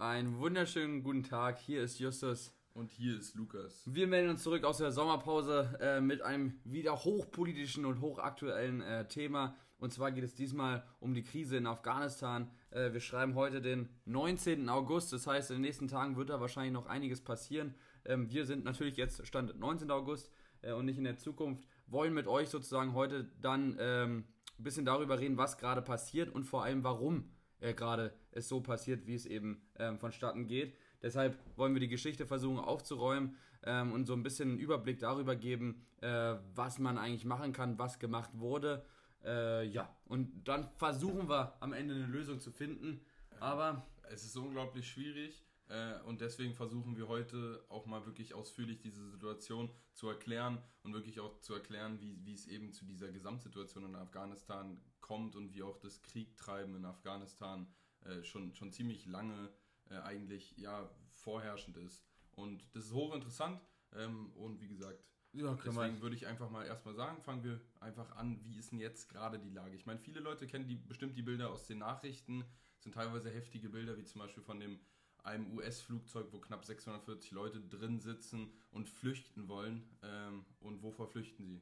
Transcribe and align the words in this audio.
Einen 0.00 0.38
wunderschönen 0.38 1.02
guten 1.02 1.24
Tag. 1.24 1.58
Hier 1.58 1.82
ist 1.82 1.98
Justus. 1.98 2.54
Und 2.72 2.92
hier 2.92 3.18
ist 3.18 3.34
Lukas. 3.34 3.82
Wir 3.84 4.06
melden 4.06 4.30
uns 4.30 4.44
zurück 4.44 4.62
aus 4.62 4.78
der 4.78 4.92
Sommerpause 4.92 5.76
äh, 5.80 6.00
mit 6.00 6.22
einem 6.22 6.60
wieder 6.62 6.94
hochpolitischen 6.94 7.84
und 7.84 8.00
hochaktuellen 8.00 8.80
äh, 8.80 9.08
Thema. 9.08 9.56
Und 9.76 9.92
zwar 9.92 10.12
geht 10.12 10.22
es 10.22 10.36
diesmal 10.36 10.84
um 11.00 11.14
die 11.14 11.24
Krise 11.24 11.56
in 11.56 11.66
Afghanistan. 11.66 12.48
Äh, 12.70 12.92
wir 12.92 13.00
schreiben 13.00 13.34
heute 13.34 13.60
den 13.60 13.88
19. 14.04 14.68
August. 14.68 15.12
Das 15.12 15.26
heißt, 15.26 15.50
in 15.50 15.56
den 15.56 15.62
nächsten 15.62 15.88
Tagen 15.88 16.16
wird 16.16 16.30
da 16.30 16.40
wahrscheinlich 16.40 16.74
noch 16.74 16.86
einiges 16.86 17.20
passieren. 17.20 17.74
Ähm, 18.04 18.30
wir 18.30 18.46
sind 18.46 18.64
natürlich 18.64 18.96
jetzt 18.96 19.26
Stand 19.26 19.58
19. 19.58 19.90
August 19.90 20.30
äh, 20.62 20.74
und 20.74 20.84
nicht 20.84 20.98
in 20.98 21.04
der 21.04 21.18
Zukunft. 21.18 21.66
Wollen 21.88 22.14
mit 22.14 22.28
euch 22.28 22.50
sozusagen 22.50 22.94
heute 22.94 23.24
dann 23.40 23.76
ähm, 23.80 24.26
ein 24.60 24.62
bisschen 24.62 24.84
darüber 24.84 25.18
reden, 25.18 25.38
was 25.38 25.58
gerade 25.58 25.82
passiert 25.82 26.32
und 26.32 26.44
vor 26.44 26.62
allem 26.62 26.84
warum 26.84 27.32
äh, 27.60 27.74
gerade 27.74 28.12
es 28.32 28.48
so 28.48 28.60
passiert, 28.60 29.06
wie 29.06 29.14
es 29.14 29.26
eben 29.26 29.62
ähm, 29.78 29.98
vonstatten 29.98 30.46
geht. 30.46 30.76
Deshalb 31.02 31.38
wollen 31.56 31.74
wir 31.74 31.80
die 31.80 31.88
Geschichte 31.88 32.26
versuchen 32.26 32.58
aufzuräumen 32.58 33.36
ähm, 33.64 33.92
und 33.92 34.06
so 34.06 34.12
ein 34.14 34.22
bisschen 34.22 34.50
einen 34.50 34.58
Überblick 34.58 34.98
darüber 34.98 35.36
geben, 35.36 35.86
äh, 36.00 36.36
was 36.54 36.78
man 36.78 36.98
eigentlich 36.98 37.24
machen 37.24 37.52
kann, 37.52 37.78
was 37.78 37.98
gemacht 37.98 38.30
wurde. 38.34 38.84
Äh, 39.24 39.66
ja, 39.66 39.94
und 40.06 40.46
dann 40.46 40.68
versuchen 40.76 41.28
wir 41.28 41.56
am 41.60 41.72
Ende 41.72 41.94
eine 41.94 42.06
Lösung 42.06 42.40
zu 42.40 42.50
finden. 42.50 43.00
Aber 43.40 43.86
es 44.10 44.24
ist 44.24 44.36
unglaublich 44.36 44.88
schwierig 44.88 45.44
äh, 45.68 46.00
und 46.04 46.20
deswegen 46.20 46.54
versuchen 46.54 46.96
wir 46.96 47.08
heute 47.08 47.62
auch 47.68 47.86
mal 47.86 48.06
wirklich 48.06 48.34
ausführlich 48.34 48.80
diese 48.80 49.08
Situation 49.10 49.70
zu 49.92 50.08
erklären 50.08 50.58
und 50.82 50.94
wirklich 50.94 51.20
auch 51.20 51.40
zu 51.40 51.54
erklären, 51.54 52.00
wie, 52.00 52.24
wie 52.24 52.32
es 52.32 52.46
eben 52.46 52.72
zu 52.72 52.84
dieser 52.84 53.08
Gesamtsituation 53.10 53.84
in 53.84 53.94
Afghanistan 53.94 54.80
kommt 55.08 55.34
und 55.34 55.54
wie 55.54 55.62
auch 55.62 55.78
das 55.78 56.02
Kriegtreiben 56.02 56.76
in 56.76 56.84
Afghanistan 56.84 57.66
äh, 58.04 58.22
schon, 58.22 58.54
schon 58.54 58.72
ziemlich 58.72 59.06
lange 59.06 59.50
äh, 59.90 59.96
eigentlich 59.96 60.56
ja, 60.58 60.88
vorherrschend 61.12 61.78
ist. 61.78 62.04
Und 62.32 62.62
das 62.74 62.84
ist 62.84 62.92
hochinteressant 62.92 63.60
ähm, 63.96 64.30
und 64.32 64.60
wie 64.60 64.68
gesagt, 64.68 65.02
ja, 65.32 65.54
deswegen 65.64 66.00
würde 66.00 66.16
ich 66.16 66.26
einfach 66.26 66.50
mal 66.50 66.66
erstmal 66.66 66.94
sagen, 66.94 67.20
fangen 67.22 67.44
wir 67.44 67.60
einfach 67.80 68.16
an, 68.16 68.40
wie 68.44 68.56
ist 68.56 68.72
denn 68.72 68.80
jetzt 68.80 69.08
gerade 69.08 69.38
die 69.38 69.50
Lage? 69.50 69.74
Ich 69.76 69.86
meine, 69.86 69.98
viele 69.98 70.20
Leute 70.20 70.46
kennen 70.46 70.66
die, 70.66 70.76
bestimmt 70.76 71.16
die 71.16 71.22
Bilder 71.22 71.50
aus 71.50 71.66
den 71.66 71.78
Nachrichten, 71.78 72.44
das 72.76 72.84
sind 72.84 72.94
teilweise 72.94 73.30
heftige 73.30 73.68
Bilder, 73.68 73.96
wie 73.98 74.04
zum 74.04 74.20
Beispiel 74.20 74.42
von 74.42 74.60
dem 74.60 74.78
einem 75.24 75.52
US-Flugzeug, 75.56 76.28
wo 76.32 76.40
knapp 76.40 76.64
640 76.64 77.32
Leute 77.32 77.60
drin 77.60 78.00
sitzen 78.00 78.50
und 78.70 78.88
flüchten 78.88 79.48
wollen. 79.48 79.88
Ähm, 80.02 80.44
und 80.60 80.82
wovor 80.82 81.08
flüchten 81.08 81.44
sie? 81.44 81.60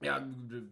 Ja, 0.00 0.18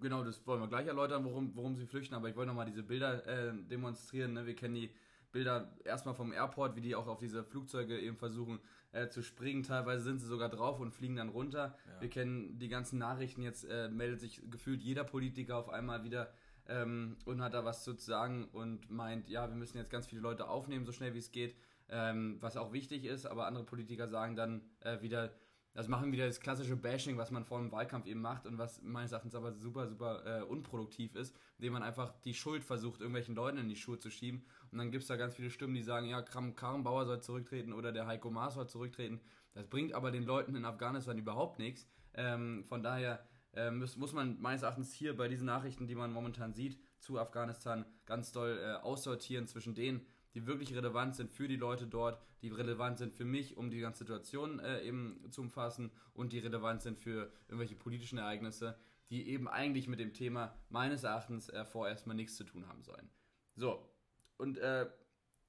genau, 0.00 0.22
das 0.22 0.46
wollen 0.46 0.60
wir 0.60 0.68
gleich 0.68 0.86
erläutern, 0.86 1.24
worum, 1.24 1.56
worum 1.56 1.76
sie 1.76 1.86
flüchten, 1.86 2.14
aber 2.14 2.28
ich 2.28 2.36
wollte 2.36 2.48
nochmal 2.48 2.66
diese 2.66 2.82
Bilder 2.82 3.26
äh, 3.26 3.52
demonstrieren. 3.70 4.34
Ne? 4.34 4.46
Wir 4.46 4.54
kennen 4.54 4.74
die 4.74 4.90
Bilder 5.32 5.74
erstmal 5.84 6.14
vom 6.14 6.32
Airport, 6.32 6.76
wie 6.76 6.82
die 6.82 6.94
auch 6.94 7.06
auf 7.06 7.18
diese 7.18 7.42
Flugzeuge 7.42 7.98
eben 7.98 8.16
versuchen 8.16 8.60
äh, 8.92 9.08
zu 9.08 9.22
springen. 9.22 9.62
Teilweise 9.62 10.04
sind 10.04 10.18
sie 10.18 10.26
sogar 10.26 10.50
drauf 10.50 10.78
und 10.78 10.92
fliegen 10.92 11.16
dann 11.16 11.30
runter. 11.30 11.76
Ja. 11.86 12.00
Wir 12.02 12.10
kennen 12.10 12.58
die 12.58 12.68
ganzen 12.68 12.98
Nachrichten, 12.98 13.42
jetzt 13.42 13.64
äh, 13.64 13.88
meldet 13.88 14.20
sich 14.20 14.42
gefühlt 14.50 14.82
jeder 14.82 15.04
Politiker 15.04 15.56
auf 15.56 15.70
einmal 15.70 16.04
wieder 16.04 16.30
ähm, 16.68 17.16
und 17.24 17.42
hat 17.42 17.54
da 17.54 17.64
was 17.64 17.82
zu 17.82 17.94
sagen 17.94 18.48
und 18.52 18.90
meint, 18.90 19.28
ja, 19.28 19.48
wir 19.48 19.56
müssen 19.56 19.78
jetzt 19.78 19.90
ganz 19.90 20.06
viele 20.06 20.20
Leute 20.20 20.48
aufnehmen, 20.48 20.84
so 20.84 20.92
schnell 20.92 21.14
wie 21.14 21.18
es 21.18 21.32
geht 21.32 21.56
ähm, 21.88 22.38
was 22.40 22.56
auch 22.56 22.72
wichtig 22.72 23.04
ist, 23.04 23.26
aber 23.26 23.46
andere 23.46 23.64
Politiker 23.64 24.08
sagen 24.08 24.36
dann 24.36 24.62
äh, 24.80 25.00
wieder, 25.02 25.32
das 25.74 25.88
machen 25.88 26.12
wieder 26.12 26.26
das 26.26 26.40
klassische 26.40 26.76
Bashing, 26.76 27.18
was 27.18 27.32
man 27.32 27.44
vor 27.44 27.58
dem 27.58 27.72
Wahlkampf 27.72 28.06
eben 28.06 28.20
macht 28.20 28.46
und 28.46 28.58
was 28.58 28.80
meines 28.82 29.10
Erachtens 29.10 29.34
aber 29.34 29.52
super, 29.52 29.88
super 29.88 30.22
äh, 30.24 30.42
unproduktiv 30.42 31.16
ist, 31.16 31.36
indem 31.58 31.72
man 31.74 31.82
einfach 31.82 32.14
die 32.24 32.32
Schuld 32.32 32.64
versucht, 32.64 33.00
irgendwelchen 33.00 33.34
Leuten 33.34 33.58
in 33.58 33.68
die 33.68 33.76
Schuhe 33.76 33.98
zu 33.98 34.08
schieben. 34.08 34.44
Und 34.70 34.78
dann 34.78 34.92
gibt 34.92 35.02
es 35.02 35.08
da 35.08 35.16
ganz 35.16 35.34
viele 35.34 35.50
Stimmen, 35.50 35.74
die 35.74 35.82
sagen, 35.82 36.06
ja, 36.06 36.22
Kram 36.22 36.54
Karrenbauer 36.54 37.06
soll 37.06 37.20
zurücktreten 37.20 37.72
oder 37.72 37.90
der 37.90 38.06
Heiko 38.06 38.30
Maas 38.30 38.54
soll 38.54 38.68
zurücktreten. 38.68 39.20
Das 39.52 39.66
bringt 39.66 39.92
aber 39.94 40.12
den 40.12 40.22
Leuten 40.22 40.54
in 40.54 40.64
Afghanistan 40.64 41.18
überhaupt 41.18 41.58
nichts. 41.58 41.88
Ähm, 42.14 42.64
von 42.68 42.84
daher 42.84 43.26
äh, 43.54 43.70
muss, 43.72 43.96
muss 43.96 44.12
man 44.12 44.40
meines 44.40 44.62
Erachtens 44.62 44.92
hier 44.92 45.16
bei 45.16 45.26
diesen 45.26 45.46
Nachrichten, 45.46 45.88
die 45.88 45.94
man 45.96 46.12
momentan 46.12 46.54
sieht, 46.54 46.78
zu 46.98 47.18
Afghanistan 47.18 47.84
ganz 48.06 48.32
doll 48.32 48.58
äh, 48.62 48.74
aussortieren 48.74 49.46
zwischen 49.46 49.74
denen, 49.74 50.06
die 50.34 50.46
wirklich 50.46 50.74
relevant 50.74 51.14
sind 51.14 51.30
für 51.30 51.48
die 51.48 51.56
Leute 51.56 51.86
dort, 51.86 52.20
die 52.42 52.48
relevant 52.48 52.98
sind 52.98 53.14
für 53.14 53.24
mich, 53.24 53.56
um 53.56 53.70
die 53.70 53.80
ganze 53.80 54.00
Situation 54.00 54.58
äh, 54.60 54.82
eben 54.82 55.24
zu 55.30 55.40
umfassen 55.40 55.90
und 56.12 56.32
die 56.32 56.40
relevant 56.40 56.82
sind 56.82 56.98
für 56.98 57.32
irgendwelche 57.48 57.76
politischen 57.76 58.18
Ereignisse, 58.18 58.76
die 59.10 59.28
eben 59.28 59.48
eigentlich 59.48 59.88
mit 59.88 60.00
dem 60.00 60.12
Thema 60.12 60.54
meines 60.68 61.04
Erachtens 61.04 61.48
äh, 61.48 61.64
vorerst 61.64 62.06
mal 62.06 62.14
nichts 62.14 62.36
zu 62.36 62.44
tun 62.44 62.66
haben 62.68 62.82
sollen. 62.82 63.08
So, 63.54 63.88
und 64.36 64.58
äh, 64.58 64.90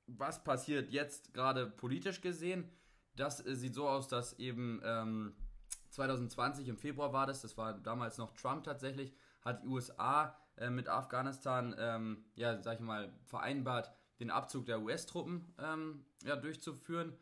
was 0.08 0.44
passiert 0.44 0.92
jetzt 0.92 1.34
gerade 1.34 1.66
politisch 1.66 2.22
gesehen? 2.22 2.70
Das 3.16 3.46
äh, 3.46 3.56
sieht 3.56 3.74
so 3.74 3.88
aus, 3.88 4.08
dass 4.08 4.38
eben 4.40 4.82
ähm, 4.84 5.36
2020 5.90 6.68
im 6.68 6.78
Februar 6.78 7.14
war 7.14 7.26
das, 7.26 7.42
das 7.42 7.58
war 7.58 7.74
damals 7.74 8.18
noch 8.18 8.34
Trump 8.34 8.64
tatsächlich, 8.64 9.14
hat 9.42 9.64
die 9.64 9.68
USA 9.68 10.38
äh, 10.58 10.70
mit 10.70 10.90
Afghanistan, 10.90 11.76
ähm, 11.78 12.26
ja, 12.36 12.62
sag 12.62 12.76
ich 12.76 12.86
mal, 12.86 13.14
vereinbart, 13.24 13.92
den 14.20 14.30
Abzug 14.30 14.66
der 14.66 14.82
US-Truppen 14.82 15.46
ähm, 15.60 16.06
ja, 16.24 16.36
durchzuführen. 16.36 17.14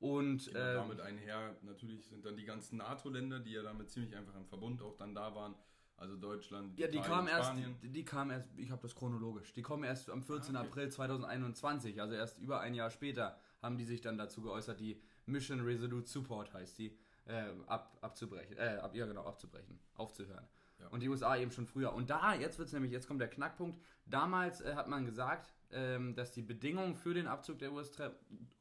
Und 0.00 0.46
genau, 0.46 0.60
ähm, 0.60 0.76
damit 0.76 1.00
einher 1.00 1.56
natürlich 1.62 2.06
sind 2.06 2.24
dann 2.24 2.36
die 2.36 2.44
ganzen 2.44 2.78
NATO-Länder, 2.78 3.40
die 3.40 3.52
ja 3.52 3.62
damit 3.62 3.90
ziemlich 3.90 4.14
einfach 4.16 4.36
im 4.36 4.46
Verbund 4.46 4.80
auch 4.82 4.96
dann 4.96 5.14
da 5.14 5.34
waren. 5.34 5.54
Also 5.96 6.16
Deutschland, 6.16 6.78
ja, 6.78 6.86
die 6.86 7.00
kamen 7.00 7.26
erst, 7.26 7.54
die, 7.82 7.88
die 7.88 8.04
kamen 8.04 8.30
erst, 8.30 8.56
ich 8.56 8.70
habe 8.70 8.80
das 8.82 8.94
chronologisch, 8.94 9.52
die 9.52 9.62
kommen 9.62 9.82
erst 9.82 10.08
am 10.10 10.22
14. 10.22 10.54
Ah, 10.54 10.60
okay. 10.60 10.68
April 10.68 10.88
2021, 10.90 12.00
also 12.00 12.14
erst 12.14 12.38
über 12.38 12.60
ein 12.60 12.74
Jahr 12.74 12.90
später 12.90 13.36
haben 13.60 13.76
die 13.76 13.84
sich 13.84 14.00
dann 14.00 14.16
dazu 14.16 14.40
geäußert, 14.40 14.78
die 14.78 15.02
Mission 15.26 15.58
Resolute 15.58 16.06
Support 16.08 16.54
heißt 16.54 16.78
die, 16.78 16.96
äh, 17.26 17.50
ab, 17.66 17.98
abzubrechen, 18.00 18.56
äh, 18.56 18.78
ab, 18.80 18.94
ja 18.94 19.06
genau, 19.06 19.24
abzubrechen, 19.24 19.80
aufzuhören. 19.94 20.46
Ja. 20.78 20.86
Und 20.88 21.00
die 21.00 21.08
USA 21.08 21.36
eben 21.36 21.50
schon 21.50 21.66
früher. 21.66 21.92
Und 21.92 22.10
da, 22.10 22.32
jetzt 22.34 22.58
wird 22.58 22.68
es 22.68 22.72
nämlich, 22.72 22.92
jetzt 22.92 23.08
kommt 23.08 23.20
der 23.20 23.28
Knackpunkt, 23.28 23.80
damals 24.06 24.60
äh, 24.60 24.76
hat 24.76 24.86
man 24.86 25.04
gesagt, 25.04 25.52
ähm, 25.72 26.14
dass 26.14 26.32
die 26.32 26.42
Bedingung 26.42 26.96
für 26.96 27.14
den 27.14 27.26
Abzug 27.26 27.58
der 27.58 27.72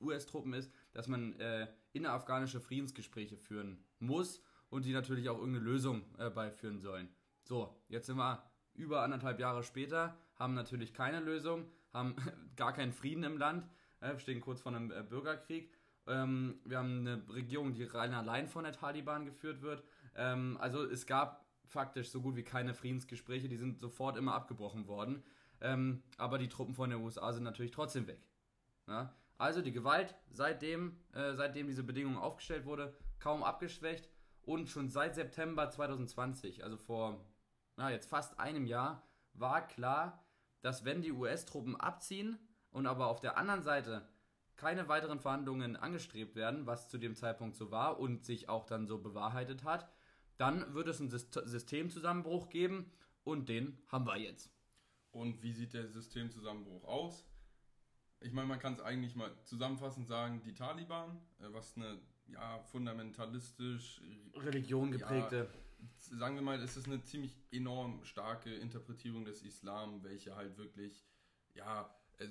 US-Truppen 0.01 0.53
ist, 0.53 0.71
dass 0.93 1.07
man 1.07 1.39
äh, 1.39 1.67
innerafghanische 1.93 2.59
Friedensgespräche 2.59 3.37
führen 3.37 3.83
muss 3.99 4.41
und 4.69 4.85
die 4.85 4.93
natürlich 4.93 5.29
auch 5.29 5.37
irgendeine 5.37 5.65
Lösung 5.65 6.03
äh, 6.17 6.29
beiführen 6.29 6.79
sollen. 6.79 7.09
So, 7.43 7.75
jetzt 7.87 8.07
sind 8.07 8.17
wir 8.17 8.43
über 8.73 9.03
anderthalb 9.03 9.39
Jahre 9.39 9.63
später, 9.63 10.17
haben 10.35 10.53
natürlich 10.53 10.93
keine 10.93 11.19
Lösung, 11.19 11.65
haben 11.93 12.15
gar 12.55 12.73
keinen 12.73 12.93
Frieden 12.93 13.23
im 13.23 13.37
Land, 13.37 13.67
äh, 14.01 14.17
stehen 14.19 14.41
kurz 14.41 14.61
vor 14.61 14.73
einem 14.73 14.91
äh, 14.91 15.03
Bürgerkrieg. 15.03 15.71
Ähm, 16.07 16.59
wir 16.65 16.77
haben 16.77 16.99
eine 16.99 17.23
Regierung, 17.33 17.73
die 17.73 17.83
rein 17.83 18.13
allein 18.13 18.47
von 18.47 18.63
der 18.63 18.73
Taliban 18.73 19.25
geführt 19.25 19.61
wird. 19.61 19.83
Ähm, 20.15 20.57
also 20.59 20.83
es 20.83 21.05
gab 21.05 21.45
faktisch 21.65 22.09
so 22.09 22.21
gut 22.21 22.35
wie 22.35 22.43
keine 22.43 22.73
Friedensgespräche, 22.73 23.49
die 23.49 23.57
sind 23.57 23.79
sofort 23.79 24.17
immer 24.17 24.33
abgebrochen 24.33 24.87
worden. 24.87 25.23
Ähm, 25.61 26.03
aber 26.17 26.37
die 26.37 26.49
Truppen 26.49 26.75
von 26.75 26.89
den 26.89 27.01
USA 27.01 27.33
sind 27.33 27.43
natürlich 27.43 27.71
trotzdem 27.71 28.07
weg. 28.07 28.21
Ja? 28.87 29.13
Also 29.37 29.61
die 29.61 29.71
Gewalt, 29.71 30.15
seitdem, 30.31 30.99
äh, 31.13 31.33
seitdem 31.33 31.67
diese 31.67 31.83
Bedingung 31.83 32.17
aufgestellt 32.17 32.65
wurde, 32.65 32.95
kaum 33.19 33.43
abgeschwächt 33.43 34.09
und 34.41 34.69
schon 34.69 34.89
seit 34.89 35.15
September 35.15 35.69
2020, 35.69 36.63
also 36.63 36.77
vor 36.77 37.25
na, 37.77 37.91
jetzt 37.91 38.09
fast 38.09 38.39
einem 38.39 38.65
Jahr, 38.65 39.07
war 39.33 39.67
klar, 39.67 40.25
dass 40.61 40.83
wenn 40.83 41.01
die 41.01 41.11
US-Truppen 41.11 41.75
abziehen 41.75 42.39
und 42.71 42.87
aber 42.87 43.07
auf 43.07 43.21
der 43.21 43.37
anderen 43.37 43.61
Seite 43.61 44.09
keine 44.55 44.89
weiteren 44.89 45.19
Verhandlungen 45.19 45.75
angestrebt 45.75 46.35
werden, 46.35 46.65
was 46.65 46.89
zu 46.89 46.97
dem 46.97 47.15
Zeitpunkt 47.15 47.55
so 47.55 47.69
war 47.69 47.99
und 47.99 48.25
sich 48.25 48.49
auch 48.49 48.65
dann 48.65 48.87
so 48.87 48.97
bewahrheitet 48.97 49.63
hat, 49.63 49.87
dann 50.37 50.73
wird 50.73 50.87
es 50.87 50.99
einen 50.99 51.09
Systemzusammenbruch 51.09 52.49
geben 52.49 52.91
und 53.23 53.49
den 53.49 53.79
haben 53.87 54.07
wir 54.07 54.17
jetzt. 54.17 54.51
Und 55.17 55.41
wie 55.41 55.51
sieht 55.51 55.73
der 55.73 55.87
Systemzusammenbruch 55.87 56.83
aus? 56.83 57.25
Ich 58.19 58.31
meine, 58.31 58.47
man 58.47 58.59
kann 58.59 58.73
es 58.73 58.79
eigentlich 58.79 59.15
mal 59.15 59.31
zusammenfassend 59.45 60.07
sagen, 60.07 60.41
die 60.43 60.53
Taliban, 60.53 61.17
äh, 61.39 61.45
was 61.51 61.75
eine 61.75 61.99
ja, 62.27 62.59
fundamentalistisch 62.59 64.01
Religion 64.35 64.91
geprägte. 64.91 65.49
Ja, 65.51 66.17
sagen 66.17 66.35
wir 66.35 66.43
mal, 66.43 66.61
es 66.61 66.77
ist 66.77 66.85
eine 66.87 67.03
ziemlich 67.03 67.35
enorm 67.51 68.03
starke 68.03 68.53
Interpretierung 68.53 69.25
des 69.25 69.41
Islam, 69.41 70.03
welche 70.03 70.35
halt 70.35 70.57
wirklich, 70.57 71.03
ja, 71.55 71.89
äh, 72.19 72.27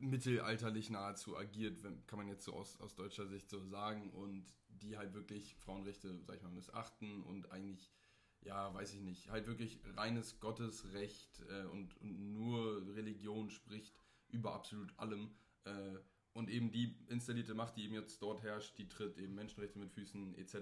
mittelalterlich 0.00 0.90
nahezu 0.90 1.38
agiert, 1.38 1.82
kann 2.06 2.18
man 2.18 2.28
jetzt 2.28 2.44
so 2.44 2.52
aus, 2.52 2.78
aus 2.80 2.94
deutscher 2.94 3.26
Sicht 3.26 3.48
so 3.48 3.64
sagen, 3.64 4.10
und 4.10 4.44
die 4.68 4.98
halt 4.98 5.14
wirklich 5.14 5.56
Frauenrechte, 5.56 6.20
sag 6.26 6.36
ich 6.36 6.42
mal, 6.42 6.50
missachten 6.50 7.22
und 7.22 7.50
eigentlich 7.50 7.90
ja, 8.44 8.72
weiß 8.74 8.94
ich 8.94 9.00
nicht, 9.00 9.30
halt 9.30 9.46
wirklich 9.46 9.80
reines 9.96 10.38
Gottesrecht 10.40 11.42
äh, 11.48 11.64
und, 11.66 11.96
und, 12.00 12.32
nur 12.32 12.86
Religion 12.94 13.50
spricht 13.50 13.96
über 14.28 14.54
absolut 14.54 14.96
allem. 14.98 15.34
Äh, 15.64 15.98
und 16.34 16.50
eben 16.50 16.70
die 16.70 16.96
installierte 17.08 17.54
Macht, 17.54 17.76
die 17.76 17.84
eben 17.84 17.94
jetzt 17.94 18.20
dort 18.20 18.42
herrscht, 18.42 18.76
die 18.78 18.88
tritt 18.88 19.16
eben 19.18 19.34
Menschenrechte 19.34 19.78
mit 19.78 19.92
Füßen 19.92 20.36
etc. 20.36 20.56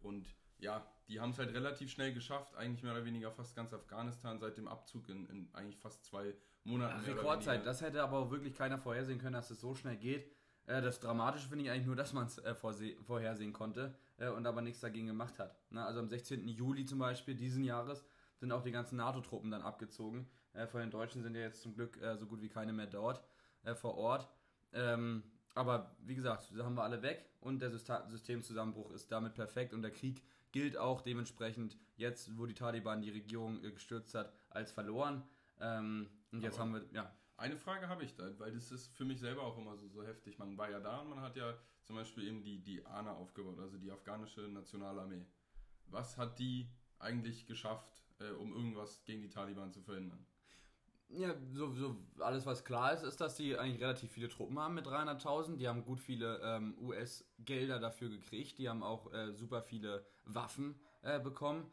Und 0.00 0.26
ja, 0.58 0.86
die 1.08 1.20
haben 1.20 1.30
es 1.30 1.38
halt 1.38 1.54
relativ 1.54 1.90
schnell 1.90 2.12
geschafft, 2.12 2.54
eigentlich 2.56 2.82
mehr 2.82 2.92
oder 2.92 3.04
weniger 3.04 3.30
fast 3.30 3.54
ganz 3.54 3.72
Afghanistan 3.72 4.38
seit 4.38 4.56
dem 4.56 4.66
Abzug 4.66 5.08
in, 5.08 5.26
in 5.26 5.48
eigentlich 5.54 5.78
fast 5.78 6.04
zwei 6.04 6.34
Monaten. 6.64 7.00
Ach, 7.02 7.06
Rekordzeit, 7.06 7.64
das 7.64 7.80
hätte 7.80 8.02
aber 8.02 8.18
auch 8.18 8.30
wirklich 8.30 8.54
keiner 8.54 8.78
vorhersehen 8.78 9.18
können, 9.18 9.34
dass 9.34 9.50
es 9.50 9.60
so 9.60 9.74
schnell 9.74 9.96
geht. 9.96 10.35
Äh, 10.66 10.82
das 10.82 11.00
Dramatische 11.00 11.48
finde 11.48 11.64
ich 11.64 11.70
eigentlich 11.70 11.86
nur, 11.86 11.96
dass 11.96 12.12
man 12.12 12.26
es 12.26 12.38
äh, 12.38 12.54
vorhersehen 12.54 13.52
konnte 13.52 13.94
äh, 14.18 14.28
und 14.28 14.46
aber 14.46 14.62
nichts 14.62 14.80
dagegen 14.80 15.06
gemacht 15.06 15.38
hat. 15.38 15.56
Na, 15.70 15.86
also 15.86 16.00
am 16.00 16.08
16. 16.08 16.46
Juli 16.48 16.84
zum 16.84 16.98
Beispiel 16.98 17.34
diesen 17.34 17.64
Jahres 17.64 18.04
sind 18.36 18.52
auch 18.52 18.62
die 18.62 18.72
ganzen 18.72 18.96
NATO-Truppen 18.96 19.50
dann 19.50 19.62
abgezogen. 19.62 20.28
Äh, 20.52 20.66
von 20.66 20.80
den 20.80 20.90
Deutschen 20.90 21.22
sind 21.22 21.34
ja 21.34 21.42
jetzt 21.42 21.62
zum 21.62 21.74
Glück 21.74 22.00
äh, 22.02 22.16
so 22.16 22.26
gut 22.26 22.42
wie 22.42 22.48
keine 22.48 22.72
mehr 22.72 22.86
dort 22.86 23.22
äh, 23.64 23.74
vor 23.74 23.96
Ort. 23.96 24.28
Ähm, 24.72 25.22
aber 25.54 25.96
wie 26.00 26.14
gesagt, 26.14 26.52
da 26.54 26.64
haben 26.64 26.74
wir 26.74 26.82
alle 26.82 27.00
weg 27.02 27.30
und 27.40 27.60
der 27.60 27.70
Systemzusammenbruch 27.70 28.90
ist 28.90 29.10
damit 29.10 29.34
perfekt 29.34 29.72
und 29.72 29.80
der 29.80 29.90
Krieg 29.90 30.22
gilt 30.52 30.76
auch 30.76 31.00
dementsprechend 31.00 31.78
jetzt, 31.96 32.36
wo 32.36 32.46
die 32.46 32.54
Taliban 32.54 33.00
die 33.00 33.10
Regierung 33.10 33.62
gestürzt 33.62 34.14
hat, 34.14 34.32
als 34.50 34.70
verloren. 34.72 35.22
Ähm, 35.60 36.10
und 36.30 36.42
jetzt 36.42 36.58
haben 36.58 36.74
wir, 36.74 36.84
ja. 36.92 37.10
Eine 37.38 37.56
Frage 37.56 37.88
habe 37.88 38.04
ich 38.04 38.14
da, 38.14 38.38
weil 38.38 38.52
das 38.52 38.70
ist 38.72 38.96
für 38.96 39.04
mich 39.04 39.20
selber 39.20 39.42
auch 39.42 39.58
immer 39.58 39.76
so, 39.76 39.88
so 39.88 40.02
heftig. 40.02 40.38
Man 40.38 40.56
war 40.56 40.70
ja 40.70 40.80
da 40.80 41.00
und 41.00 41.10
man 41.10 41.20
hat 41.20 41.36
ja 41.36 41.54
zum 41.84 41.96
Beispiel 41.96 42.26
eben 42.26 42.42
die, 42.42 42.62
die 42.62 42.84
ANA 42.86 43.12
aufgebaut, 43.12 43.58
also 43.58 43.76
die 43.76 43.90
afghanische 43.90 44.40
Nationalarmee. 44.40 45.26
Was 45.88 46.16
hat 46.16 46.38
die 46.38 46.68
eigentlich 46.98 47.46
geschafft, 47.46 48.02
äh, 48.20 48.30
um 48.30 48.52
irgendwas 48.54 49.04
gegen 49.04 49.22
die 49.22 49.28
Taliban 49.28 49.70
zu 49.70 49.82
verhindern? 49.82 50.26
Ja, 51.08 51.34
so, 51.52 51.72
so 51.72 51.96
alles 52.18 52.46
was 52.46 52.64
klar 52.64 52.92
ist, 52.92 53.04
ist, 53.04 53.20
dass 53.20 53.36
die 53.36 53.56
eigentlich 53.56 53.80
relativ 53.80 54.10
viele 54.10 54.28
Truppen 54.28 54.58
haben 54.58 54.74
mit 54.74 54.86
300.000. 54.86 55.56
Die 55.56 55.68
haben 55.68 55.84
gut 55.84 56.00
viele 56.00 56.40
ähm, 56.42 56.76
US-Gelder 56.80 57.78
dafür 57.78 58.08
gekriegt. 58.08 58.58
Die 58.58 58.68
haben 58.68 58.82
auch 58.82 59.12
äh, 59.12 59.32
super 59.32 59.62
viele 59.62 60.04
Waffen 60.24 60.80
äh, 61.02 61.20
bekommen. 61.20 61.70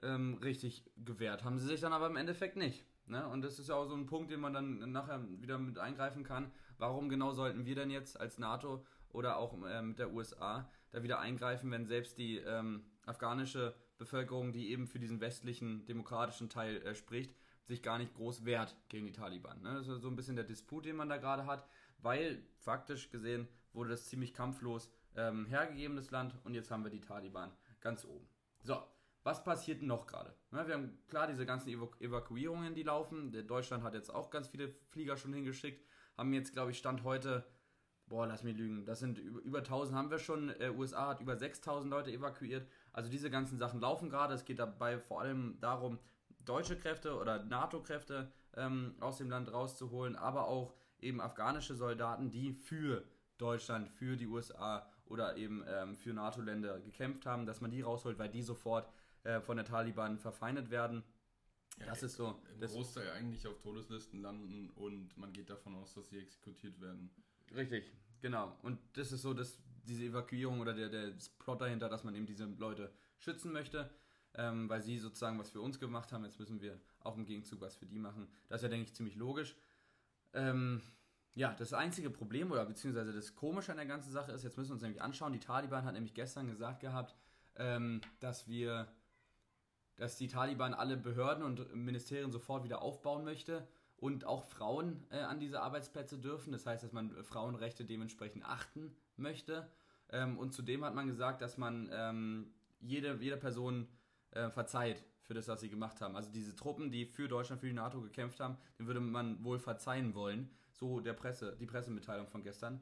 Ähm, 0.00 0.38
richtig 0.42 0.84
gewehrt 0.96 1.42
haben 1.42 1.58
sie 1.58 1.66
sich 1.66 1.80
dann 1.80 1.92
aber 1.92 2.06
im 2.06 2.16
Endeffekt 2.16 2.54
nicht. 2.56 2.84
Ne? 3.10 3.26
Und 3.28 3.42
das 3.42 3.58
ist 3.58 3.68
ja 3.68 3.74
auch 3.74 3.86
so 3.86 3.94
ein 3.94 4.06
Punkt, 4.06 4.30
den 4.30 4.40
man 4.40 4.52
dann 4.52 4.92
nachher 4.92 5.22
wieder 5.40 5.58
mit 5.58 5.78
eingreifen 5.78 6.24
kann. 6.24 6.50
Warum 6.78 7.08
genau 7.08 7.32
sollten 7.32 7.66
wir 7.66 7.74
denn 7.74 7.90
jetzt 7.90 8.20
als 8.20 8.38
NATO 8.38 8.84
oder 9.10 9.38
auch 9.38 9.54
äh, 9.64 9.82
mit 9.82 9.98
der 9.98 10.12
USA 10.12 10.70
da 10.90 11.02
wieder 11.02 11.18
eingreifen, 11.18 11.70
wenn 11.70 11.86
selbst 11.86 12.18
die 12.18 12.38
ähm, 12.38 12.84
afghanische 13.04 13.74
Bevölkerung, 13.98 14.52
die 14.52 14.70
eben 14.70 14.86
für 14.86 14.98
diesen 14.98 15.20
westlichen 15.20 15.84
demokratischen 15.86 16.48
Teil 16.48 16.82
äh, 16.82 16.94
spricht, 16.94 17.34
sich 17.64 17.82
gar 17.82 17.98
nicht 17.98 18.14
groß 18.14 18.44
wehrt 18.44 18.76
gegen 18.88 19.06
die 19.06 19.12
Taliban. 19.12 19.60
Ne? 19.62 19.74
Das 19.74 19.88
ist 19.88 20.00
so 20.00 20.08
ein 20.08 20.16
bisschen 20.16 20.36
der 20.36 20.44
Disput, 20.44 20.86
den 20.86 20.96
man 20.96 21.08
da 21.08 21.18
gerade 21.18 21.46
hat, 21.46 21.66
weil 21.98 22.42
faktisch 22.58 23.10
gesehen 23.10 23.48
wurde 23.72 23.90
das 23.90 24.06
ziemlich 24.06 24.32
kampflos 24.32 24.90
ähm, 25.16 25.46
hergegeben, 25.46 25.96
das 25.96 26.10
Land, 26.10 26.34
und 26.44 26.54
jetzt 26.54 26.70
haben 26.70 26.84
wir 26.84 26.90
die 26.90 27.00
Taliban 27.00 27.52
ganz 27.80 28.04
oben. 28.04 28.26
So, 28.62 28.82
was 29.22 29.44
passiert 29.44 29.82
noch 29.82 30.06
gerade? 30.06 30.34
Wir 30.50 30.74
haben 30.74 30.98
klar 31.08 31.26
diese 31.26 31.44
ganzen 31.44 31.68
Evaku 31.68 31.96
Evakuierungen, 32.02 32.74
die 32.74 32.82
laufen. 32.82 33.32
Deutschland 33.46 33.82
hat 33.82 33.94
jetzt 33.94 34.14
auch 34.14 34.30
ganz 34.30 34.48
viele 34.48 34.68
Flieger 34.90 35.16
schon 35.16 35.32
hingeschickt. 35.32 35.84
Haben 36.16 36.32
jetzt, 36.32 36.52
glaube 36.52 36.70
ich, 36.70 36.78
Stand 36.78 37.04
heute, 37.04 37.44
boah, 38.06 38.26
lass 38.26 38.42
mich 38.42 38.56
lügen, 38.56 38.84
das 38.84 39.00
sind 39.00 39.18
über, 39.18 39.40
über 39.40 39.58
1000 39.58 39.96
haben 39.96 40.10
wir 40.10 40.18
schon. 40.18 40.50
Äh, 40.60 40.70
USA 40.70 41.08
hat 41.08 41.20
über 41.20 41.36
6000 41.36 41.90
Leute 41.90 42.10
evakuiert. 42.10 42.66
Also 42.92 43.10
diese 43.10 43.30
ganzen 43.30 43.58
Sachen 43.58 43.80
laufen 43.80 44.10
gerade. 44.10 44.34
Es 44.34 44.44
geht 44.44 44.58
dabei 44.58 44.98
vor 44.98 45.20
allem 45.20 45.58
darum, 45.60 45.98
deutsche 46.44 46.78
Kräfte 46.78 47.16
oder 47.16 47.44
NATO-Kräfte 47.44 48.32
ähm, 48.56 48.96
aus 49.00 49.18
dem 49.18 49.30
Land 49.30 49.52
rauszuholen, 49.52 50.16
aber 50.16 50.48
auch 50.48 50.74
eben 51.00 51.20
afghanische 51.20 51.74
Soldaten, 51.74 52.30
die 52.30 52.52
für 52.52 53.04
Deutschland, 53.36 53.88
für 53.88 54.16
die 54.16 54.26
USA 54.26 54.88
oder 55.06 55.36
eben 55.36 55.64
ähm, 55.66 55.94
für 55.94 56.12
NATO-Länder 56.12 56.80
gekämpft 56.80 57.26
haben, 57.26 57.46
dass 57.46 57.60
man 57.60 57.70
die 57.70 57.82
rausholt, 57.82 58.18
weil 58.18 58.28
die 58.28 58.42
sofort 58.42 58.88
äh, 59.28 59.42
von 59.42 59.58
der 59.58 59.66
Taliban 59.66 60.18
verfeindet 60.18 60.70
werden. 60.70 61.04
Ja, 61.78 61.86
das 61.86 62.02
ist 62.02 62.16
so. 62.16 62.40
Im 62.54 62.60
das 62.60 62.72
Großteil 62.72 63.10
eigentlich 63.10 63.46
auf 63.46 63.58
Todeslisten 63.60 64.22
landen 64.22 64.70
und 64.70 65.14
man 65.18 65.34
geht 65.34 65.50
davon 65.50 65.74
aus, 65.74 65.92
dass 65.92 66.08
sie 66.08 66.18
exekutiert 66.18 66.80
werden. 66.80 67.10
Richtig, 67.54 67.92
genau. 68.22 68.56
Und 68.62 68.78
das 68.94 69.12
ist 69.12 69.20
so, 69.20 69.34
dass 69.34 69.58
diese 69.84 70.04
Evakuierung 70.04 70.60
oder 70.60 70.72
der, 70.72 70.88
der 70.88 71.12
Plot 71.40 71.60
dahinter, 71.60 71.90
dass 71.90 72.04
man 72.04 72.14
eben 72.14 72.24
diese 72.24 72.46
Leute 72.46 72.90
schützen 73.18 73.52
möchte, 73.52 73.90
ähm, 74.34 74.66
weil 74.70 74.80
sie 74.80 74.98
sozusagen 74.98 75.38
was 75.38 75.50
für 75.50 75.60
uns 75.60 75.78
gemacht 75.78 76.10
haben. 76.10 76.24
Jetzt 76.24 76.40
müssen 76.40 76.62
wir 76.62 76.80
auch 77.00 77.16
im 77.16 77.26
Gegenzug 77.26 77.60
was 77.60 77.76
für 77.76 77.86
die 77.86 77.98
machen. 77.98 78.28
Das 78.48 78.60
ist 78.60 78.62
ja, 78.62 78.68
denke 78.70 78.86
ich, 78.86 78.94
ziemlich 78.94 79.16
logisch. 79.16 79.54
Ähm, 80.32 80.80
ja, 81.34 81.52
das 81.52 81.74
einzige 81.74 82.08
Problem 82.08 82.50
oder 82.50 82.64
beziehungsweise 82.64 83.12
das 83.12 83.34
Komische 83.34 83.72
an 83.72 83.76
der 83.76 83.86
ganzen 83.86 84.10
Sache 84.10 84.32
ist, 84.32 84.42
jetzt 84.42 84.56
müssen 84.56 84.70
wir 84.70 84.74
uns 84.74 84.82
nämlich 84.82 85.02
anschauen, 85.02 85.34
die 85.34 85.38
Taliban 85.38 85.84
hat 85.84 85.92
nämlich 85.92 86.14
gestern 86.14 86.46
gesagt 86.46 86.80
gehabt, 86.80 87.14
ähm, 87.56 88.00
dass 88.20 88.48
wir 88.48 88.88
dass 89.98 90.16
die 90.16 90.28
Taliban 90.28 90.72
alle 90.74 90.96
Behörden 90.96 91.44
und 91.44 91.74
Ministerien 91.74 92.32
sofort 92.32 92.64
wieder 92.64 92.80
aufbauen 92.82 93.24
möchte 93.24 93.66
und 93.98 94.24
auch 94.24 94.44
Frauen 94.44 95.04
äh, 95.10 95.18
an 95.18 95.40
diese 95.40 95.60
Arbeitsplätze 95.60 96.18
dürfen. 96.18 96.52
Das 96.52 96.64
heißt, 96.66 96.84
dass 96.84 96.92
man 96.92 97.22
Frauenrechte 97.24 97.84
dementsprechend 97.84 98.44
achten 98.44 98.94
möchte. 99.16 99.68
Ähm, 100.10 100.38
und 100.38 100.54
zudem 100.54 100.84
hat 100.84 100.94
man 100.94 101.06
gesagt, 101.06 101.42
dass 101.42 101.58
man 101.58 101.90
ähm, 101.92 102.54
jede, 102.80 103.18
jede 103.20 103.36
Person 103.36 103.88
äh, 104.30 104.50
verzeiht 104.50 105.04
für 105.22 105.34
das, 105.34 105.48
was 105.48 105.60
sie 105.60 105.68
gemacht 105.68 106.00
haben. 106.00 106.16
Also 106.16 106.30
diese 106.32 106.54
Truppen, 106.56 106.90
die 106.90 107.04
für 107.04 107.28
Deutschland, 107.28 107.60
für 107.60 107.66
die 107.66 107.74
NATO 107.74 108.00
gekämpft 108.00 108.40
haben, 108.40 108.56
den 108.78 108.86
würde 108.86 109.00
man 109.00 109.42
wohl 109.44 109.58
verzeihen 109.58 110.14
wollen. 110.14 110.48
So 110.72 111.00
der 111.00 111.12
Presse, 111.12 111.56
die 111.60 111.66
Pressemitteilung 111.66 112.28
von 112.28 112.42
gestern. 112.42 112.80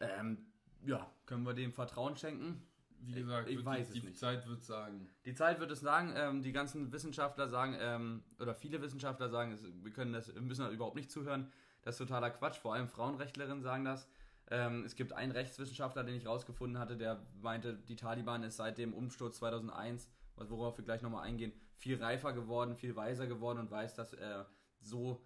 Ähm, 0.00 0.46
ja, 0.84 1.06
können 1.26 1.44
wir 1.44 1.54
dem 1.54 1.72
Vertrauen 1.72 2.16
schenken? 2.16 2.66
Wie 3.06 3.12
gesagt, 3.12 3.48
ich, 3.48 3.58
ich 3.58 3.64
weiß 3.64 3.90
die, 3.90 3.98
es 3.98 4.02
die 4.02 4.08
nicht. 4.08 4.18
Zeit 4.18 4.46
wird 4.46 4.62
sagen. 4.62 5.08
Die 5.24 5.34
Zeit 5.34 5.60
wird 5.60 5.70
es 5.70 5.80
sagen. 5.80 6.12
Ähm, 6.16 6.42
die 6.42 6.52
ganzen 6.52 6.92
Wissenschaftler 6.92 7.48
sagen, 7.48 7.76
ähm, 7.80 8.22
oder 8.40 8.54
viele 8.54 8.80
Wissenschaftler 8.82 9.28
sagen, 9.28 9.52
es, 9.52 9.64
wir 9.64 9.92
können 9.92 10.12
das, 10.12 10.34
wir 10.34 10.42
müssen 10.42 10.62
da 10.62 10.70
überhaupt 10.70 10.96
nicht 10.96 11.10
zuhören. 11.10 11.50
Das 11.82 11.94
ist 11.94 11.98
totaler 11.98 12.30
Quatsch. 12.30 12.58
Vor 12.58 12.74
allem 12.74 12.88
Frauenrechtlerinnen 12.88 13.62
sagen 13.62 13.84
das. 13.84 14.08
Ähm, 14.50 14.84
es 14.84 14.94
gibt 14.94 15.12
einen 15.12 15.32
Rechtswissenschaftler, 15.32 16.04
den 16.04 16.16
ich 16.16 16.26
rausgefunden 16.26 16.78
hatte, 16.78 16.96
der 16.96 17.22
meinte, 17.40 17.74
die 17.74 17.96
Taliban 17.96 18.42
ist 18.42 18.56
seit 18.56 18.76
dem 18.78 18.92
Umsturz 18.92 19.38
2001, 19.38 20.08
worauf 20.36 20.76
wir 20.76 20.84
gleich 20.84 21.02
nochmal 21.02 21.24
eingehen, 21.24 21.52
viel 21.76 22.02
reifer 22.02 22.32
geworden, 22.32 22.76
viel 22.76 22.94
weiser 22.94 23.26
geworden 23.26 23.58
und 23.58 23.70
weiß, 23.70 23.94
dass 23.94 24.12
äh, 24.12 24.44
so 24.80 25.24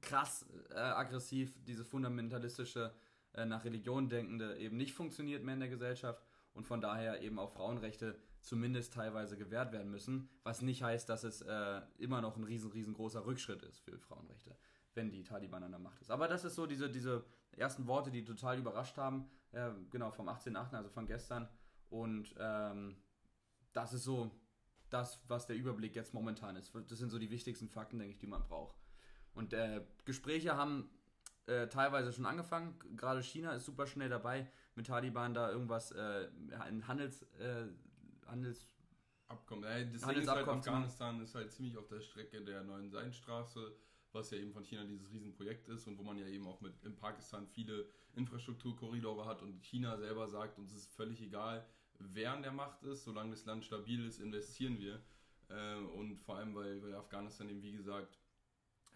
krass 0.00 0.46
äh, 0.70 0.78
aggressiv 0.78 1.58
dieses 1.64 1.88
fundamentalistische, 1.88 2.94
äh, 3.32 3.44
nach 3.44 3.64
Religion 3.64 4.08
denkende 4.08 4.56
eben 4.58 4.76
nicht 4.76 4.94
funktioniert 4.94 5.42
mehr 5.42 5.54
in 5.54 5.60
der 5.60 5.68
Gesellschaft 5.68 6.22
und 6.54 6.66
von 6.66 6.80
daher 6.80 7.20
eben 7.22 7.38
auch 7.38 7.50
Frauenrechte 7.50 8.18
zumindest 8.40 8.94
teilweise 8.94 9.36
gewährt 9.36 9.72
werden 9.72 9.90
müssen, 9.90 10.28
was 10.42 10.62
nicht 10.62 10.82
heißt, 10.82 11.08
dass 11.08 11.24
es 11.24 11.42
äh, 11.42 11.80
immer 11.98 12.20
noch 12.20 12.36
ein 12.36 12.44
riesen, 12.44 12.70
riesengroßer 12.70 13.26
Rückschritt 13.26 13.62
ist 13.62 13.80
für 13.80 13.98
Frauenrechte, 13.98 14.56
wenn 14.94 15.10
die 15.10 15.24
Taliban 15.24 15.62
an 15.62 15.72
der 15.72 15.80
Macht 15.80 16.00
ist. 16.00 16.10
Aber 16.10 16.28
das 16.28 16.44
ist 16.44 16.54
so 16.54 16.66
diese, 16.66 16.90
diese 16.90 17.24
ersten 17.56 17.86
Worte, 17.86 18.10
die 18.10 18.24
total 18.24 18.58
überrascht 18.58 18.96
haben, 18.96 19.28
äh, 19.52 19.70
genau 19.90 20.10
vom 20.10 20.28
18.8., 20.28 20.74
also 20.74 20.90
von 20.90 21.06
gestern 21.06 21.48
und 21.88 22.34
ähm, 22.38 22.96
das 23.72 23.92
ist 23.92 24.04
so 24.04 24.30
das, 24.90 25.20
was 25.26 25.46
der 25.46 25.56
Überblick 25.56 25.94
jetzt 25.96 26.14
momentan 26.14 26.56
ist. 26.56 26.72
Das 26.88 26.98
sind 26.98 27.10
so 27.10 27.18
die 27.18 27.30
wichtigsten 27.30 27.68
Fakten, 27.68 27.98
denke 27.98 28.12
ich, 28.12 28.18
die 28.18 28.26
man 28.26 28.42
braucht. 28.44 28.76
Und 29.34 29.52
äh, 29.52 29.84
Gespräche 30.04 30.56
haben 30.56 30.88
äh, 31.46 31.66
teilweise 31.66 32.12
schon 32.12 32.26
angefangen. 32.26 32.78
Gerade 32.96 33.22
China 33.22 33.52
ist 33.52 33.64
super 33.64 33.86
schnell 33.86 34.08
dabei, 34.08 34.48
mit 34.76 34.86
Taliban 34.86 35.34
da 35.34 35.50
irgendwas, 35.50 35.92
äh, 35.92 36.28
ein 36.60 36.86
Handels, 36.86 37.22
äh, 37.38 37.66
Handels 38.26 38.68
Abkommen. 39.26 39.64
Ja, 39.64 39.82
das 39.84 40.02
Ding 40.02 40.18
ist 40.18 40.28
halt, 40.28 40.46
Afghanistan 40.46 41.20
ist 41.22 41.34
halt 41.34 41.50
ziemlich 41.50 41.76
auf 41.78 41.88
der 41.88 42.00
Strecke 42.00 42.42
der 42.42 42.62
neuen 42.62 42.90
Seidenstraße, 42.90 43.74
was 44.12 44.30
ja 44.30 44.38
eben 44.38 44.52
von 44.52 44.64
China 44.64 44.84
dieses 44.84 45.10
Riesenprojekt 45.10 45.68
ist 45.68 45.86
und 45.86 45.98
wo 45.98 46.02
man 46.02 46.18
ja 46.18 46.26
eben 46.26 46.46
auch 46.46 46.60
mit 46.60 46.84
in 46.84 46.94
Pakistan 46.94 47.46
viele 47.46 47.88
Infrastrukturkorridore 48.14 49.24
hat 49.24 49.42
und 49.42 49.64
China 49.64 49.96
selber 49.96 50.28
sagt, 50.28 50.58
uns 50.58 50.74
ist 50.74 50.92
völlig 50.94 51.22
egal, 51.22 51.66
wer 51.98 52.32
an 52.32 52.42
der 52.42 52.52
Macht 52.52 52.82
ist, 52.82 53.04
solange 53.04 53.30
das 53.30 53.44
Land 53.46 53.64
stabil 53.64 54.04
ist, 54.06 54.20
investieren 54.20 54.78
wir. 54.78 55.02
Äh, 55.48 55.76
und 55.76 56.18
vor 56.20 56.36
allem, 56.36 56.54
weil, 56.54 56.82
weil 56.82 56.94
Afghanistan 56.94 57.48
eben, 57.48 57.62
wie 57.62 57.72
gesagt, 57.72 58.18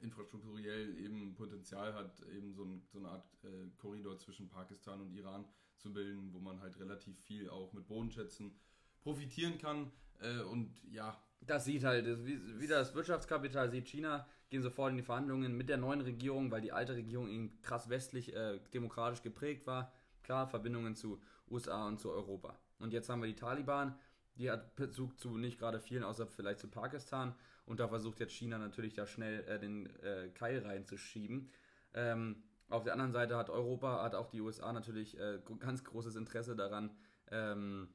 infrastrukturell 0.01 0.97
eben 0.99 1.35
Potenzial 1.35 1.95
hat, 1.95 2.21
eben 2.29 2.53
so, 2.53 2.65
ein, 2.65 2.83
so 2.87 2.99
eine 2.99 3.09
Art 3.09 3.27
äh, 3.45 3.71
Korridor 3.79 4.19
zwischen 4.19 4.49
Pakistan 4.49 5.01
und 5.01 5.13
Iran 5.13 5.47
zu 5.79 5.93
bilden, 5.93 6.33
wo 6.33 6.39
man 6.39 6.61
halt 6.61 6.79
relativ 6.79 7.19
viel 7.21 7.49
auch 7.49 7.73
mit 7.73 7.87
Bodenschätzen 7.87 8.59
profitieren 9.01 9.59
kann. 9.59 9.91
Äh, 10.21 10.41
und 10.43 10.75
ja. 10.91 11.21
Das 11.41 11.65
sieht 11.65 11.85
halt, 11.85 12.07
wie, 12.27 12.61
wie 12.61 12.67
das 12.67 12.95
Wirtschaftskapital 12.95 13.71
sieht 13.71 13.87
China, 13.87 14.27
gehen 14.51 14.63
sofort 14.63 14.91
in 14.91 14.97
die 14.97 15.03
Verhandlungen 15.03 15.57
mit 15.57 15.69
der 15.69 15.77
neuen 15.77 16.01
Regierung, 16.01 16.51
weil 16.51 16.61
die 16.61 16.73
alte 16.73 16.95
Regierung 16.95 17.29
eben 17.29 17.61
krass 17.63 17.89
westlich 17.89 18.35
äh, 18.35 18.59
demokratisch 18.75 19.23
geprägt 19.23 19.67
war. 19.67 19.93
Klar, 20.23 20.49
Verbindungen 20.49 20.95
zu 20.97 21.21
USA 21.49 21.87
und 21.87 22.01
zu 22.01 22.11
Europa. 22.11 22.59
Und 22.79 22.93
jetzt 22.93 23.09
haben 23.09 23.23
wir 23.23 23.29
die 23.29 23.37
Taliban, 23.37 23.99
die 24.35 24.51
hat 24.51 24.77
Bezug 24.77 25.19
zu 25.19 25.37
nicht 25.37 25.59
gerade 25.59 25.81
vielen, 25.81 26.05
außer 26.05 26.27
vielleicht 26.27 26.61
zu 26.61 26.69
Pakistan. 26.69 27.35
Und 27.67 27.81
da 27.81 27.89
versucht 27.89 28.21
jetzt 28.21 28.33
China 28.33 28.59
natürlich 28.59 28.95
da 28.95 29.07
schnell 29.07 29.45
äh, 29.45 29.59
den 29.59 29.87
äh, 30.01 30.31
Keil 30.31 30.61
reinzuschieben. 30.61 31.51
Ähm, 31.95 32.43
auf 32.69 32.85
der 32.85 32.93
anderen 32.93 33.13
Seite 33.13 33.37
hat 33.37 33.51
Europa, 33.51 34.03
hat 34.03 34.15
auch 34.15 34.29
die 34.29 34.41
USA 34.41 34.73
natürlich 34.73 35.19
äh, 35.19 35.41
ganz 35.59 35.85
großes 35.85 36.17
Interesse 36.17 36.55
daran, 36.55 36.91
ähm, 37.31 37.89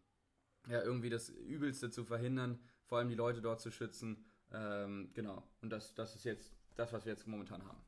ja, 0.68 0.82
irgendwie 0.82 1.10
das 1.10 1.30
Übelste 1.30 1.90
zu 1.90 2.04
verhindern, 2.04 2.60
vor 2.86 2.98
allem 2.98 3.10
die 3.10 3.16
Leute 3.16 3.42
dort 3.42 3.62
zu 3.62 3.72
schützen. 3.72 4.26
Ähm, 4.52 5.12
genau. 5.14 5.48
Und 5.62 5.70
das, 5.70 5.94
das 5.94 6.16
ist 6.16 6.24
jetzt 6.24 6.56
das, 6.76 6.94
was 6.94 7.06
wir 7.06 7.12
jetzt 7.12 7.28
momentan 7.28 7.64
haben. 7.66 7.82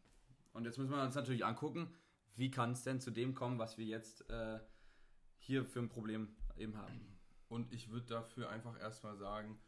Und 0.53 0.65
jetzt 0.65 0.77
müssen 0.77 0.91
wir 0.91 1.01
uns 1.01 1.15
natürlich 1.15 1.45
angucken, 1.45 1.93
wie 2.35 2.51
kann 2.51 2.71
es 2.71 2.83
denn 2.83 2.99
zu 2.99 3.11
dem 3.11 3.33
kommen, 3.33 3.59
was 3.59 3.77
wir 3.77 3.85
jetzt 3.85 4.29
äh, 4.29 4.59
hier 5.37 5.65
für 5.65 5.79
ein 5.79 5.89
Problem 5.89 6.35
eben 6.57 6.77
haben. 6.77 7.17
Und 7.47 7.71
ich 7.73 7.91
würde 7.91 8.07
dafür 8.07 8.49
einfach 8.49 8.79
erstmal 8.79 9.15
sagen, 9.17 9.59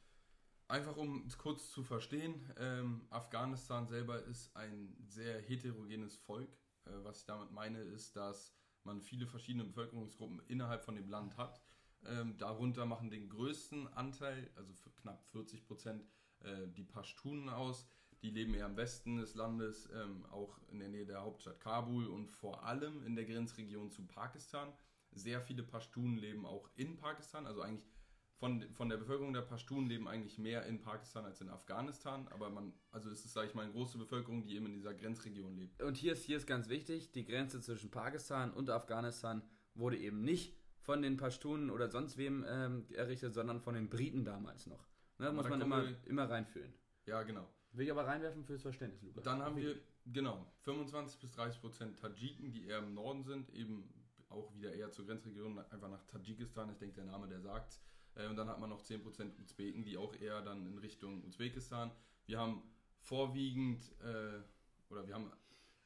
einfach 0.68 0.98
um 0.98 1.26
es 1.26 1.38
kurz 1.38 1.72
zu 1.72 1.84
verstehen, 1.84 2.52
ähm, 2.58 3.06
Afghanistan 3.10 3.88
selber 3.88 4.24
ist 4.24 4.56
ein 4.56 4.96
sehr 5.08 5.40
heterogenes 5.40 6.18
Volk. 6.18 6.50
Äh, 6.88 7.04
was 7.04 7.20
ich 7.20 7.26
damit 7.26 7.52
meine, 7.52 7.80
ist, 7.80 8.16
dass 8.16 8.54
man 8.84 9.02
viele 9.02 9.28
verschiedene 9.28 9.66
Bevölkerungsgruppen 9.66 10.42
innerhalb 10.48 10.84
von 10.84 10.96
dem 10.96 11.10
Land 11.10 11.38
hat. 11.38 11.62
Ähm, 12.06 12.38
darunter 12.38 12.86
machen 12.86 13.10
den 13.10 13.30
größten 13.30 13.88
Anteil, 13.94 14.50
also 14.56 14.74
knapp 15.02 15.26
40 15.32 15.66
Prozent, 15.66 16.06
äh, 16.40 16.68
die 16.68 16.84
Pashtunen 16.84 17.50
aus. 17.50 17.88
Die 18.22 18.30
leben 18.32 18.54
eher 18.56 18.66
im 18.66 18.78
Westen 18.78 19.18
des 19.18 19.36
Landes, 19.36 19.90
ähm, 19.94 20.26
auch 20.28 20.60
in 20.70 20.80
der 20.80 20.90
Nähe 20.90 21.06
der 21.06 21.22
Hauptstadt 21.22 21.60
Kabul 21.60 22.08
und 22.08 22.32
vor 22.32 22.64
allem 22.64 23.04
in 23.04 23.16
der 23.16 23.26
Grenzregion 23.26 23.92
zu 23.92 24.06
Pakistan. 24.08 24.74
Sehr 25.12 25.42
viele 25.42 25.64
Pashtunen 25.64 26.18
leben 26.18 26.46
auch 26.46 26.70
in 26.76 26.98
Pakistan, 26.98 27.46
also 27.46 27.62
eigentlich 27.62 27.86
von, 28.38 28.64
von 28.74 28.90
der 28.90 28.98
Bevölkerung 28.98 29.34
der 29.34 29.42
Pashtunen 29.42 29.90
leben 29.90 30.08
eigentlich 30.08 30.38
mehr 30.38 30.66
in 30.66 30.80
Pakistan 30.80 31.26
als 31.26 31.42
in 31.42 31.50
Afghanistan, 31.50 32.28
aber 32.30 32.50
man, 32.50 32.74
also 32.92 33.10
es 33.10 33.26
ist, 33.26 33.34
sage 33.34 33.48
ich 33.48 33.56
mal, 33.56 33.64
eine 33.64 33.72
große 33.72 33.98
Bevölkerung, 33.98 34.44
die 34.44 34.56
eben 34.56 34.68
in 34.68 34.74
dieser 34.74 34.94
Grenzregion 34.94 35.56
lebt. 35.56 35.82
Und 35.82 35.98
hier 35.98 36.14
ist, 36.14 36.24
hier 36.24 36.38
ist 36.38 36.46
ganz 36.46 36.70
wichtig, 36.70 37.12
die 37.12 37.26
Grenze 37.26 37.62
zwischen 37.62 37.90
Pakistan 37.90 38.54
und 38.54 38.70
Afghanistan 38.70 39.42
wurde 39.74 39.98
eben 39.98 40.22
nicht 40.22 40.56
von 40.82 41.02
den 41.02 41.18
Pashtunen 41.18 41.72
oder 41.72 41.90
sonst 41.90 42.18
wem 42.18 42.46
ähm, 42.48 42.86
errichtet, 42.94 43.34
sondern 43.34 43.60
von 43.60 43.74
den 43.74 43.90
Briten 43.90 44.24
damals 44.24 44.68
noch. 44.68 44.88
Ne, 45.18 45.26
da 45.26 45.32
muss 45.34 45.50
man 45.50 45.60
immer, 45.60 45.84
wir, 45.84 45.98
immer 46.06 46.30
reinfühlen. 46.30 46.74
Ja, 47.06 47.24
genau. 47.24 47.48
Will 47.72 47.86
ich 47.86 47.92
aber 47.92 48.06
reinwerfen 48.06 48.46
fürs 48.46 48.62
Verständnis, 48.62 49.02
Lukas. 49.02 49.24
Dann 49.24 49.42
haben 49.42 49.58
wir, 49.58 49.76
genau, 50.06 50.46
25 50.62 51.20
bis 51.20 51.32
30 51.32 51.60
Prozent 51.60 52.00
Tadschiken, 52.00 52.52
die 52.52 52.68
eher 52.68 52.80
im 52.80 52.94
Norden 52.94 53.24
sind, 53.24 53.50
eben 53.50 53.90
auch 54.30 54.54
wieder 54.56 54.74
eher 54.74 54.92
zur 54.92 55.06
Grenzregion, 55.06 55.58
einfach 55.58 55.90
nach 55.90 56.06
Tadschikistan. 56.06 56.70
Ich 56.72 56.78
denke, 56.78 56.96
der 56.96 57.06
Name, 57.06 57.28
der 57.28 57.42
sagt 57.42 57.80
äh, 58.18 58.28
Und 58.28 58.36
dann 58.36 58.50
hat 58.50 58.60
man 58.60 58.70
noch 58.70 58.82
10% 58.82 59.40
Usbeken, 59.42 59.84
die 59.84 59.98
auch 59.98 60.14
eher 60.16 60.42
dann 60.42 60.66
in 60.66 60.78
Richtung 60.78 61.24
Usbekistan. 61.24 61.92
Wir 62.26 62.40
haben 62.40 62.62
vorwiegend, 63.00 63.82
äh, 64.02 64.42
oder 64.90 65.08
wir 65.08 65.16
haben 65.16 65.32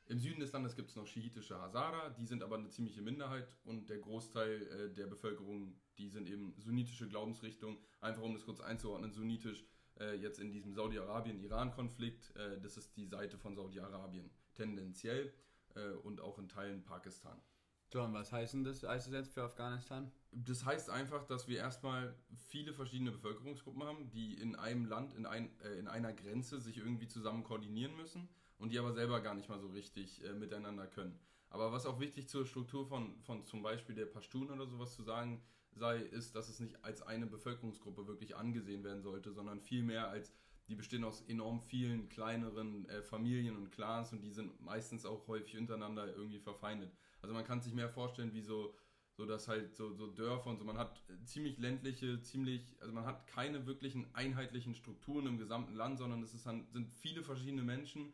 im 0.07 0.19
Süden 0.19 0.41
des 0.41 0.51
Landes 0.51 0.75
gibt 0.75 0.89
es 0.89 0.95
noch 0.95 1.07
schiitische 1.07 1.57
Hazara, 1.61 2.09
die 2.09 2.25
sind 2.25 2.43
aber 2.43 2.57
eine 2.57 2.69
ziemliche 2.69 3.01
Minderheit 3.01 3.47
und 3.63 3.89
der 3.89 3.99
Großteil 3.99 4.61
äh, 4.67 4.93
der 4.93 5.07
Bevölkerung, 5.07 5.79
die 5.97 6.09
sind 6.09 6.27
eben 6.27 6.53
sunnitische 6.57 7.07
Glaubensrichtung. 7.07 7.77
Einfach 8.01 8.21
um 8.21 8.33
das 8.33 8.43
kurz 8.43 8.59
einzuordnen, 8.59 9.13
sunnitisch 9.13 9.63
äh, 9.99 10.15
jetzt 10.15 10.39
in 10.39 10.51
diesem 10.51 10.73
Saudi-Arabien-Iran-Konflikt, 10.73 12.35
äh, 12.35 12.59
das 12.59 12.75
ist 12.75 12.97
die 12.97 13.05
Seite 13.05 13.37
von 13.37 13.55
Saudi-Arabien 13.55 14.29
tendenziell 14.53 15.33
äh, 15.75 15.91
und 16.03 16.19
auch 16.19 16.39
in 16.39 16.49
Teilen 16.49 16.83
Pakistan. 16.83 17.39
Und 17.99 18.13
was 18.13 18.31
heißt 18.31 18.53
denn 18.53 18.63
das, 18.63 18.83
heißt 18.83 19.07
das 19.07 19.13
jetzt 19.13 19.33
für 19.33 19.43
Afghanistan? 19.43 20.11
Das 20.31 20.65
heißt 20.65 20.89
einfach, 20.89 21.25
dass 21.25 21.47
wir 21.47 21.57
erstmal 21.57 22.15
viele 22.47 22.73
verschiedene 22.73 23.11
Bevölkerungsgruppen 23.11 23.83
haben, 23.83 24.09
die 24.11 24.33
in 24.35 24.55
einem 24.55 24.85
Land, 24.85 25.13
in, 25.15 25.25
ein, 25.25 25.49
äh, 25.59 25.77
in 25.77 25.87
einer 25.87 26.13
Grenze 26.13 26.61
sich 26.61 26.77
irgendwie 26.77 27.07
zusammen 27.07 27.43
koordinieren 27.43 27.95
müssen 27.97 28.29
und 28.57 28.71
die 28.71 28.79
aber 28.79 28.93
selber 28.93 29.19
gar 29.19 29.33
nicht 29.33 29.49
mal 29.49 29.59
so 29.59 29.67
richtig 29.67 30.23
äh, 30.23 30.33
miteinander 30.33 30.87
können. 30.87 31.19
Aber 31.49 31.73
was 31.73 31.85
auch 31.85 31.99
wichtig 31.99 32.29
zur 32.29 32.45
Struktur 32.45 32.87
von, 32.87 33.19
von 33.23 33.45
zum 33.45 33.61
Beispiel 33.61 33.93
der 33.93 34.05
Pashtun 34.05 34.49
oder 34.51 34.67
sowas 34.67 34.95
zu 34.95 35.03
sagen 35.03 35.43
sei, 35.73 35.97
ist, 35.97 36.35
dass 36.35 36.47
es 36.47 36.61
nicht 36.61 36.83
als 36.83 37.01
eine 37.01 37.27
Bevölkerungsgruppe 37.27 38.07
wirklich 38.07 38.37
angesehen 38.37 38.83
werden 38.85 39.01
sollte, 39.01 39.33
sondern 39.33 39.59
vielmehr 39.59 40.07
als 40.07 40.33
die 40.67 40.75
bestehen 40.75 41.03
aus 41.03 41.21
enorm 41.27 41.59
vielen 41.59 42.07
kleineren 42.07 42.87
äh, 42.87 43.01
Familien 43.01 43.57
und 43.57 43.71
Clans 43.71 44.13
und 44.13 44.21
die 44.21 44.31
sind 44.31 44.61
meistens 44.61 45.05
auch 45.05 45.27
häufig 45.27 45.57
untereinander 45.57 46.15
irgendwie 46.15 46.39
verfeindet. 46.39 46.93
Also 47.21 47.33
man 47.33 47.45
kann 47.45 47.61
sich 47.61 47.73
mehr 47.73 47.89
vorstellen, 47.89 48.33
wie 48.33 48.41
so, 48.41 48.75
so 49.17 49.25
dass 49.25 49.47
halt 49.47 49.75
so, 49.75 49.93
so 49.93 50.07
Dörfer 50.07 50.49
und 50.49 50.57
so. 50.57 50.65
Man 50.65 50.77
hat 50.77 51.03
ziemlich 51.25 51.57
ländliche, 51.57 52.21
ziemlich, 52.21 52.75
also 52.79 52.93
man 52.93 53.05
hat 53.05 53.27
keine 53.27 53.65
wirklichen 53.65 54.07
einheitlichen 54.13 54.75
Strukturen 54.75 55.27
im 55.27 55.37
gesamten 55.37 55.75
Land, 55.75 55.99
sondern 55.99 56.23
es 56.23 56.33
ist 56.33 56.45
dann, 56.45 56.67
sind 56.71 56.89
viele 56.89 57.23
verschiedene 57.23 57.63
Menschen, 57.63 58.13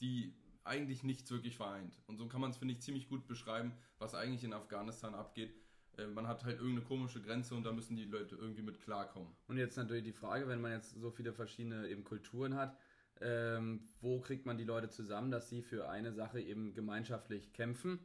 die 0.00 0.34
eigentlich 0.64 1.02
nichts 1.02 1.30
wirklich 1.30 1.56
vereint. 1.56 1.98
Und 2.06 2.18
so 2.18 2.26
kann 2.26 2.40
man 2.40 2.50
es, 2.50 2.58
finde 2.58 2.74
ich, 2.74 2.80
ziemlich 2.80 3.08
gut 3.08 3.26
beschreiben, 3.26 3.72
was 3.98 4.14
eigentlich 4.14 4.44
in 4.44 4.52
Afghanistan 4.52 5.14
abgeht. 5.14 5.54
Äh, 5.96 6.06
man 6.06 6.26
hat 6.26 6.44
halt 6.44 6.58
irgendeine 6.58 6.86
komische 6.86 7.20
Grenze 7.20 7.54
und 7.54 7.64
da 7.64 7.72
müssen 7.72 7.96
die 7.96 8.04
Leute 8.04 8.36
irgendwie 8.36 8.62
mit 8.62 8.80
klarkommen. 8.80 9.34
Und 9.46 9.56
jetzt 9.56 9.76
natürlich 9.76 10.04
die 10.04 10.12
Frage, 10.12 10.48
wenn 10.48 10.60
man 10.60 10.72
jetzt 10.72 10.94
so 11.00 11.10
viele 11.10 11.32
verschiedene 11.32 11.88
eben 11.88 12.04
Kulturen 12.04 12.54
hat, 12.54 12.76
ähm, 13.20 13.88
wo 14.00 14.20
kriegt 14.20 14.46
man 14.46 14.58
die 14.58 14.64
Leute 14.64 14.90
zusammen, 14.90 15.30
dass 15.30 15.48
sie 15.48 15.62
für 15.62 15.88
eine 15.88 16.12
Sache 16.12 16.40
eben 16.40 16.74
gemeinschaftlich 16.74 17.52
kämpfen? 17.52 17.98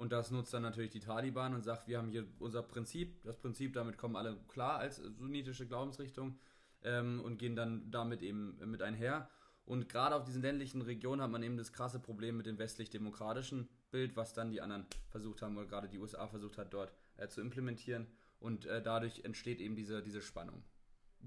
Und 0.00 0.12
das 0.12 0.30
nutzt 0.30 0.54
dann 0.54 0.62
natürlich 0.62 0.92
die 0.92 1.00
Taliban 1.00 1.54
und 1.54 1.62
sagt, 1.62 1.86
wir 1.86 1.98
haben 1.98 2.08
hier 2.08 2.26
unser 2.38 2.62
Prinzip, 2.62 3.22
das 3.22 3.36
Prinzip, 3.36 3.74
damit 3.74 3.98
kommen 3.98 4.16
alle 4.16 4.34
klar 4.48 4.78
als 4.78 4.96
sunnitische 4.96 5.66
Glaubensrichtung 5.66 6.38
ähm, 6.82 7.20
und 7.20 7.36
gehen 7.36 7.54
dann 7.54 7.90
damit 7.90 8.22
eben 8.22 8.56
mit 8.64 8.80
einher. 8.80 9.28
Und 9.66 9.90
gerade 9.90 10.16
auf 10.16 10.24
diesen 10.24 10.40
ländlichen 10.40 10.80
Regionen 10.80 11.20
hat 11.20 11.30
man 11.30 11.42
eben 11.42 11.58
das 11.58 11.74
krasse 11.74 12.00
Problem 12.00 12.38
mit 12.38 12.46
dem 12.46 12.58
westlich-demokratischen 12.58 13.68
Bild, 13.90 14.16
was 14.16 14.32
dann 14.32 14.50
die 14.50 14.62
anderen 14.62 14.86
versucht 15.10 15.42
haben, 15.42 15.54
oder 15.58 15.66
gerade 15.66 15.90
die 15.90 15.98
USA 15.98 16.26
versucht 16.26 16.56
hat, 16.56 16.72
dort 16.72 16.94
äh, 17.18 17.28
zu 17.28 17.42
implementieren. 17.42 18.06
Und 18.38 18.64
äh, 18.64 18.80
dadurch 18.80 19.26
entsteht 19.26 19.60
eben 19.60 19.76
diese, 19.76 20.02
diese 20.02 20.22
Spannung. 20.22 20.62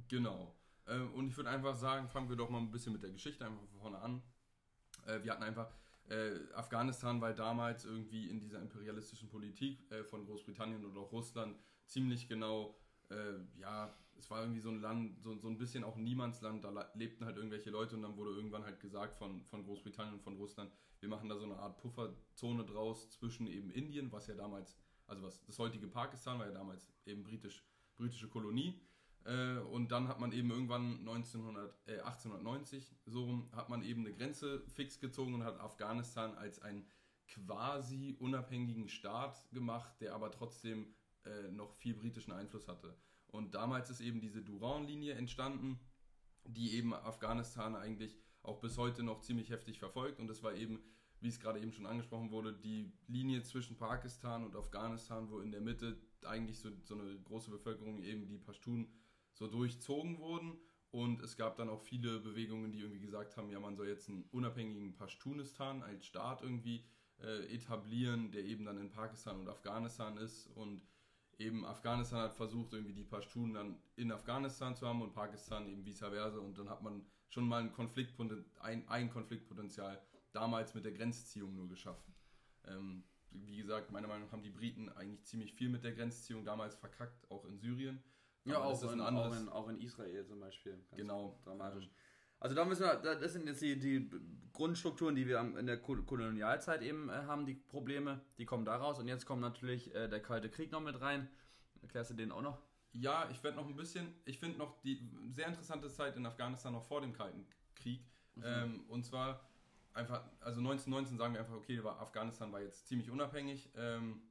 Genau. 0.08 0.56
Äh, 0.88 0.98
und 0.98 1.28
ich 1.28 1.38
würde 1.38 1.52
einfach 1.52 1.76
sagen, 1.76 2.10
fangen 2.10 2.28
wir 2.28 2.38
doch 2.38 2.50
mal 2.50 2.58
ein 2.58 2.72
bisschen 2.72 2.92
mit 2.92 3.04
der 3.04 3.12
Geschichte 3.12 3.46
einfach 3.46 3.60
von 3.60 3.80
vorne 3.80 4.00
an. 4.00 4.24
Äh, 5.06 5.24
wir 5.24 5.32
hatten 5.32 5.44
einfach 5.44 5.72
äh, 6.10 6.40
Afghanistan 6.54 7.22
war 7.22 7.34
damals 7.34 7.86
irgendwie 7.86 8.30
in 8.30 8.40
dieser 8.40 8.62
imperialistischen 8.62 9.30
Politik 9.30 9.90
äh, 9.92 10.04
von 10.04 10.26
Großbritannien 10.26 10.86
oder 10.86 11.02
auch 11.02 11.12
Russland 11.12 11.58
ziemlich 11.86 12.28
genau, 12.28 12.78
äh, 13.10 13.40
ja, 13.58 13.96
es 14.18 14.30
war 14.30 14.42
irgendwie 14.42 14.60
so 14.60 14.70
ein 14.70 14.80
Land, 14.80 15.22
so, 15.22 15.38
so 15.38 15.48
ein 15.48 15.58
bisschen 15.58 15.84
auch 15.84 15.96
Niemandsland, 15.96 16.64
da 16.64 16.92
lebten 16.94 17.26
halt 17.26 17.38
irgendwelche 17.38 17.70
Leute 17.70 17.96
und 17.96 18.04
dann 18.04 18.18
wurde 18.18 18.32
irgendwann 18.32 18.64
halt 18.64 18.80
gesagt 18.80 19.18
von, 19.18 19.44
von 19.46 19.64
Großbritannien 19.64 20.16
und 20.16 20.22
von 20.22 20.38
Russland, 20.38 20.72
wir 21.00 21.10
machen 21.10 21.30
da 21.30 21.38
so 21.38 21.46
eine 21.46 21.58
Art 21.58 21.78
Pufferzone 21.78 22.66
draus 22.66 23.10
zwischen 23.10 23.48
eben 23.48 23.70
Indien, 23.72 24.12
was 24.12 24.28
ja 24.28 24.36
damals, 24.36 24.78
also 25.08 25.24
was 25.24 25.44
das 25.44 25.60
heutige 25.60 25.88
Pakistan 25.88 26.40
war 26.40 26.48
ja 26.48 26.54
damals 26.54 26.88
eben 27.06 27.24
britisch, 27.24 27.66
britische 27.96 28.30
Kolonie 28.30 28.82
äh, 29.26 29.60
und 29.60 29.92
dann 29.92 30.08
hat 30.08 30.20
man 30.20 30.32
eben 30.32 30.52
irgendwann 30.52 31.00
1900, 31.00 31.74
äh, 31.88 32.00
1890 32.00 32.96
so 33.06 33.48
hat 33.54 33.70
man 33.70 33.84
eben 33.84 34.06
eine 34.06 34.14
Grenze 34.14 34.64
fix 34.68 35.00
gezogen 35.00 35.34
und 35.34 35.44
hat 35.44 35.60
Afghanistan 35.60 36.36
als 36.36 36.60
einen 36.60 36.86
quasi 37.28 38.16
unabhängigen 38.20 38.90
Staat 38.90 39.50
gemacht, 39.52 39.94
der 40.02 40.14
aber 40.14 40.32
trotzdem 40.32 40.94
äh, 41.26 41.52
noch 41.52 41.74
viel 41.74 41.94
britischen 41.94 42.34
Einfluss 42.34 42.68
hatte. 42.68 42.98
Und 43.28 43.56
damals 43.56 43.90
ist 43.90 44.02
eben 44.02 44.20
diese 44.20 44.42
Durand-Linie 44.42 45.14
entstanden, 45.14 45.80
die 46.46 46.76
eben 46.76 46.94
Afghanistan 46.94 47.76
eigentlich 47.76 48.18
auch 48.44 48.60
bis 48.60 48.78
heute 48.78 49.04
noch 49.04 49.22
ziemlich 49.22 49.50
heftig 49.50 49.80
verfolgt. 49.80 50.20
Und 50.20 50.28
das 50.28 50.44
war 50.44 50.54
eben, 50.54 50.84
wie 51.22 51.30
es 51.30 51.40
gerade 51.40 51.60
eben 51.60 51.72
schon 51.72 51.86
angesprochen 51.86 52.32
wurde, 52.32 52.54
die 52.54 52.92
Linie 53.08 53.42
zwischen 53.42 53.78
Pakistan 53.78 54.44
und 54.44 54.56
Afghanistan, 54.56 55.30
wo 55.30 55.40
in 55.40 55.52
der 55.52 55.62
Mitte 55.62 55.98
eigentlich 56.26 56.60
so, 56.60 56.70
so 56.84 57.00
eine 57.00 57.18
große 57.22 57.50
Bevölkerung 57.50 58.04
eben 58.04 58.28
die 58.28 58.38
Pashtun 58.38 58.92
so 59.34 59.48
durchzogen 59.48 60.20
wurden. 60.20 60.58
Und 60.92 61.22
es 61.22 61.38
gab 61.38 61.58
dann 61.58 61.70
auch 61.70 61.82
viele 61.82 62.20
Bewegungen, 62.20 62.72
die 62.72 62.80
irgendwie 62.80 63.00
gesagt 63.00 63.36
haben, 63.36 63.50
ja, 63.50 63.60
man 63.60 63.76
soll 63.76 63.88
jetzt 63.88 64.10
einen 64.10 64.26
unabhängigen 64.32 64.94
Pashtunistan 64.94 65.82
als 65.82 66.06
Staat 66.06 66.44
irgendwie 66.44 66.86
äh, 67.20 67.56
etablieren, 67.56 68.32
der 68.32 68.44
eben 68.44 68.66
dann 68.66 68.78
in 68.78 68.92
Pakistan 68.92 69.40
und 69.40 69.50
Afghanistan 69.50 70.18
ist. 70.18 70.48
Und 70.48 70.84
eben 71.40 71.66
Afghanistan 71.66 72.20
hat 72.20 72.36
versucht, 72.36 72.74
irgendwie 72.74 72.94
die 72.94 73.04
Pashtunen 73.04 73.54
dann 73.56 73.80
in 73.96 74.12
Afghanistan 74.12 74.76
zu 74.76 74.88
haben 74.88 75.02
und 75.02 75.14
Pakistan 75.14 75.68
eben 75.68 75.84
vice 75.84 76.00
versa. 76.00 76.38
Und 76.38 76.60
dann 76.60 76.70
hat 76.70 76.84
man 76.84 77.04
schon 77.30 77.48
mal 77.48 77.62
ein, 77.62 77.74
Konfliktpoten 77.74 78.46
ein, 78.60 78.88
ein 78.88 79.10
Konfliktpotenzial 79.10 80.00
damals 80.32 80.76
mit 80.76 80.86
der 80.86 80.92
Grenzziehung 80.92 81.56
nur 81.56 81.70
geschaffen. 81.70 82.14
Ähm, 82.66 83.04
wie 83.32 83.58
gesagt, 83.58 83.92
meiner 83.92 84.08
Meinung 84.08 84.26
nach 84.26 84.32
haben 84.32 84.44
die 84.44 84.52
Briten 84.52 84.90
eigentlich 84.90 85.24
ziemlich 85.24 85.54
viel 85.54 85.70
mit 85.70 85.84
der 85.84 85.94
Grenzziehung 85.94 86.46
damals 86.46 86.76
verkackt, 86.76 87.30
auch 87.32 87.46
in 87.46 87.58
Syrien. 87.58 88.04
Ja, 88.46 88.60
auch 88.60 88.84
in, 88.92 89.00
auch, 89.00 89.36
in, 89.36 89.50
auch 89.50 89.70
in, 89.70 89.80
Israel 89.80 90.26
zum 90.26 90.40
Beispiel. 90.40 90.74
Ganz 90.74 90.96
genau. 90.96 91.40
Dramatisch. 91.44 91.90
Also 92.40 92.56
da 92.56 92.66
müssen 92.66 92.84
wir, 92.84 92.96
das 92.96 93.32
sind 93.32 93.48
jetzt 93.48 93.62
die, 93.62 93.80
die 93.80 94.10
Grundstrukturen, 94.52 95.16
die 95.16 95.28
wir 95.28 95.40
in 95.40 95.66
der 95.66 95.82
Kolonialzeit 95.82 96.82
eben 96.82 97.10
äh, 97.10 97.14
haben, 97.14 97.46
die 97.46 97.54
Probleme, 97.56 98.20
die 98.38 98.46
kommen 98.46 98.66
daraus. 98.66 99.00
Und 99.00 99.08
jetzt 99.08 99.26
kommt 99.26 99.42
natürlich 99.42 99.96
äh, 99.96 100.10
der 100.10 100.22
Kalte 100.22 100.50
Krieg 100.50 100.72
noch 100.72 100.82
mit 100.82 101.00
rein. 101.00 101.30
Erklärst 101.82 102.12
du 102.12 102.16
den 102.16 102.32
auch 102.32 102.42
noch? 102.42 102.62
Ja, 102.92 103.30
ich 103.32 103.42
werde 103.44 103.58
noch 103.58 103.68
ein 103.68 103.76
bisschen, 103.76 104.14
ich 104.26 104.40
finde 104.40 104.58
noch 104.58 104.80
die 104.82 105.10
sehr 105.32 105.48
interessante 105.48 105.90
Zeit 105.90 106.16
in 106.16 106.26
Afghanistan 106.26 106.74
noch 106.74 106.84
vor 106.84 107.02
dem 107.02 107.14
Kalten 107.14 107.46
Krieg. 107.76 108.02
Mhm. 108.36 108.44
Ähm, 108.46 108.84
und 108.90 109.06
zwar 109.06 109.50
einfach, 109.94 110.24
also 110.42 110.60
1919 110.60 111.18
sagen 111.18 111.34
wir 111.34 111.42
einfach, 111.42 111.56
okay, 111.56 111.84
war, 111.84 112.00
Afghanistan 112.00 112.52
war 112.52 112.62
jetzt 112.62 112.88
ziemlich 112.88 113.10
unabhängig. 113.10 113.72
Ähm, 113.76 114.22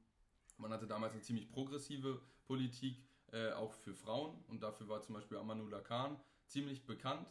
man 0.57 0.71
hatte 0.71 0.87
damals 0.87 1.13
eine 1.13 1.21
ziemlich 1.21 1.49
progressive 1.49 2.21
Politik 2.45 3.03
äh, 3.33 3.51
auch 3.51 3.73
für 3.73 3.93
Frauen. 3.93 4.43
Und 4.47 4.63
dafür 4.63 4.87
war 4.87 5.01
zum 5.01 5.15
Beispiel 5.15 5.37
Amanullah 5.37 5.81
Khan 5.81 6.17
ziemlich 6.45 6.85
bekannt. 6.85 7.27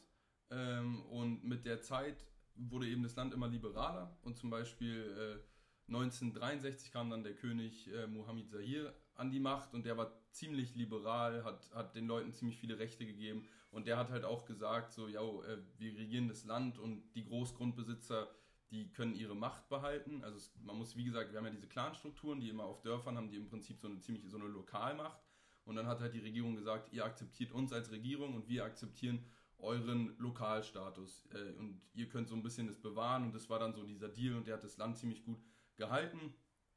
Ähm, 0.51 1.03
und 1.07 1.45
mit 1.45 1.65
der 1.65 1.81
Zeit 1.81 2.27
wurde 2.55 2.87
eben 2.87 3.03
das 3.03 3.17
Land 3.17 3.33
immer 3.33 3.49
liberaler. 3.49 4.15
Und 4.23 4.37
zum 4.37 4.51
Beispiel 4.51 5.43
1963 5.89 6.93
kam 6.93 7.11
dann 7.11 7.23
der 7.23 7.35
König 7.35 7.93
äh, 7.93 8.07
Mohammed 8.07 8.51
Zahir 8.51 8.95
an 9.15 9.31
die 9.31 9.41
Macht. 9.41 9.75
Und 9.75 9.87
der 9.87 9.97
war 9.97 10.13
ziemlich 10.31 10.75
liberal, 10.75 11.45
hat, 11.45 11.71
hat 11.75 11.95
den 11.95 12.07
Leuten 12.07 12.33
ziemlich 12.33 12.59
viele 12.59 12.79
Rechte 12.79 13.07
gegeben. 13.07 13.47
Und 13.71 13.87
der 13.87 13.97
hat 13.97 14.11
halt 14.11 14.25
auch 14.25 14.45
gesagt, 14.45 14.93
so, 14.93 15.09
ja, 15.09 15.23
äh, 15.23 15.59
wir 15.79 15.97
regieren 15.97 16.29
das 16.29 16.45
Land 16.45 16.79
und 16.79 17.11
die 17.15 17.25
Großgrundbesitzer, 17.25 18.29
die 18.71 18.91
können 18.93 19.15
ihre 19.15 19.35
Macht 19.35 19.69
behalten. 19.69 20.23
Also 20.25 20.37
es, 20.37 20.53
man 20.63 20.77
muss, 20.77 20.97
wie 20.97 21.05
gesagt, 21.05 21.33
wir 21.33 21.39
haben 21.39 21.47
ja 21.47 21.53
diese 21.53 21.69
Clanstrukturen, 21.69 22.41
die 22.41 22.49
immer 22.49 22.65
auf 22.65 22.83
Dörfern 22.83 23.17
haben, 23.17 23.31
die 23.31 23.37
im 23.37 23.49
Prinzip 23.49 23.81
so 23.81 23.89
eine 23.89 23.99
ziemlich 24.01 24.29
so 24.29 24.39
eine 24.39 24.47
Lokalmacht. 24.47 25.19
Und 25.65 25.77
dann 25.77 25.87
hat 25.87 26.01
halt 26.01 26.15
die 26.15 26.21
Regierung 26.21 26.57
gesagt, 26.57 26.93
ihr 26.93 27.05
akzeptiert 27.05 27.53
uns 27.53 27.73
als 27.73 27.91
Regierung 27.91 28.35
und 28.35 28.49
wir 28.49 28.65
akzeptieren 28.65 29.25
euren 29.59 30.17
Lokalstatus. 30.19 31.29
Äh, 31.33 31.59
und 31.59 31.81
ihr 31.95 32.09
könnt 32.09 32.29
so 32.29 32.35
ein 32.35 32.43
bisschen 32.43 32.67
das 32.67 32.79
bewahren. 32.79 33.25
Und 33.25 33.35
das 33.35 33.49
war 33.49 33.59
dann 33.59 33.73
so 33.73 33.85
dieser 33.85 34.09
Deal 34.09 34.37
und 34.37 34.47
der 34.47 34.55
hat 34.55 34.65
das 34.65 34.77
Land 34.77 34.99
ziemlich 34.99 35.25
gut 35.25 35.43
gehalten. 35.77 36.35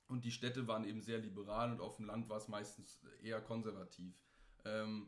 Und 0.07 0.23
die 0.23 0.31
Städte 0.31 0.67
waren 0.67 0.83
eben 0.83 1.01
sehr 1.01 1.17
liberal 1.17 1.71
und 1.71 1.81
auf 1.81 1.95
dem 1.97 2.05
Land 2.05 2.29
war 2.29 2.37
es 2.37 2.47
meistens 2.47 3.01
eher 3.23 3.41
konservativ. 3.41 4.13
Ähm, 4.63 5.07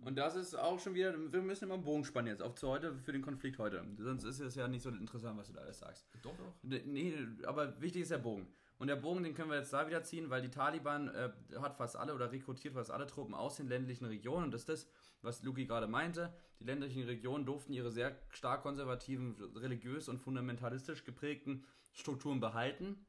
und 0.00 0.16
das 0.16 0.36
ist 0.36 0.54
auch 0.54 0.78
schon 0.78 0.94
wieder, 0.94 1.14
wir 1.32 1.42
müssen 1.42 1.64
immer 1.64 1.74
einen 1.74 1.82
Bogen 1.82 2.04
spannen 2.04 2.28
jetzt 2.28 2.42
auf 2.42 2.54
zu 2.54 2.68
heute 2.68 2.94
für 2.94 3.12
den 3.12 3.20
Konflikt 3.20 3.58
heute. 3.58 3.84
Sonst 3.98 4.24
ist 4.24 4.40
es 4.40 4.54
ja 4.54 4.68
nicht 4.68 4.82
so 4.82 4.90
interessant, 4.90 5.38
was 5.38 5.48
du 5.48 5.54
da 5.54 5.60
alles 5.60 5.80
sagst. 5.80 6.08
Doch, 6.22 6.36
doch. 6.36 6.54
Nee, 6.62 7.14
aber 7.44 7.80
wichtig 7.80 8.02
ist 8.02 8.10
der 8.12 8.18
Bogen. 8.18 8.46
Und 8.78 8.86
der 8.86 8.96
Bogen, 8.96 9.24
den 9.24 9.34
können 9.34 9.50
wir 9.50 9.58
jetzt 9.58 9.72
da 9.72 9.88
wieder 9.88 10.04
ziehen, 10.04 10.30
weil 10.30 10.40
die 10.40 10.50
Taliban 10.50 11.08
äh, 11.08 11.30
hat 11.60 11.76
fast 11.76 11.96
alle 11.96 12.14
oder 12.14 12.30
rekrutiert 12.30 12.74
fast 12.74 12.92
alle 12.92 13.06
Truppen 13.06 13.34
aus 13.34 13.56
den 13.56 13.68
ländlichen 13.68 14.04
Regionen. 14.04 14.44
Und 14.44 14.50
das 14.52 14.62
ist 14.62 14.68
das, 14.68 14.86
was 15.20 15.42
Luki 15.42 15.66
gerade 15.66 15.88
meinte. 15.88 16.32
Die 16.60 16.64
ländlichen 16.64 17.02
Regionen 17.04 17.44
durften 17.44 17.72
ihre 17.72 17.90
sehr 17.90 18.16
stark 18.30 18.62
konservativen, 18.62 19.34
religiös 19.56 20.08
und 20.08 20.18
fundamentalistisch 20.18 21.04
geprägten 21.04 21.64
Strukturen 21.92 22.38
behalten 22.38 23.04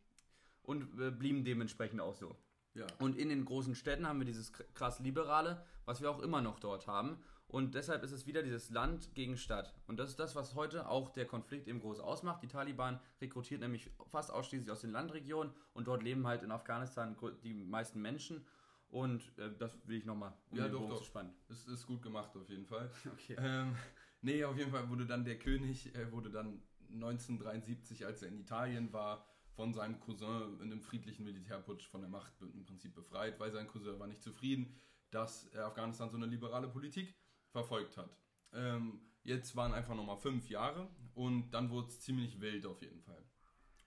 und 0.63 0.99
äh, 0.99 1.11
blieben 1.11 1.43
dementsprechend 1.43 2.01
auch 2.01 2.15
so. 2.15 2.35
Ja. 2.73 2.85
Und 2.99 3.17
in 3.17 3.29
den 3.29 3.45
großen 3.45 3.75
Städten 3.75 4.07
haben 4.07 4.19
wir 4.19 4.25
dieses 4.25 4.53
krass 4.73 4.99
Liberale, 4.99 5.63
was 5.85 6.01
wir 6.01 6.11
auch 6.11 6.19
immer 6.19 6.41
noch 6.41 6.59
dort 6.59 6.87
haben. 6.87 7.17
Und 7.47 7.73
deshalb 7.73 8.03
ist 8.03 8.11
es 8.11 8.27
wieder 8.27 8.43
dieses 8.43 8.69
Land 8.69 9.15
gegen 9.15 9.35
Stadt. 9.35 9.73
Und 9.87 9.97
das 9.97 10.11
ist 10.11 10.19
das, 10.19 10.35
was 10.35 10.53
heute 10.53 10.87
auch 10.87 11.09
der 11.09 11.25
Konflikt 11.25 11.67
eben 11.67 11.79
groß 11.79 11.99
ausmacht. 11.99 12.43
Die 12.43 12.47
Taliban 12.47 12.99
rekrutiert 13.19 13.61
nämlich 13.61 13.89
fast 14.11 14.31
ausschließlich 14.31 14.69
aus 14.69 14.81
den 14.81 14.91
Landregionen 14.91 15.51
und 15.73 15.87
dort 15.87 16.03
leben 16.03 16.27
halt 16.27 16.43
in 16.43 16.51
Afghanistan 16.51 17.17
die 17.43 17.55
meisten 17.55 18.01
Menschen. 18.01 18.45
Und 18.91 19.21
äh, 19.39 19.51
das 19.57 19.75
will 19.85 19.97
ich 19.97 20.05
nochmal. 20.05 20.33
Um 20.51 20.57
ja, 20.59 20.67
doch, 20.67 20.87
doch. 20.87 21.03
Spannend. 21.03 21.33
Es 21.49 21.67
ist 21.67 21.87
gut 21.87 22.03
gemacht 22.03 22.35
auf 22.37 22.49
jeden 22.49 22.65
Fall. 22.65 22.89
Okay. 23.13 23.35
Ähm, 23.39 23.75
nee, 24.21 24.43
auf 24.43 24.57
jeden 24.57 24.71
Fall 24.71 24.87
wurde 24.89 25.07
dann 25.07 25.25
der 25.25 25.39
König, 25.39 25.93
er 25.95 26.11
wurde 26.11 26.29
dann 26.29 26.61
1973, 26.93 28.05
als 28.05 28.21
er 28.21 28.29
in 28.29 28.39
Italien 28.39 28.93
war, 28.93 29.25
von 29.59 29.73
seinem 29.73 29.99
Cousin 29.99 30.57
in 30.61 30.71
einem 30.71 30.81
friedlichen 30.81 31.25
Militärputsch 31.25 31.85
von 31.89 31.99
der 31.99 32.09
Macht 32.09 32.31
im 32.41 32.63
Prinzip 32.63 32.95
befreit, 32.95 33.41
weil 33.41 33.51
sein 33.51 33.67
Cousin 33.67 33.99
war 33.99 34.07
nicht 34.07 34.23
zufrieden, 34.23 34.73
dass 35.11 35.53
Afghanistan 35.53 36.09
so 36.09 36.15
eine 36.15 36.27
liberale 36.27 36.69
Politik 36.69 37.13
verfolgt 37.49 37.97
hat. 37.97 38.09
Ähm, 38.53 39.01
jetzt 39.21 39.57
waren 39.57 39.73
einfach 39.73 39.95
nochmal 39.95 40.15
fünf 40.15 40.49
Jahre 40.49 40.87
und 41.13 41.51
dann 41.51 41.71
wurde 41.71 41.89
es 41.89 41.99
ziemlich 41.99 42.39
wild 42.39 42.65
auf 42.65 42.81
jeden 42.81 43.01
Fall. 43.01 43.21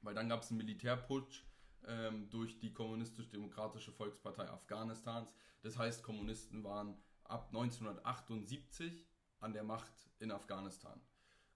Weil 0.03 0.13
dann 0.13 0.29
gab 0.29 0.43
es 0.43 0.51
einen 0.51 0.59
Militärputsch 0.59 1.43
ähm, 1.87 2.29
durch 2.29 2.59
die 2.59 2.75
Kommunistisch-Demokratische 2.75 3.93
Volkspartei 3.93 4.47
Afghanistans. 4.51 5.35
Das 5.63 5.79
heißt, 5.79 6.03
Kommunisten 6.03 6.65
waren 6.65 7.03
ab 7.25 7.47
1978 7.49 9.09
an 9.39 9.55
der 9.55 9.65
Macht 9.65 10.11
in 10.19 10.33
Afghanistan. 10.33 11.01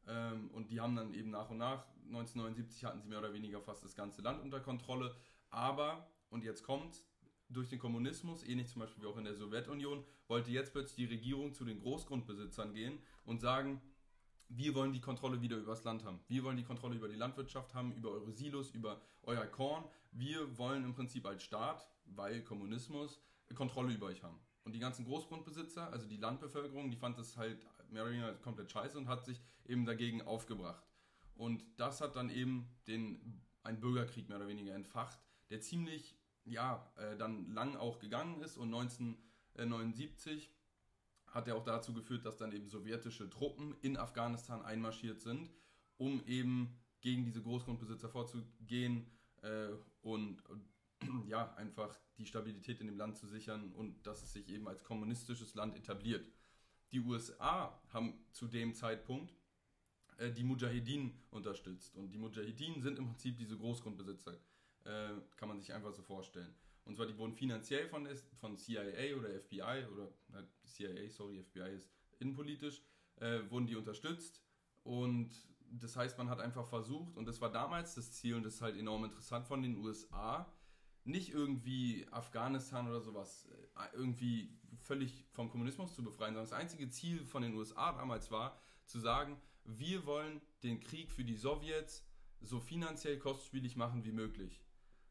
Ähm, 0.06 0.50
und 0.52 0.70
die 0.70 0.80
haben 0.80 0.96
dann 0.96 1.14
eben 1.14 1.30
nach 1.30 1.50
und 1.50 1.58
nach, 1.58 1.84
1979 2.06 2.84
hatten 2.84 3.00
sie 3.00 3.08
mehr 3.08 3.18
oder 3.18 3.32
weniger 3.32 3.60
fast 3.60 3.84
das 3.84 3.94
ganze 3.94 4.22
Land 4.22 4.42
unter 4.42 4.60
Kontrolle. 4.60 5.14
Aber, 5.50 6.08
und 6.30 6.44
jetzt 6.44 6.62
kommt, 6.62 7.04
durch 7.48 7.68
den 7.68 7.78
Kommunismus, 7.78 8.42
ähnlich 8.44 8.68
zum 8.68 8.80
Beispiel 8.80 9.02
wie 9.02 9.06
auch 9.06 9.16
in 9.16 9.24
der 9.24 9.34
Sowjetunion, 9.34 10.04
wollte 10.28 10.50
jetzt 10.50 10.72
plötzlich 10.72 11.08
die 11.08 11.14
Regierung 11.14 11.54
zu 11.54 11.64
den 11.64 11.80
Großgrundbesitzern 11.80 12.74
gehen 12.74 12.98
und 13.24 13.40
sagen, 13.40 13.80
wir 14.48 14.74
wollen 14.74 14.92
die 14.92 15.00
Kontrolle 15.00 15.40
wieder 15.40 15.56
über 15.56 15.72
das 15.72 15.84
Land 15.84 16.04
haben. 16.04 16.20
Wir 16.28 16.44
wollen 16.44 16.56
die 16.56 16.64
Kontrolle 16.64 16.96
über 16.96 17.08
die 17.08 17.16
Landwirtschaft 17.16 17.74
haben, 17.74 17.92
über 17.92 18.10
eure 18.10 18.32
Silos, 18.32 18.70
über 18.70 19.00
euer 19.22 19.46
Korn. 19.46 19.84
Wir 20.12 20.56
wollen 20.56 20.84
im 20.84 20.94
Prinzip 20.94 21.26
als 21.26 21.42
Staat, 21.42 21.88
weil 22.04 22.42
Kommunismus, 22.42 23.20
Kontrolle 23.54 23.92
über 23.92 24.06
euch 24.06 24.22
haben. 24.22 24.38
Und 24.64 24.72
die 24.72 24.78
ganzen 24.78 25.04
Großgrundbesitzer, 25.04 25.92
also 25.92 26.08
die 26.08 26.16
Landbevölkerung, 26.16 26.90
die 26.90 26.96
fand 26.96 27.18
das 27.18 27.36
halt 27.36 27.64
mehr 27.96 28.04
oder 28.04 28.12
weniger 28.12 28.34
komplett 28.34 28.70
scheiße 28.70 28.98
und 28.98 29.08
hat 29.08 29.24
sich 29.24 29.40
eben 29.64 29.86
dagegen 29.86 30.20
aufgebracht. 30.20 30.84
Und 31.34 31.64
das 31.78 32.02
hat 32.02 32.14
dann 32.14 32.28
eben 32.28 32.68
den, 32.86 33.42
einen 33.62 33.80
Bürgerkrieg 33.80 34.28
mehr 34.28 34.36
oder 34.36 34.48
weniger 34.48 34.74
entfacht, 34.74 35.18
der 35.48 35.62
ziemlich, 35.62 36.14
ja, 36.44 36.92
äh, 36.96 37.16
dann 37.16 37.50
lang 37.52 37.74
auch 37.76 37.98
gegangen 37.98 38.42
ist 38.42 38.58
und 38.58 38.74
1979 38.74 40.52
hat 41.28 41.48
er 41.48 41.56
auch 41.56 41.64
dazu 41.64 41.94
geführt, 41.94 42.26
dass 42.26 42.36
dann 42.36 42.52
eben 42.52 42.68
sowjetische 42.68 43.30
Truppen 43.30 43.74
in 43.80 43.96
Afghanistan 43.96 44.62
einmarschiert 44.62 45.20
sind, 45.20 45.50
um 45.96 46.22
eben 46.26 46.78
gegen 47.00 47.24
diese 47.24 47.42
Großgrundbesitzer 47.42 48.10
vorzugehen 48.10 49.06
äh, 49.42 49.68
und 50.02 50.42
ja, 51.28 51.54
einfach 51.54 51.98
die 52.18 52.26
Stabilität 52.26 52.80
in 52.80 52.88
dem 52.88 52.98
Land 52.98 53.16
zu 53.16 53.26
sichern 53.26 53.72
und 53.72 54.06
dass 54.06 54.22
es 54.22 54.34
sich 54.34 54.48
eben 54.48 54.68
als 54.68 54.84
kommunistisches 54.84 55.54
Land 55.54 55.76
etabliert. 55.76 56.26
Die 56.92 57.00
USA 57.00 57.80
haben 57.92 58.14
zu 58.32 58.46
dem 58.46 58.74
Zeitpunkt 58.74 59.34
äh, 60.18 60.30
die 60.30 60.44
Mujahideen 60.44 61.12
unterstützt. 61.30 61.94
Und 61.96 62.10
die 62.10 62.18
Mujahideen 62.18 62.80
sind 62.80 62.98
im 62.98 63.06
Prinzip 63.06 63.36
diese 63.38 63.56
Großgrundbesitzer. 63.56 64.32
Äh, 64.84 65.08
kann 65.36 65.48
man 65.48 65.58
sich 65.58 65.72
einfach 65.72 65.92
so 65.92 66.02
vorstellen. 66.02 66.54
Und 66.84 66.96
zwar, 66.96 67.06
die 67.06 67.18
wurden 67.18 67.34
finanziell 67.34 67.88
von, 67.88 68.08
von 68.40 68.56
CIA 68.56 69.16
oder 69.16 69.28
FBI 69.40 69.84
oder 69.92 70.08
äh, 70.32 70.44
CIA, 70.64 71.10
sorry, 71.10 71.42
FBI 71.42 71.74
ist 71.74 71.90
innenpolitisch, 72.20 72.80
äh, 73.16 73.40
wurden 73.50 73.66
die 73.66 73.74
unterstützt. 73.74 74.40
Und 74.84 75.30
das 75.68 75.96
heißt, 75.96 76.16
man 76.16 76.30
hat 76.30 76.40
einfach 76.40 76.66
versucht, 76.66 77.16
und 77.16 77.26
das 77.26 77.40
war 77.40 77.50
damals 77.50 77.96
das 77.96 78.12
Ziel, 78.12 78.36
und 78.36 78.44
das 78.44 78.54
ist 78.54 78.62
halt 78.62 78.76
enorm 78.76 79.04
interessant 79.04 79.46
von 79.46 79.62
den 79.62 79.76
USA, 79.76 80.50
nicht 81.06 81.30
irgendwie 81.32 82.06
Afghanistan 82.10 82.88
oder 82.88 83.00
sowas 83.00 83.48
äh, 83.76 83.96
irgendwie 83.96 84.58
völlig 84.78 85.24
vom 85.32 85.50
Kommunismus 85.50 85.94
zu 85.94 86.02
befreien, 86.02 86.34
sondern 86.34 86.50
das 86.50 86.52
einzige 86.52 86.88
Ziel 86.90 87.24
von 87.24 87.42
den 87.42 87.54
USA 87.54 87.92
damals 87.92 88.30
war, 88.30 88.60
zu 88.84 88.98
sagen, 88.98 89.40
wir 89.64 90.06
wollen 90.06 90.40
den 90.62 90.80
Krieg 90.80 91.10
für 91.10 91.24
die 91.24 91.36
Sowjets 91.36 92.04
so 92.40 92.60
finanziell 92.60 93.18
kostspielig 93.18 93.76
machen 93.76 94.04
wie 94.04 94.12
möglich. 94.12 94.64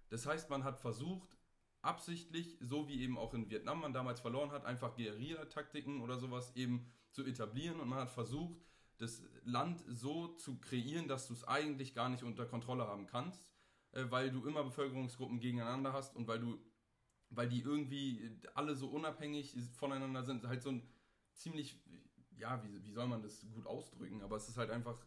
Das 0.10 0.26
heißt, 0.26 0.50
man 0.50 0.64
hat 0.64 0.80
versucht, 0.80 1.36
absichtlich, 1.82 2.58
so 2.62 2.88
wie 2.88 3.02
eben 3.02 3.18
auch 3.18 3.34
in 3.34 3.50
Vietnam 3.50 3.82
man 3.82 3.94
damals 3.94 4.20
verloren 4.20 4.52
hat, 4.52 4.66
einfach 4.66 4.96
Guerilla-Taktiken 4.96 6.02
oder 6.02 6.18
sowas 6.18 6.56
eben 6.56 6.92
zu 7.12 7.24
etablieren 7.26 7.80
und 7.80 7.88
man 7.88 8.00
hat 8.00 8.12
versucht, 8.12 8.60
das 8.98 9.24
Land 9.44 9.84
so 9.88 10.30
zu 10.36 10.58
kreieren, 10.60 11.08
dass 11.08 11.28
du 11.28 11.34
es 11.34 11.44
eigentlich 11.44 11.94
gar 11.94 12.10
nicht 12.10 12.24
unter 12.24 12.46
Kontrolle 12.46 12.88
haben 12.88 13.08
kannst, 13.08 13.46
weil 13.96 14.32
du 14.32 14.46
immer 14.46 14.64
Bevölkerungsgruppen 14.64 15.40
gegeneinander 15.40 15.94
hast 15.94 16.16
und 16.16 16.28
weil 16.28 16.40
du, 16.40 16.60
weil 17.30 17.50
die 17.50 17.62
irgendwie 17.62 18.40
alle 18.54 18.76
so 18.76 18.88
unabhängig 18.90 19.56
voneinander 19.74 20.24
sind, 20.24 20.46
halt 20.46 20.62
so 20.62 20.70
ein 20.70 20.88
ziemlich 21.34 21.82
ja, 22.38 22.62
wie, 22.64 22.84
wie 22.84 22.92
soll 22.92 23.08
man 23.08 23.22
das 23.22 23.46
gut 23.54 23.66
ausdrücken, 23.66 24.22
aber 24.22 24.36
es 24.38 24.50
ist 24.50 24.58
halt 24.58 24.70
einfach, 24.70 25.06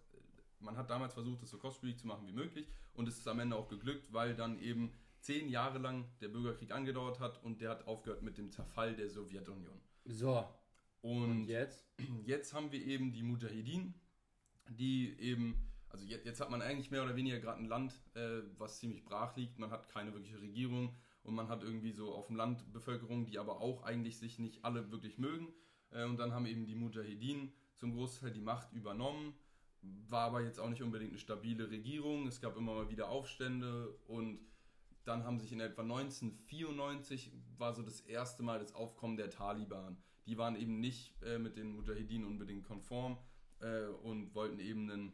man 0.61 0.77
hat 0.77 0.90
damals 0.90 1.14
versucht, 1.14 1.42
es 1.42 1.51
so 1.51 1.59
kostspielig 1.59 1.98
zu 1.98 2.07
machen 2.07 2.27
wie 2.27 2.33
möglich 2.33 2.68
und 2.94 3.09
es 3.09 3.18
ist 3.18 3.29
am 3.29 3.40
Ende 3.40 3.57
auch 3.57 3.68
geglückt, 3.68 4.12
weil 4.12 4.35
dann 4.35 4.61
eben 4.61 4.92
zehn 5.20 5.48
Jahre 5.48 5.79
lang 5.79 6.07
der 6.20 6.29
Bürgerkrieg 6.29 6.72
angedauert 6.72 7.20
hat 7.20 7.42
und 7.42 7.61
der 7.61 7.70
hat 7.70 7.87
aufgehört 7.87 8.22
mit 8.22 8.38
dem 8.38 8.51
Zerfall 8.51 8.94
der 8.94 9.11
Sowjetunion. 9.11 9.81
So. 10.05 10.48
Und, 11.01 11.31
und 11.31 11.44
jetzt? 11.44 11.87
Jetzt 12.24 12.55
haben 12.55 12.72
wir 12.72 12.85
eben 12.85 13.12
die 13.12 13.22
Mujahideen, 13.22 13.94
die 14.68 15.16
eben, 15.20 15.68
also 15.90 16.05
jetzt, 16.05 16.27
jetzt 16.27 16.40
hat 16.40 16.51
man 16.51 16.62
eigentlich 16.62 16.90
mehr 16.90 17.03
oder 17.03 17.16
weniger 17.16 17.38
gerade 17.38 17.61
ein 17.61 17.66
Land, 17.66 18.01
äh, 18.14 18.42
was 18.59 18.79
ziemlich 18.79 19.05
brach 19.05 19.37
liegt, 19.37 19.59
man 19.59 19.70
hat 19.70 19.88
keine 19.88 20.12
wirkliche 20.12 20.40
Regierung 20.40 20.94
und 21.22 21.35
man 21.35 21.48
hat 21.48 21.62
irgendwie 21.62 21.92
so 21.92 22.14
auf 22.14 22.27
dem 22.27 22.37
Land 22.37 22.72
Bevölkerung, 22.72 23.27
die 23.27 23.38
aber 23.38 23.61
auch 23.61 23.83
eigentlich 23.83 24.18
sich 24.18 24.38
nicht 24.38 24.64
alle 24.64 24.90
wirklich 24.90 25.18
mögen 25.18 25.53
äh, 25.90 26.05
und 26.05 26.18
dann 26.18 26.33
haben 26.33 26.46
eben 26.46 26.66
die 26.66 26.74
Mujahideen 26.74 27.53
zum 27.77 27.92
Großteil 27.92 28.33
die 28.33 28.40
Macht 28.40 28.72
übernommen. 28.72 29.35
War 29.81 30.27
aber 30.27 30.42
jetzt 30.42 30.59
auch 30.59 30.68
nicht 30.68 30.83
unbedingt 30.83 31.12
eine 31.12 31.20
stabile 31.20 31.70
Regierung. 31.70 32.27
Es 32.27 32.40
gab 32.40 32.57
immer 32.57 32.74
mal 32.74 32.90
wieder 32.90 33.09
Aufstände 33.09 33.90
und 34.07 34.40
dann 35.05 35.24
haben 35.24 35.38
sich 35.38 35.53
in 35.53 35.61
etwa 35.61 35.83
1994 35.83 37.33
war 37.57 37.72
so 37.72 37.83
das 37.83 38.01
erste 38.01 38.42
Mal 38.42 38.59
das 38.59 38.74
Aufkommen 38.74 39.16
der 39.16 39.31
Taliban. 39.31 39.96
Die 40.27 40.37
waren 40.37 40.57
eben 40.57 40.81
nicht 40.81 41.14
äh, 41.22 41.38
mit 41.38 41.57
den 41.57 41.74
Mujahideen 41.74 42.24
unbedingt 42.24 42.64
konform 42.64 43.16
äh, 43.61 43.87
und 43.87 44.35
wollten 44.35 44.59
eben 44.59 44.90
einen, 44.90 45.12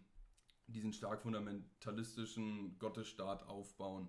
diesen 0.67 0.93
stark 0.93 1.23
fundamentalistischen 1.23 2.79
Gottesstaat 2.79 3.47
aufbauen. 3.47 4.09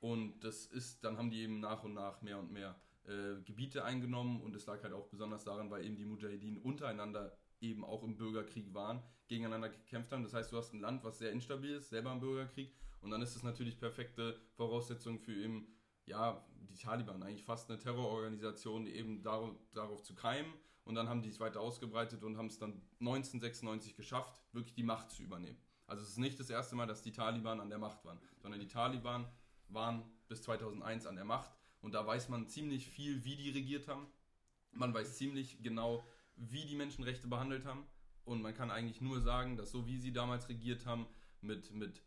Und 0.00 0.40
das 0.40 0.66
ist, 0.66 1.04
dann 1.04 1.18
haben 1.18 1.30
die 1.30 1.42
eben 1.42 1.60
nach 1.60 1.84
und 1.84 1.94
nach 1.94 2.22
mehr 2.22 2.38
und 2.38 2.50
mehr 2.50 2.80
äh, 3.04 3.40
Gebiete 3.44 3.84
eingenommen 3.84 4.40
und 4.40 4.54
es 4.56 4.66
lag 4.66 4.82
halt 4.82 4.94
auch 4.94 5.08
besonders 5.08 5.44
daran, 5.44 5.70
weil 5.70 5.84
eben 5.84 5.96
die 5.96 6.06
Mujahideen 6.06 6.58
untereinander 6.58 7.36
eben 7.60 7.84
auch 7.84 8.02
im 8.02 8.16
Bürgerkrieg 8.16 8.72
waren, 8.72 9.02
gegeneinander 9.28 9.68
gekämpft 9.68 10.12
haben. 10.12 10.22
Das 10.22 10.32
heißt, 10.32 10.52
du 10.52 10.56
hast 10.56 10.72
ein 10.72 10.80
Land, 10.80 11.04
was 11.04 11.18
sehr 11.18 11.32
instabil 11.32 11.74
ist, 11.74 11.90
selber 11.90 12.12
im 12.12 12.20
Bürgerkrieg 12.20 12.74
Und 13.00 13.10
dann 13.10 13.22
ist 13.22 13.36
es 13.36 13.42
natürlich 13.42 13.78
perfekte 13.78 14.40
Voraussetzung 14.54 15.18
für 15.18 15.34
eben, 15.34 15.66
ja, 16.06 16.44
die 16.54 16.76
Taliban, 16.76 17.22
eigentlich 17.22 17.44
fast 17.44 17.70
eine 17.70 17.78
Terrororganisation, 17.78 18.86
eben 18.86 19.22
darauf, 19.22 19.54
darauf 19.72 20.02
zu 20.02 20.14
keimen. 20.14 20.52
Und 20.84 20.94
dann 20.94 21.08
haben 21.08 21.22
die 21.22 21.28
es 21.28 21.40
weiter 21.40 21.60
ausgebreitet 21.60 22.22
und 22.22 22.36
haben 22.36 22.46
es 22.46 22.58
dann 22.58 22.82
1996 23.00 23.96
geschafft, 23.96 24.40
wirklich 24.52 24.74
die 24.74 24.82
Macht 24.82 25.10
zu 25.10 25.22
übernehmen. 25.22 25.58
Also 25.90 26.04
es 26.04 26.10
ist 26.10 26.18
nicht 26.18 26.38
das 26.38 26.48
erste 26.48 26.76
Mal, 26.76 26.86
dass 26.86 27.02
die 27.02 27.10
Taliban 27.10 27.60
an 27.60 27.68
der 27.68 27.78
Macht 27.78 28.04
waren, 28.04 28.20
sondern 28.38 28.60
die 28.60 28.68
Taliban 28.68 29.26
waren 29.68 30.04
bis 30.28 30.40
2001 30.42 31.04
an 31.04 31.16
der 31.16 31.24
Macht. 31.24 31.50
Und 31.80 31.94
da 31.94 32.06
weiß 32.06 32.28
man 32.28 32.46
ziemlich 32.48 32.86
viel, 32.88 33.24
wie 33.24 33.34
die 33.34 33.50
regiert 33.50 33.88
haben. 33.88 34.06
Man 34.70 34.94
weiß 34.94 35.16
ziemlich 35.16 35.60
genau, 35.62 36.04
wie 36.36 36.64
die 36.64 36.76
Menschenrechte 36.76 37.26
behandelt 37.26 37.64
haben. 37.64 37.84
Und 38.24 38.40
man 38.40 38.54
kann 38.54 38.70
eigentlich 38.70 39.00
nur 39.00 39.20
sagen, 39.20 39.56
dass 39.56 39.72
so 39.72 39.88
wie 39.88 39.98
sie 39.98 40.12
damals 40.12 40.48
regiert 40.48 40.86
haben, 40.86 41.08
mit, 41.40 41.72
mit 41.72 42.02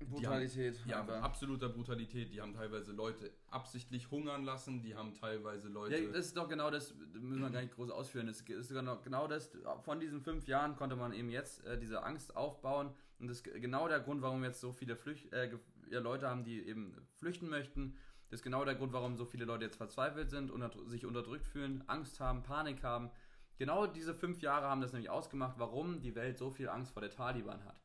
Brutalität. 0.00 0.80
Haben, 0.80 0.88
ja, 0.90 1.00
aber. 1.00 1.22
absoluter 1.22 1.68
Brutalität. 1.68 2.32
Die 2.32 2.40
haben 2.40 2.54
teilweise 2.54 2.90
Leute 2.90 3.30
absichtlich 3.50 4.10
hungern 4.10 4.44
lassen, 4.44 4.82
die 4.82 4.96
haben 4.96 5.14
teilweise 5.14 5.68
Leute. 5.68 5.96
Ja, 5.96 6.10
das 6.10 6.26
ist 6.26 6.36
doch 6.36 6.48
genau 6.48 6.70
das, 6.70 6.92
müssen 7.12 7.40
wir 7.40 7.50
gar 7.50 7.62
nicht 7.62 7.74
groß 7.74 7.90
ausführen. 7.90 8.26
Das 8.26 8.40
ist 8.40 8.68
genau, 8.68 8.98
genau 8.98 9.28
das, 9.28 9.50
von 9.84 10.00
diesen 10.00 10.22
fünf 10.22 10.48
Jahren 10.48 10.74
konnte 10.74 10.96
man 10.96 11.12
eben 11.12 11.30
jetzt 11.30 11.64
äh, 11.64 11.78
diese 11.78 12.02
Angst 12.02 12.36
aufbauen. 12.36 12.92
Und 13.18 13.28
das 13.28 13.38
ist 13.38 13.44
genau 13.60 13.88
der 13.88 14.00
Grund, 14.00 14.22
warum 14.22 14.44
jetzt 14.44 14.60
so 14.60 14.72
viele 14.72 14.96
Flücht, 14.96 15.32
äh, 15.32 15.50
Leute 15.90 16.28
haben, 16.28 16.44
die 16.44 16.66
eben 16.66 16.94
flüchten 17.14 17.48
möchten. 17.48 17.96
Das 18.30 18.40
ist 18.40 18.44
genau 18.44 18.64
der 18.64 18.74
Grund, 18.74 18.92
warum 18.92 19.16
so 19.16 19.24
viele 19.24 19.44
Leute 19.44 19.64
jetzt 19.64 19.76
verzweifelt 19.76 20.30
sind 20.30 20.50
und 20.50 20.62
sich 20.88 21.06
unterdrückt 21.06 21.46
fühlen, 21.46 21.82
Angst 21.86 22.20
haben, 22.20 22.42
Panik 22.42 22.82
haben. 22.82 23.10
Genau 23.56 23.86
diese 23.86 24.14
fünf 24.14 24.40
Jahre 24.40 24.66
haben 24.66 24.80
das 24.80 24.92
nämlich 24.92 25.10
ausgemacht, 25.10 25.58
warum 25.58 26.00
die 26.00 26.14
Welt 26.14 26.38
so 26.38 26.50
viel 26.50 26.68
Angst 26.68 26.92
vor 26.92 27.00
der 27.00 27.10
Taliban 27.10 27.64
hat. 27.64 27.80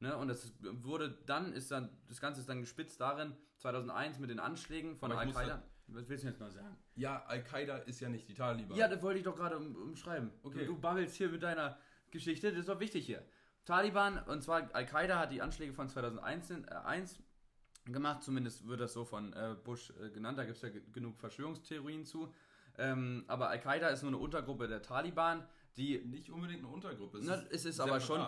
Ne? 0.00 0.16
Und 0.16 0.28
das 0.28 0.52
wurde 0.60 1.16
dann, 1.26 1.52
ist 1.52 1.70
dann, 1.70 1.88
das 2.08 2.20
Ganze 2.20 2.40
ist 2.40 2.48
dann 2.48 2.60
gespitzt 2.60 3.00
darin, 3.00 3.34
2001 3.58 4.18
mit 4.18 4.30
den 4.30 4.40
Anschlägen 4.40 4.96
von 4.96 5.12
Al-Qaida. 5.12 5.62
Was 5.86 6.08
willst 6.08 6.24
du 6.24 6.28
jetzt 6.28 6.40
mal 6.40 6.50
sagen? 6.50 6.76
Ja, 6.96 7.24
Al-Qaida 7.26 7.78
ist 7.78 8.00
ja 8.00 8.08
nicht 8.08 8.28
die 8.28 8.34
Taliban. 8.34 8.76
Ja, 8.76 8.88
das 8.88 9.00
wollte 9.02 9.18
ich 9.18 9.24
doch 9.24 9.36
gerade 9.36 9.56
um, 9.56 9.74
umschreiben. 9.76 10.30
Okay. 10.42 10.66
Du, 10.66 10.74
du 10.74 10.80
babbelst 10.80 11.16
hier 11.16 11.28
mit 11.28 11.42
deiner 11.42 11.78
Geschichte, 12.10 12.50
das 12.50 12.60
ist 12.60 12.68
doch 12.68 12.80
wichtig 12.80 13.06
hier. 13.06 13.24
Taliban, 13.64 14.18
und 14.18 14.42
zwar 14.42 14.68
Al-Qaida 14.74 15.18
hat 15.18 15.32
die 15.32 15.40
Anschläge 15.40 15.72
von 15.72 15.88
2001 15.88 16.50
äh, 16.50 17.92
gemacht, 17.92 18.22
zumindest 18.22 18.66
wird 18.66 18.80
das 18.80 18.92
so 18.92 19.04
von 19.04 19.32
äh, 19.32 19.56
Bush 19.62 19.92
äh, 20.00 20.10
genannt, 20.10 20.38
da 20.38 20.44
gibt 20.44 20.56
es 20.56 20.62
ja 20.62 20.68
genug 20.92 21.18
Verschwörungstheorien 21.18 22.04
zu. 22.04 22.32
Ähm, 22.76 23.24
aber 23.28 23.48
Al-Qaida 23.48 23.88
ist 23.88 24.02
nur 24.02 24.10
eine 24.10 24.18
Untergruppe 24.18 24.68
der 24.68 24.82
Taliban, 24.82 25.46
die. 25.76 25.98
Nicht 26.04 26.30
unbedingt 26.30 26.60
eine 26.60 26.68
Untergruppe, 26.68 27.18
es 27.18 27.26
na, 27.26 27.34
ist, 27.34 27.52
es 27.52 27.64
ist 27.64 27.80
aber 27.80 28.00
schon. 28.00 28.24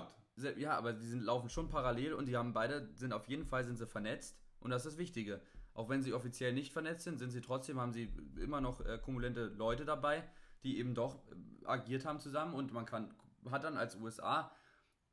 Ja, 0.58 0.76
aber 0.76 0.92
die 0.92 1.06
sind, 1.06 1.22
laufen 1.22 1.48
schon 1.48 1.70
parallel 1.70 2.12
und 2.12 2.26
die 2.26 2.36
haben 2.36 2.52
beide, 2.52 2.90
sind 2.96 3.14
auf 3.14 3.26
jeden 3.26 3.46
Fall 3.46 3.64
sind 3.64 3.76
sie 3.76 3.86
vernetzt 3.86 4.38
und 4.60 4.70
das 4.70 4.84
ist 4.84 4.92
das 4.92 4.98
Wichtige. 4.98 5.40
Auch 5.72 5.88
wenn 5.88 6.02
sie 6.02 6.12
offiziell 6.12 6.52
nicht 6.52 6.72
vernetzt 6.72 7.04
sind, 7.04 7.18
sind 7.18 7.30
sie 7.30 7.40
trotzdem, 7.40 7.80
haben 7.80 7.92
sie 7.92 8.12
immer 8.38 8.60
noch 8.60 8.80
äh, 8.82 8.98
kumulente 8.98 9.46
Leute 9.46 9.86
dabei, 9.86 10.24
die 10.62 10.78
eben 10.78 10.94
doch 10.94 11.16
äh, 11.30 11.66
agiert 11.66 12.04
haben 12.04 12.20
zusammen 12.20 12.54
und 12.54 12.72
man 12.72 12.84
kann, 12.84 13.14
hat 13.50 13.64
dann 13.64 13.78
als 13.78 13.96
USA 13.96 14.50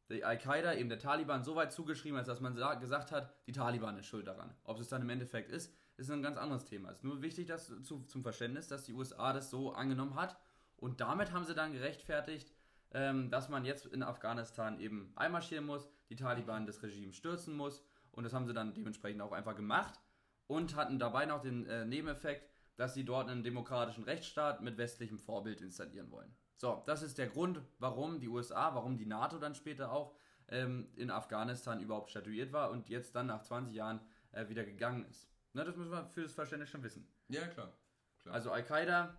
die 0.10 0.24
Al-Qaida, 0.24 0.74
eben 0.76 0.90
der 0.90 1.00
Taliban, 1.00 1.44
so 1.44 1.56
weit 1.56 1.72
zugeschrieben, 1.72 2.18
als 2.18 2.28
dass 2.28 2.42
man 2.42 2.56
gesagt 2.56 3.12
hat, 3.12 3.34
die 3.48 3.52
Taliban 3.52 3.98
ist 3.98 4.06
schuld 4.06 4.28
daran. 4.28 4.54
Ob 4.64 4.80
es 4.80 4.90
dann 4.90 5.02
im 5.02 5.10
Endeffekt 5.10 5.52
ist, 5.52 5.74
ist 5.98 6.12
ein 6.12 6.22
ganz 6.22 6.38
anderes 6.38 6.66
Thema. 6.66 6.90
Es 6.90 6.98
ist 6.98 7.04
nur 7.04 7.22
wichtig 7.22 7.48
dass, 7.48 7.68
zu, 7.84 8.04
zum 8.04 8.24
Verständnis, 8.24 8.68
dass 8.68 8.86
die 8.86 8.94
USA 8.94 9.34
das 9.34 9.50
so 9.50 9.74
angenommen 9.74 10.16
hat 10.16 10.38
und 10.78 11.02
damit 11.02 11.32
haben 11.32 11.46
sie 11.46 11.56
dann 11.56 11.72
gerechtfertigt, 11.72 12.54
ähm, 12.92 13.30
dass 13.30 13.50
man 13.50 13.66
jetzt 13.66 13.86
in 13.86 14.04
Afghanistan 14.04 14.80
eben 14.80 15.14
einmarschieren 15.16 15.66
muss, 15.66 15.88
die 16.10 16.16
Taliban 16.16 16.66
das 16.66 16.84
Regime 16.84 17.14
stürzen 17.14 17.56
muss 17.56 17.84
und 18.12 18.24
das 18.24 18.34
haben 18.34 18.46
sie 18.46 18.54
dann 18.54 18.74
dementsprechend 18.74 19.22
auch 19.22 19.32
einfach 19.32 19.56
gemacht 19.56 20.00
und 20.48 20.76
hatten 20.76 21.00
dabei 21.00 21.26
noch 21.26 21.42
den 21.42 21.66
äh, 21.66 21.86
Nebeneffekt, 21.86 22.50
dass 22.76 22.94
sie 22.94 23.06
dort 23.06 23.30
einen 23.30 23.44
demokratischen 23.44 24.04
Rechtsstaat 24.04 24.62
mit 24.62 24.78
westlichem 24.78 25.20
Vorbild 25.20 25.62
installieren 25.62 26.12
wollen. 26.12 26.36
So, 26.58 26.84
das 26.86 27.02
ist 27.02 27.18
der 27.18 27.28
Grund, 27.28 27.62
warum 27.80 28.20
die 28.20 28.28
USA, 28.28 28.74
warum 28.76 28.98
die 28.98 29.06
NATO 29.06 29.38
dann 29.38 29.56
später 29.56 29.92
auch 29.92 30.16
ähm, 30.48 30.88
in 30.96 31.10
Afghanistan 31.10 31.80
überhaupt 31.80 32.10
statuiert 32.10 32.54
war 32.54 32.72
und 32.72 32.90
jetzt 32.90 33.16
dann 33.16 33.28
nach 33.28 33.42
20 33.42 33.74
Jahren 33.74 34.00
äh, 34.32 34.48
wieder 34.50 34.64
gegangen 34.64 35.06
ist. 35.10 35.30
Na, 35.54 35.64
das 35.64 35.76
müssen 35.76 35.92
wir 35.92 36.06
für 36.06 36.24
das 36.24 36.34
Verständnis 36.34 36.70
schon 36.70 36.84
wissen. 36.84 37.08
Ja, 37.28 37.48
klar. 37.48 37.74
klar. 38.22 38.36
Also 38.36 38.52
Al-Qaida 38.52 39.18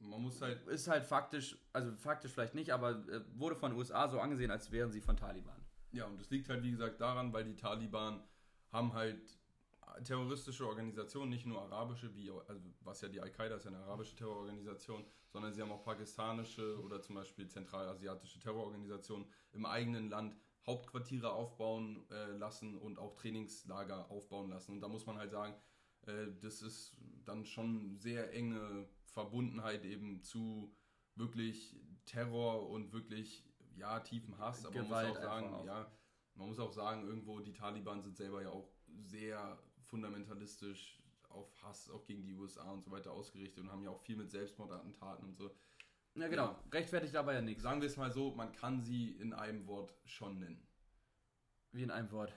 man 0.00 0.22
muss 0.22 0.40
halt. 0.40 0.66
Ist 0.66 0.88
halt 0.88 1.04
faktisch, 1.04 1.58
also 1.72 1.92
faktisch 1.96 2.32
vielleicht 2.32 2.54
nicht, 2.54 2.72
aber 2.72 2.90
äh, 3.08 3.20
wurde 3.34 3.56
von 3.56 3.70
den 3.70 3.78
USA 3.78 4.08
so 4.08 4.20
angesehen, 4.20 4.50
als 4.50 4.70
wären 4.70 4.92
sie 4.92 5.00
von 5.00 5.16
Taliban. 5.16 5.64
Ja, 5.92 6.04
und 6.06 6.20
das 6.20 6.30
liegt 6.30 6.48
halt, 6.48 6.62
wie 6.62 6.72
gesagt, 6.72 7.00
daran, 7.00 7.32
weil 7.32 7.44
die 7.44 7.56
Taliban 7.56 8.22
haben 8.72 8.92
halt 8.92 9.38
terroristische 10.04 10.66
Organisationen, 10.66 11.30
nicht 11.30 11.46
nur 11.46 11.62
arabische, 11.62 12.14
wie, 12.14 12.30
also 12.30 12.60
was 12.80 13.00
ja 13.00 13.08
die 13.08 13.20
Al-Qaida 13.20 13.56
ist 13.56 13.64
ja 13.64 13.70
eine 13.70 13.80
arabische 13.80 14.16
Terrororganisation, 14.16 15.04
sondern 15.28 15.52
sie 15.52 15.62
haben 15.62 15.72
auch 15.72 15.84
pakistanische 15.84 16.80
oder 16.82 17.00
zum 17.02 17.14
Beispiel 17.16 17.48
zentralasiatische 17.48 18.38
Terrororganisationen 18.38 19.26
im 19.52 19.66
eigenen 19.66 20.10
Land 20.10 20.36
Hauptquartiere 20.66 21.32
aufbauen 21.32 22.04
äh, 22.10 22.32
lassen 22.32 22.76
und 22.76 22.98
auch 22.98 23.14
Trainingslager 23.14 24.10
aufbauen 24.10 24.50
lassen. 24.50 24.72
Und 24.72 24.80
da 24.80 24.88
muss 24.88 25.06
man 25.06 25.16
halt 25.16 25.30
sagen, 25.30 25.54
äh, 26.06 26.26
das 26.40 26.60
ist 26.60 26.96
dann 27.24 27.44
schon 27.44 27.96
sehr 27.98 28.32
enge 28.32 28.88
Verbundenheit 29.04 29.84
eben 29.84 30.22
zu 30.22 30.74
wirklich 31.14 31.76
Terror 32.04 32.68
und 32.68 32.92
wirklich 32.92 33.44
ja 33.76 34.00
tiefen 34.00 34.38
Hass. 34.38 34.66
Aber 34.66 34.74
Gewalt 34.74 34.90
man 34.90 35.08
muss 35.08 35.18
auch 35.18 35.22
sagen, 35.22 35.54
auch. 35.54 35.66
ja, 35.66 35.92
man 36.34 36.48
muss 36.48 36.58
auch 36.58 36.72
sagen, 36.72 37.06
irgendwo 37.06 37.40
die 37.40 37.52
Taliban 37.52 38.02
sind 38.02 38.16
selber 38.16 38.42
ja 38.42 38.50
auch 38.50 38.68
sehr 39.02 39.58
fundamentalistisch 39.96 41.02
auf 41.30 41.50
Hass 41.62 41.90
auch 41.90 42.04
gegen 42.04 42.24
die 42.26 42.34
USA 42.34 42.70
und 42.70 42.84
so 42.84 42.90
weiter 42.90 43.12
ausgerichtet 43.12 43.64
und 43.64 43.72
haben 43.72 43.82
ja 43.82 43.90
auch 43.90 44.00
viel 44.00 44.16
mit 44.16 44.30
Selbstmordattentaten 44.30 45.26
und 45.26 45.36
so. 45.36 45.50
Ja, 46.14 46.28
genau. 46.28 46.44
Ja. 46.44 46.60
Rechtfertigt 46.72 47.16
aber 47.16 47.34
ja 47.34 47.40
nichts. 47.40 47.62
Sagen 47.62 47.80
wir 47.80 47.88
es 47.88 47.96
mal 47.96 48.10
so, 48.10 48.34
man 48.34 48.52
kann 48.52 48.82
sie 48.82 49.10
in 49.10 49.32
einem 49.32 49.66
Wort 49.66 49.94
schon 50.04 50.38
nennen. 50.38 50.66
Wie 51.72 51.82
in 51.82 51.90
einem 51.90 52.10
Wort? 52.10 52.32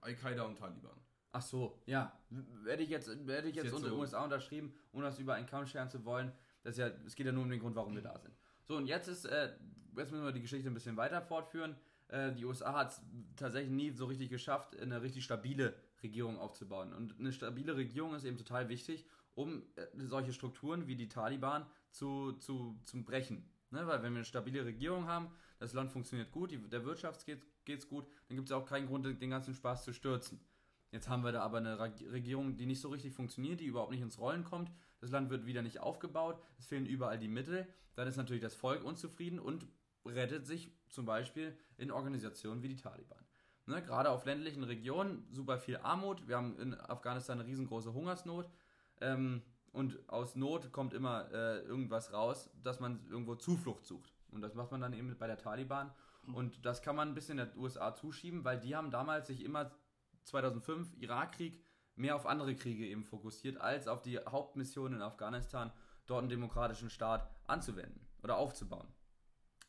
Al-Qaida 0.00 0.42
und 0.42 0.58
Taliban. 0.58 0.98
Ach 1.32 1.42
so, 1.42 1.80
ja. 1.86 2.18
Werde 2.30 2.82
ich 2.82 2.88
jetzt, 2.88 3.08
werde 3.26 3.48
ich 3.48 3.54
jetzt, 3.54 3.66
jetzt 3.66 3.74
unter 3.74 3.90
so. 3.90 3.98
USA 3.98 4.24
unterschrieben, 4.24 4.74
ohne 4.92 5.04
das 5.04 5.18
über 5.18 5.34
einen 5.34 5.46
Kamm 5.46 5.66
scheren 5.66 5.88
zu 5.88 6.04
wollen. 6.04 6.32
Das 6.62 6.72
ist 6.74 6.78
ja, 6.78 6.88
es 7.06 7.14
geht 7.14 7.26
ja 7.26 7.32
nur 7.32 7.44
um 7.44 7.50
den 7.50 7.60
Grund, 7.60 7.76
warum 7.76 7.94
wir 7.94 8.02
da 8.02 8.18
sind. 8.18 8.34
So, 8.64 8.76
und 8.76 8.86
jetzt 8.86 9.06
ist, 9.06 9.24
äh, 9.24 9.52
jetzt 9.96 10.10
müssen 10.10 10.24
wir 10.24 10.32
die 10.32 10.40
Geschichte 10.40 10.68
ein 10.68 10.74
bisschen 10.74 10.96
weiter 10.96 11.22
fortführen. 11.22 11.76
Äh, 12.08 12.32
die 12.32 12.44
USA 12.44 12.72
hat 12.72 12.90
es 12.90 13.02
tatsächlich 13.36 13.70
nie 13.70 13.90
so 13.90 14.06
richtig 14.06 14.30
geschafft, 14.30 14.76
eine 14.80 15.02
richtig 15.02 15.24
stabile 15.24 15.74
Regierung 16.02 16.38
aufzubauen. 16.38 16.92
Und 16.92 17.18
eine 17.18 17.32
stabile 17.32 17.76
Regierung 17.76 18.14
ist 18.14 18.24
eben 18.24 18.36
total 18.36 18.68
wichtig, 18.68 19.06
um 19.34 19.62
äh, 19.76 19.86
solche 19.96 20.32
Strukturen 20.32 20.86
wie 20.86 20.96
die 20.96 21.08
Taliban 21.08 21.66
zu, 21.90 22.32
zu, 22.32 22.78
zu 22.84 23.04
brechen. 23.04 23.48
Ne? 23.70 23.86
Weil 23.86 24.02
wenn 24.02 24.12
wir 24.12 24.18
eine 24.18 24.24
stabile 24.24 24.64
Regierung 24.64 25.06
haben, 25.06 25.30
das 25.58 25.72
Land 25.72 25.90
funktioniert 25.90 26.32
gut, 26.32 26.50
die, 26.50 26.58
der 26.58 26.84
Wirtschaft 26.84 27.26
geht 27.26 27.42
es 27.66 27.88
gut, 27.88 28.06
dann 28.28 28.36
gibt 28.36 28.48
es 28.48 28.52
auch 28.52 28.66
keinen 28.66 28.86
Grund, 28.86 29.04
den 29.04 29.30
ganzen 29.30 29.54
Spaß 29.54 29.84
zu 29.84 29.92
stürzen. 29.92 30.40
Jetzt 30.92 31.08
haben 31.08 31.24
wir 31.24 31.32
da 31.32 31.42
aber 31.42 31.58
eine 31.58 31.78
Regierung, 31.78 32.56
die 32.56 32.66
nicht 32.66 32.80
so 32.80 32.88
richtig 32.88 33.12
funktioniert, 33.12 33.60
die 33.60 33.66
überhaupt 33.66 33.90
nicht 33.90 34.00
ins 34.00 34.18
Rollen 34.18 34.44
kommt. 34.44 34.70
Das 35.00 35.10
Land 35.10 35.30
wird 35.30 35.44
wieder 35.44 35.62
nicht 35.62 35.80
aufgebaut, 35.80 36.40
es 36.58 36.66
fehlen 36.66 36.86
überall 36.86 37.18
die 37.18 37.28
Mittel. 37.28 37.66
Dann 37.94 38.08
ist 38.08 38.16
natürlich 38.16 38.42
das 38.42 38.54
Volk 38.54 38.84
unzufrieden 38.84 39.38
und 39.38 39.66
rettet 40.06 40.46
sich 40.46 40.70
zum 40.88 41.04
Beispiel 41.04 41.56
in 41.76 41.90
Organisationen 41.90 42.62
wie 42.62 42.68
die 42.68 42.76
Taliban. 42.76 43.25
Ne, 43.68 43.82
gerade 43.82 44.10
auf 44.10 44.24
ländlichen 44.24 44.62
Regionen 44.62 45.26
super 45.32 45.58
viel 45.58 45.76
Armut. 45.78 46.28
Wir 46.28 46.36
haben 46.36 46.56
in 46.60 46.74
Afghanistan 46.74 47.40
eine 47.40 47.48
riesengroße 47.48 47.92
Hungersnot. 47.92 48.48
Ähm, 49.00 49.42
und 49.72 50.08
aus 50.08 50.36
Not 50.36 50.72
kommt 50.72 50.94
immer 50.94 51.30
äh, 51.32 51.58
irgendwas 51.62 52.12
raus, 52.12 52.48
dass 52.62 52.78
man 52.78 53.04
irgendwo 53.10 53.34
Zuflucht 53.34 53.84
sucht. 53.84 54.14
Und 54.30 54.40
das 54.40 54.54
macht 54.54 54.70
man 54.70 54.80
dann 54.80 54.92
eben 54.92 55.14
bei 55.18 55.26
der 55.26 55.36
Taliban. 55.36 55.92
Und 56.32 56.64
das 56.64 56.80
kann 56.80 56.94
man 56.94 57.08
ein 57.08 57.14
bisschen 57.14 57.38
der 57.38 57.56
USA 57.56 57.92
zuschieben, 57.92 58.44
weil 58.44 58.58
die 58.60 58.76
haben 58.76 58.90
damals 58.92 59.26
sich 59.26 59.44
immer 59.44 59.72
2005 60.22 60.94
Irakkrieg 61.00 61.60
mehr 61.96 62.14
auf 62.14 62.26
andere 62.26 62.54
Kriege 62.54 62.86
eben 62.86 63.04
fokussiert, 63.04 63.60
als 63.60 63.88
auf 63.88 64.00
die 64.00 64.18
Hauptmission 64.18 64.92
in 64.92 65.02
Afghanistan, 65.02 65.72
dort 66.06 66.20
einen 66.20 66.28
demokratischen 66.28 66.90
Staat 66.90 67.28
anzuwenden 67.46 68.06
oder 68.22 68.36
aufzubauen. 68.36 68.86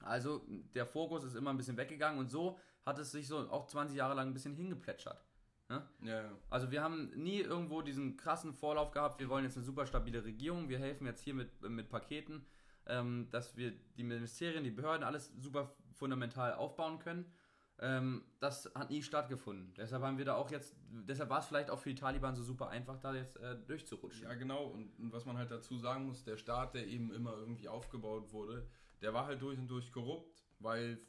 Also 0.01 0.45
der 0.75 0.85
Fokus 0.85 1.23
ist 1.23 1.35
immer 1.35 1.49
ein 1.49 1.57
bisschen 1.57 1.77
weggegangen 1.77 2.19
und 2.19 2.29
so 2.29 2.59
hat 2.87 2.97
es 2.99 3.11
sich 3.11 3.27
so 3.27 3.37
auch 3.51 3.67
20 3.67 3.95
Jahre 3.95 4.15
lang 4.15 4.29
ein 4.29 4.33
bisschen 4.33 4.55
hingeplätschert. 4.55 5.23
Ne? 5.69 5.85
Ja, 6.01 6.21
ja. 6.23 6.31
Also 6.49 6.71
wir 6.71 6.81
haben 6.81 7.11
nie 7.15 7.41
irgendwo 7.41 7.81
diesen 7.81 8.17
krassen 8.17 8.53
Vorlauf 8.53 8.91
gehabt, 8.91 9.19
wir 9.19 9.29
wollen 9.29 9.43
jetzt 9.43 9.57
eine 9.57 9.65
super 9.65 9.85
stabile 9.85 10.23
Regierung, 10.23 10.69
wir 10.69 10.79
helfen 10.79 11.05
jetzt 11.05 11.21
hier 11.21 11.33
mit, 11.33 11.61
mit 11.61 11.89
Paketen, 11.89 12.45
ähm, 12.87 13.27
dass 13.29 13.55
wir 13.57 13.73
die 13.97 14.03
Ministerien, 14.03 14.63
die 14.63 14.71
Behörden, 14.71 15.03
alles 15.03 15.31
super 15.37 15.75
fundamental 15.93 16.53
aufbauen 16.53 16.99
können 16.99 17.31
ähm, 17.79 18.23
das 18.39 18.71
hat 18.73 18.89
nie 18.89 19.03
stattgefunden. 19.03 19.73
Deshalb 19.75 20.01
haben 20.01 20.17
wir 20.17 20.25
da 20.25 20.35
auch 20.35 20.49
jetzt, 20.49 20.75
deshalb 20.89 21.29
war 21.29 21.39
es 21.39 21.45
vielleicht 21.45 21.69
auch 21.69 21.79
für 21.79 21.89
die 21.89 21.95
Taliban 21.95 22.35
so 22.35 22.43
super 22.43 22.69
einfach, 22.69 22.97
da 22.97 23.13
jetzt 23.13 23.37
äh, 23.37 23.55
durchzurutschen. 23.67 24.23
Ja, 24.23 24.33
genau. 24.33 24.65
Und, 24.65 24.97
und, 24.97 25.13
was 25.13 25.25
man 25.25 25.37
halt 25.37 25.51
dazu 25.51 25.77
sagen 25.77 26.05
muss, 26.05 26.23
der 26.23 26.37
Staat, 26.37 26.73
der 26.73 26.87
eben 26.87 27.13
immer 27.13 27.33
irgendwie 27.33 27.67
aufgebaut 27.67 28.31
wurde, 28.31 28.67
der 29.01 29.13
war 29.13 29.27
halt 29.27 29.41
durch 29.41 29.59
und 29.59 29.67
durch 29.67 29.91
korrupt, 29.91 30.43
weil 30.59 30.99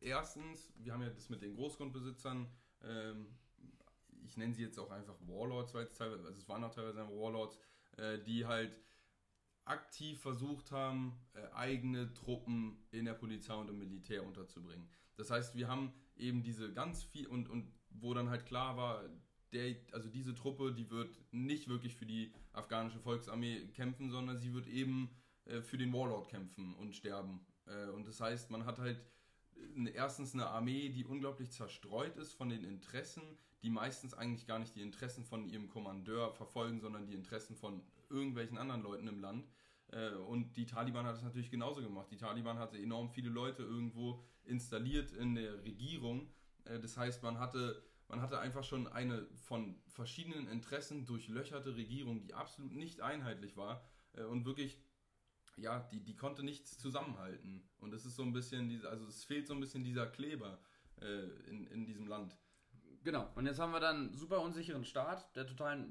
erstens, 0.00 0.72
wir 0.76 0.92
haben 0.92 1.02
ja 1.02 1.10
das 1.10 1.28
mit 1.28 1.42
den 1.42 1.54
Großgrundbesitzern 1.54 2.48
ähm, 2.82 3.26
ich 4.26 4.36
nenne 4.36 4.54
sie 4.54 4.62
jetzt 4.62 4.78
auch 4.78 4.90
einfach 4.90 5.16
Warlords, 5.26 5.74
weil 5.74 5.84
es 5.84 5.94
teilweise, 5.94 6.24
also 6.24 6.38
es 6.38 6.48
waren 6.48 6.64
auch 6.64 6.74
teilweise 6.74 6.98
Warlords, 6.98 7.58
äh, 7.96 8.18
die 8.18 8.46
halt 8.46 8.78
aktiv 9.64 10.20
versucht 10.20 10.72
haben, 10.72 11.18
äh, 11.34 11.46
eigene 11.54 12.12
Truppen 12.14 12.78
in 12.90 13.06
der 13.06 13.14
Polizei 13.14 13.54
und 13.54 13.70
im 13.70 13.78
Militär 13.78 14.24
unterzubringen. 14.24 14.88
Das 15.16 15.30
heißt, 15.30 15.54
wir 15.54 15.68
haben 15.68 15.92
eben 16.16 16.42
diese 16.42 16.72
ganz 16.72 17.02
viel 17.02 17.26
und, 17.26 17.48
und 17.48 17.72
wo 17.90 18.12
dann 18.14 18.28
halt 18.28 18.46
klar 18.46 18.76
war, 18.76 19.04
der, 19.52 19.76
also 19.92 20.08
diese 20.08 20.34
Truppe, 20.34 20.72
die 20.72 20.90
wird 20.90 21.16
nicht 21.30 21.68
wirklich 21.68 21.94
für 21.94 22.06
die 22.06 22.34
afghanische 22.52 22.98
Volksarmee 22.98 23.68
kämpfen, 23.68 24.10
sondern 24.10 24.38
sie 24.38 24.52
wird 24.52 24.66
eben 24.66 25.10
äh, 25.44 25.62
für 25.62 25.78
den 25.78 25.92
Warlord 25.92 26.28
kämpfen 26.28 26.74
und 26.74 26.94
sterben. 26.94 27.46
Äh, 27.66 27.90
und 27.90 28.06
das 28.06 28.20
heißt, 28.20 28.50
man 28.50 28.66
hat 28.66 28.78
halt 28.78 29.00
erstens 29.94 30.34
eine 30.34 30.46
Armee, 30.46 30.88
die 30.88 31.04
unglaublich 31.04 31.50
zerstreut 31.50 32.16
ist 32.16 32.34
von 32.34 32.48
den 32.48 32.64
Interessen, 32.64 33.22
die 33.62 33.70
meistens 33.70 34.14
eigentlich 34.14 34.46
gar 34.46 34.58
nicht 34.58 34.76
die 34.76 34.82
Interessen 34.82 35.24
von 35.24 35.46
ihrem 35.46 35.68
Kommandeur 35.68 36.32
verfolgen, 36.32 36.80
sondern 36.80 37.06
die 37.06 37.14
Interessen 37.14 37.56
von 37.56 37.82
irgendwelchen 38.10 38.58
anderen 38.58 38.82
Leuten 38.82 39.08
im 39.08 39.20
Land. 39.20 39.46
Äh, 39.88 40.10
und 40.10 40.56
die 40.56 40.66
Taliban 40.66 41.06
hat 41.06 41.16
es 41.16 41.22
natürlich 41.22 41.50
genauso 41.50 41.82
gemacht. 41.82 42.08
Die 42.10 42.16
Taliban 42.16 42.58
hatte 42.58 42.78
enorm 42.78 43.10
viele 43.10 43.30
Leute 43.30 43.62
irgendwo 43.62 44.22
installiert 44.44 45.12
in 45.12 45.34
der 45.34 45.64
Regierung. 45.64 46.28
Äh, 46.64 46.80
das 46.80 46.96
heißt, 46.96 47.22
man 47.22 47.38
hatte, 47.38 47.82
man 48.08 48.20
hatte 48.20 48.38
einfach 48.38 48.64
schon 48.64 48.86
eine 48.86 49.26
von 49.46 49.76
verschiedenen 49.88 50.48
Interessen 50.48 51.06
durchlöcherte 51.06 51.76
Regierung, 51.76 52.20
die 52.20 52.34
absolut 52.34 52.72
nicht 52.72 53.00
einheitlich 53.00 53.56
war 53.56 53.84
äh, 54.14 54.24
und 54.24 54.44
wirklich, 54.44 54.78
ja, 55.56 55.80
die, 55.92 56.00
die 56.00 56.16
konnte 56.16 56.42
nichts 56.42 56.78
zusammenhalten. 56.78 57.62
Und 57.78 57.92
es 57.92 58.04
ist 58.04 58.16
so 58.16 58.22
ein 58.22 58.32
bisschen, 58.32 58.68
diese, 58.68 58.88
also 58.88 59.06
es 59.06 59.24
fehlt 59.24 59.46
so 59.46 59.54
ein 59.54 59.60
bisschen 59.60 59.84
dieser 59.84 60.06
Kleber 60.06 60.58
in, 61.48 61.66
in 61.66 61.84
diesem 61.84 62.06
Land. 62.06 62.38
Genau, 63.04 63.28
und 63.34 63.44
jetzt 63.44 63.58
haben 63.58 63.72
wir 63.72 63.80
dann 63.80 63.96
einen 63.96 64.16
super 64.16 64.40
unsicheren 64.40 64.84
Start, 64.84 65.36
der 65.36 65.46
total 65.46 65.86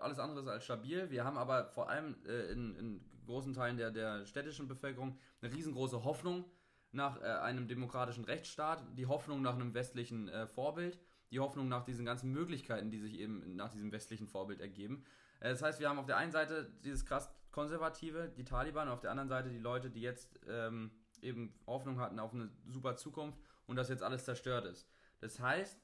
alles 0.00 0.18
andere 0.18 0.40
ist 0.40 0.48
als 0.48 0.64
stabil. 0.64 1.08
Wir 1.10 1.24
haben 1.24 1.38
aber 1.38 1.66
vor 1.68 1.88
allem 1.88 2.16
äh, 2.26 2.50
in, 2.50 2.74
in, 2.76 3.00
großen 3.24 3.54
Teilen 3.54 3.76
der, 3.76 3.90
der 3.90 4.24
städtischen 4.24 4.68
Bevölkerung 4.68 5.18
eine 5.40 5.52
riesengroße 5.52 6.04
Hoffnung 6.04 6.44
nach 6.92 7.20
äh, 7.20 7.24
einem 7.24 7.66
demokratischen 7.66 8.24
Rechtsstaat, 8.24 8.84
die 8.96 9.06
Hoffnung 9.06 9.42
nach 9.42 9.54
einem 9.54 9.74
westlichen 9.74 10.28
äh, 10.28 10.46
Vorbild, 10.46 10.98
die 11.32 11.40
Hoffnung 11.40 11.68
nach 11.68 11.84
diesen 11.84 12.04
ganzen 12.04 12.30
Möglichkeiten, 12.30 12.90
die 12.90 13.00
sich 13.00 13.18
eben 13.18 13.56
nach 13.56 13.70
diesem 13.70 13.90
westlichen 13.90 14.28
Vorbild 14.28 14.60
ergeben. 14.60 15.04
Äh, 15.40 15.50
das 15.50 15.62
heißt, 15.62 15.80
wir 15.80 15.88
haben 15.88 15.98
auf 15.98 16.06
der 16.06 16.18
einen 16.18 16.30
Seite 16.30 16.70
dieses 16.84 17.04
krass 17.04 17.28
konservative, 17.56 18.28
die 18.36 18.44
Taliban, 18.44 18.90
auf 18.90 19.00
der 19.00 19.10
anderen 19.10 19.30
Seite 19.30 19.48
die 19.48 19.58
Leute, 19.58 19.88
die 19.88 20.02
jetzt 20.02 20.38
ähm, 20.46 20.90
eben 21.22 21.58
Hoffnung 21.66 21.98
hatten 21.98 22.18
auf 22.18 22.34
eine 22.34 22.50
super 22.66 22.96
Zukunft 22.96 23.38
und 23.66 23.76
dass 23.76 23.88
jetzt 23.88 24.02
alles 24.02 24.26
zerstört 24.26 24.66
ist. 24.66 24.86
Das 25.20 25.40
heißt, 25.40 25.80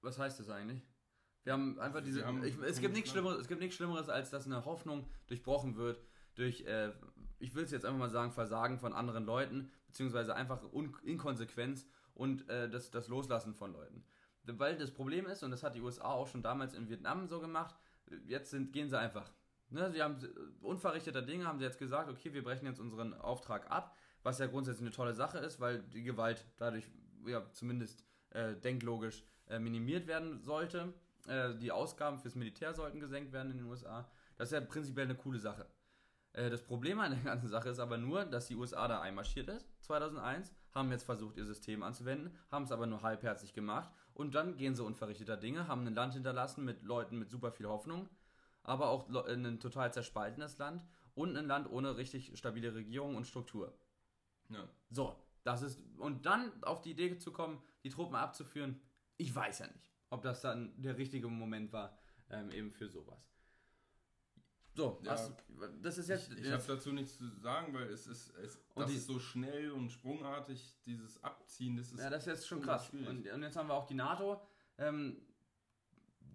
was 0.00 0.16
heißt 0.16 0.38
das 0.38 0.48
eigentlich? 0.48 0.80
Wir 1.42 1.54
haben 1.54 1.80
einfach 1.80 2.02
diese. 2.02 2.24
Haben 2.24 2.44
ich, 2.44 2.56
es, 2.60 2.80
gibt 2.80 2.94
nichts 2.94 3.10
Schlimmeres, 3.10 3.40
es 3.40 3.48
gibt 3.48 3.60
nichts 3.60 3.74
Schlimmeres, 3.74 4.08
als 4.08 4.30
dass 4.30 4.46
eine 4.46 4.64
Hoffnung 4.64 5.10
durchbrochen 5.26 5.74
wird 5.74 6.00
durch, 6.36 6.60
äh, 6.66 6.92
ich 7.40 7.56
will 7.56 7.64
es 7.64 7.72
jetzt 7.72 7.84
einfach 7.84 7.98
mal 7.98 8.10
sagen, 8.10 8.30
Versagen 8.30 8.78
von 8.78 8.92
anderen 8.92 9.24
Leuten, 9.24 9.72
beziehungsweise 9.88 10.36
einfach 10.36 10.62
Un 10.72 10.96
Inkonsequenz 11.02 11.84
und 12.14 12.48
äh, 12.48 12.70
das, 12.70 12.92
das 12.92 13.08
Loslassen 13.08 13.54
von 13.54 13.72
Leuten. 13.72 14.04
Weil 14.44 14.78
das 14.78 14.92
Problem 14.92 15.26
ist, 15.26 15.42
und 15.42 15.50
das 15.50 15.64
hat 15.64 15.74
die 15.74 15.80
USA 15.80 16.04
auch 16.04 16.28
schon 16.28 16.42
damals 16.42 16.74
in 16.74 16.88
Vietnam 16.88 17.26
so 17.26 17.40
gemacht, 17.40 17.74
jetzt 18.26 18.50
sind, 18.50 18.72
gehen 18.72 18.88
sie 18.88 18.96
einfach. 18.96 19.32
Ne, 19.70 19.90
sie 19.92 20.02
haben 20.02 20.18
unverrichteter 20.62 21.22
Dinge, 21.22 21.46
haben 21.46 21.58
sie 21.58 21.64
jetzt 21.64 21.78
gesagt, 21.78 22.10
okay, 22.10 22.32
wir 22.32 22.42
brechen 22.42 22.66
jetzt 22.66 22.80
unseren 22.80 23.14
Auftrag 23.14 23.70
ab, 23.70 23.96
was 24.22 24.38
ja 24.38 24.46
grundsätzlich 24.46 24.82
eine 24.82 24.94
tolle 24.94 25.14
Sache 25.14 25.38
ist, 25.38 25.60
weil 25.60 25.82
die 25.82 26.02
Gewalt 26.02 26.44
dadurch 26.56 26.90
ja 27.24 27.48
zumindest 27.52 28.04
äh, 28.30 28.56
denklogisch 28.56 29.24
äh, 29.48 29.58
minimiert 29.58 30.06
werden 30.06 30.40
sollte. 30.40 30.92
Äh, 31.26 31.54
die 31.56 31.70
Ausgaben 31.70 32.18
fürs 32.18 32.34
Militär 32.34 32.74
sollten 32.74 32.98
gesenkt 32.98 33.32
werden 33.32 33.52
in 33.52 33.58
den 33.58 33.66
USA. 33.66 34.10
Das 34.36 34.48
ist 34.48 34.52
ja 34.52 34.60
prinzipiell 34.60 35.06
eine 35.06 35.16
coole 35.16 35.38
Sache. 35.38 35.66
Äh, 36.32 36.50
das 36.50 36.62
Problem 36.62 36.98
an 37.00 37.12
der 37.12 37.22
ganzen 37.22 37.48
Sache 37.48 37.68
ist 37.68 37.78
aber 37.78 37.98
nur, 37.98 38.24
dass 38.24 38.46
die 38.46 38.56
USA 38.56 38.88
da 38.88 39.00
einmarschiert 39.00 39.48
ist, 39.48 39.68
2001, 39.82 40.52
haben 40.72 40.90
jetzt 40.90 41.04
versucht, 41.04 41.36
ihr 41.36 41.44
System 41.44 41.82
anzuwenden, 41.82 42.36
haben 42.50 42.64
es 42.64 42.72
aber 42.72 42.86
nur 42.86 43.02
halbherzig 43.02 43.52
gemacht 43.52 43.90
und 44.14 44.34
dann 44.34 44.56
gehen 44.56 44.74
sie 44.74 44.84
unverrichteter 44.84 45.36
Dinge, 45.36 45.66
haben 45.66 45.86
ein 45.86 45.94
Land 45.94 46.14
hinterlassen 46.14 46.64
mit 46.64 46.82
Leuten 46.82 47.18
mit 47.18 47.30
super 47.30 47.50
viel 47.50 47.66
Hoffnung, 47.66 48.08
aber 48.62 48.88
auch 48.88 49.08
ein 49.26 49.60
total 49.60 49.92
zerspaltenes 49.92 50.58
Land 50.58 50.82
und 51.14 51.36
ein 51.36 51.46
Land 51.46 51.70
ohne 51.70 51.96
richtig 51.96 52.36
stabile 52.38 52.74
Regierung 52.74 53.16
und 53.16 53.26
Struktur. 53.26 53.74
Ja. 54.48 54.68
So, 54.90 55.16
das 55.44 55.62
ist, 55.62 55.82
und 55.98 56.26
dann 56.26 56.52
auf 56.62 56.82
die 56.82 56.90
Idee 56.90 57.18
zu 57.18 57.32
kommen, 57.32 57.62
die 57.84 57.90
Truppen 57.90 58.16
abzuführen, 58.16 58.80
ich 59.16 59.34
weiß 59.34 59.60
ja 59.60 59.66
nicht, 59.66 59.90
ob 60.10 60.22
das 60.22 60.40
dann 60.40 60.72
der 60.80 60.96
richtige 60.98 61.28
Moment 61.28 61.72
war, 61.72 61.98
ähm, 62.30 62.50
eben 62.50 62.70
für 62.70 62.88
sowas. 62.88 63.30
So, 64.74 65.00
ja, 65.02 65.12
was, 65.12 65.32
das 65.82 65.98
ist 65.98 66.08
jetzt. 66.08 66.32
Ich, 66.32 66.44
ich 66.44 66.52
habe 66.52 66.62
dazu 66.66 66.92
nichts 66.92 67.18
zu 67.18 67.28
sagen, 67.40 67.74
weil 67.74 67.88
es 67.88 68.06
ist, 68.06 68.32
es, 68.36 68.56
und 68.74 68.82
das 68.82 68.90
die, 68.90 68.96
ist 68.96 69.06
so 69.06 69.18
schnell 69.18 69.72
und 69.72 69.90
sprungartig, 69.90 70.74
dieses 70.86 71.22
Abziehen, 71.24 71.76
das 71.76 71.92
ist. 71.92 71.98
Ja, 71.98 72.08
das 72.08 72.22
ist 72.22 72.26
jetzt 72.26 72.46
schon 72.46 72.62
krass. 72.62 72.88
Und, 72.90 73.28
und, 73.28 73.42
jetzt 73.42 73.56
haben 73.56 73.68
wir 73.68 73.74
auch 73.74 73.86
die 73.86 73.94
NATO. 73.94 74.40
Ähm, 74.78 75.20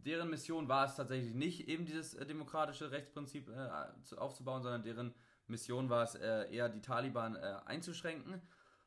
deren 0.05 0.29
Mission 0.29 0.67
war 0.67 0.85
es 0.85 0.95
tatsächlich 0.95 1.33
nicht, 1.33 1.67
eben 1.67 1.85
dieses 1.85 2.13
äh, 2.13 2.25
demokratische 2.25 2.91
Rechtsprinzip 2.91 3.49
äh, 3.49 4.03
zu, 4.03 4.17
aufzubauen, 4.17 4.61
sondern 4.61 4.83
deren 4.83 5.13
Mission 5.47 5.89
war 5.89 6.03
es 6.03 6.15
äh, 6.15 6.51
eher, 6.53 6.69
die 6.69 6.81
Taliban 6.81 7.35
einzuschränken. 7.35 8.41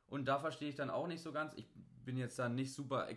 Und 0.07 0.26
da 0.26 0.38
verstehe 0.38 0.68
ich 0.68 0.74
dann 0.74 0.90
auch 0.90 1.07
nicht 1.07 1.22
so 1.22 1.33
ganz. 1.33 1.54
Ich 1.54 1.68
bin 2.04 2.16
jetzt 2.16 2.38
da 2.38 2.48
nicht 2.48 2.72
super 2.72 3.09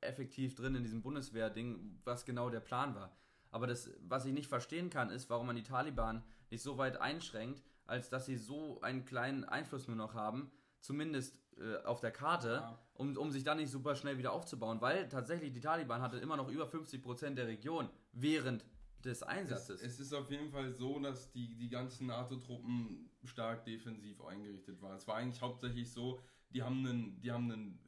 effektiv 0.00 0.54
drin 0.54 0.74
in 0.74 0.82
diesem 0.82 1.02
Bundeswehr-Ding, 1.02 2.00
was 2.04 2.24
genau 2.24 2.48
der 2.48 2.60
Plan 2.60 2.94
war. 2.94 3.14
Aber 3.50 3.66
das, 3.66 3.90
was 4.00 4.24
ich 4.24 4.32
nicht 4.32 4.48
verstehen 4.48 4.90
kann, 4.90 5.10
ist, 5.10 5.28
warum 5.28 5.46
man 5.46 5.56
die 5.56 5.62
Taliban 5.62 6.22
nicht 6.50 6.62
so 6.62 6.78
weit 6.78 7.00
einschränkt, 7.00 7.62
als 7.86 8.08
dass 8.08 8.26
sie 8.26 8.36
so 8.36 8.80
einen 8.80 9.04
kleinen 9.04 9.44
Einfluss 9.44 9.88
nur 9.88 9.96
noch 9.96 10.14
haben, 10.14 10.50
zumindest 10.80 11.38
äh, 11.58 11.76
auf 11.84 12.00
der 12.00 12.10
Karte, 12.10 12.54
ja. 12.62 12.78
um, 12.94 13.16
um 13.16 13.30
sich 13.30 13.44
dann 13.44 13.58
nicht 13.58 13.70
super 13.70 13.94
schnell 13.94 14.18
wieder 14.18 14.32
aufzubauen. 14.32 14.80
Weil 14.80 15.08
tatsächlich 15.08 15.52
die 15.52 15.60
Taliban 15.60 16.02
hatte 16.02 16.18
immer 16.18 16.36
noch 16.36 16.48
über 16.48 16.66
50% 16.66 17.34
der 17.34 17.46
Region 17.46 17.88
während 18.12 18.64
des 19.04 19.22
Einsatzes. 19.22 19.80
Es, 19.80 19.94
es, 19.94 20.00
ist 20.00 20.12
auf 20.12 20.30
jeden 20.30 20.50
Fall 20.50 20.70
so, 20.70 20.98
dass 20.98 21.30
die, 21.32 21.56
die 21.56 21.68
ganzen 21.68 22.06
NATO-Truppen 22.06 23.10
stark 23.24 23.64
defensiv 23.64 24.20
eingerichtet 24.22 24.80
waren. 24.82 24.96
Es 24.96 25.06
war 25.06 25.16
eigentlich 25.16 25.40
hauptsächlich 25.40 25.90
so, 25.90 26.20
die 26.50 26.62
haben 26.62 26.86
einen, 26.86 27.20
die 27.20 27.32
haben 27.32 27.50
einen 27.50 27.78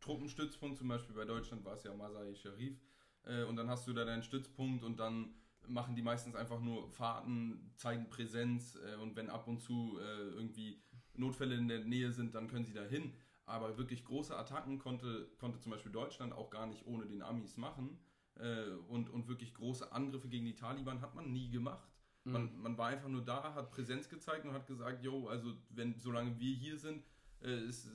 Truppenstützpunkt, 0.00 0.78
zum 0.78 0.88
Beispiel 0.88 1.14
bei 1.14 1.24
Deutschland 1.24 1.64
war 1.64 1.74
es 1.74 1.84
ja 1.84 1.94
Masai 1.94 2.34
Sharif, 2.34 2.80
äh, 3.24 3.44
und 3.44 3.56
dann 3.56 3.68
hast 3.68 3.86
du 3.86 3.92
da 3.92 4.04
deinen 4.04 4.22
Stützpunkt 4.22 4.84
und 4.84 4.98
dann 4.98 5.34
machen 5.68 5.94
die 5.94 6.02
meistens 6.02 6.34
einfach 6.34 6.60
nur 6.60 6.90
Fahrten, 6.90 7.72
zeigen 7.76 8.08
Präsenz 8.10 8.76
äh, 8.76 8.96
und 8.96 9.16
wenn 9.16 9.30
ab 9.30 9.46
und 9.46 9.60
zu 9.60 9.98
äh, 10.00 10.28
irgendwie 10.34 10.82
Notfälle 11.14 11.54
in 11.56 11.68
der 11.68 11.80
Nähe 11.80 12.12
sind, 12.12 12.34
dann 12.34 12.48
können 12.48 12.64
sie 12.64 12.74
da 12.74 12.82
hin. 12.82 13.12
Aber 13.44 13.76
wirklich 13.76 14.04
große 14.04 14.36
Attacken 14.36 14.78
konnte, 14.78 15.28
konnte 15.38 15.58
zum 15.58 15.72
Beispiel 15.72 15.92
Deutschland 15.92 16.32
auch 16.32 16.50
gar 16.50 16.66
nicht 16.66 16.86
ohne 16.86 17.06
den 17.06 17.22
Amis 17.22 17.56
machen. 17.56 17.98
Äh, 18.36 18.70
und, 18.88 19.10
und 19.10 19.28
wirklich 19.28 19.52
große 19.54 19.92
Angriffe 19.92 20.28
gegen 20.28 20.46
die 20.46 20.54
Taliban 20.54 21.00
hat 21.00 21.14
man 21.14 21.32
nie 21.32 21.50
gemacht. 21.50 21.88
Mhm. 22.24 22.32
Man, 22.32 22.62
man 22.62 22.78
war 22.78 22.88
einfach 22.88 23.08
nur 23.08 23.24
da, 23.24 23.54
hat 23.54 23.70
Präsenz 23.70 24.08
gezeigt 24.08 24.44
und 24.44 24.52
hat 24.52 24.66
gesagt, 24.66 25.02
jo, 25.02 25.28
also 25.28 25.52
wenn 25.70 25.98
solange 25.98 26.38
wir 26.38 26.54
hier 26.54 26.78
sind, 26.78 27.02
äh, 27.42 27.64
ist, 27.64 27.90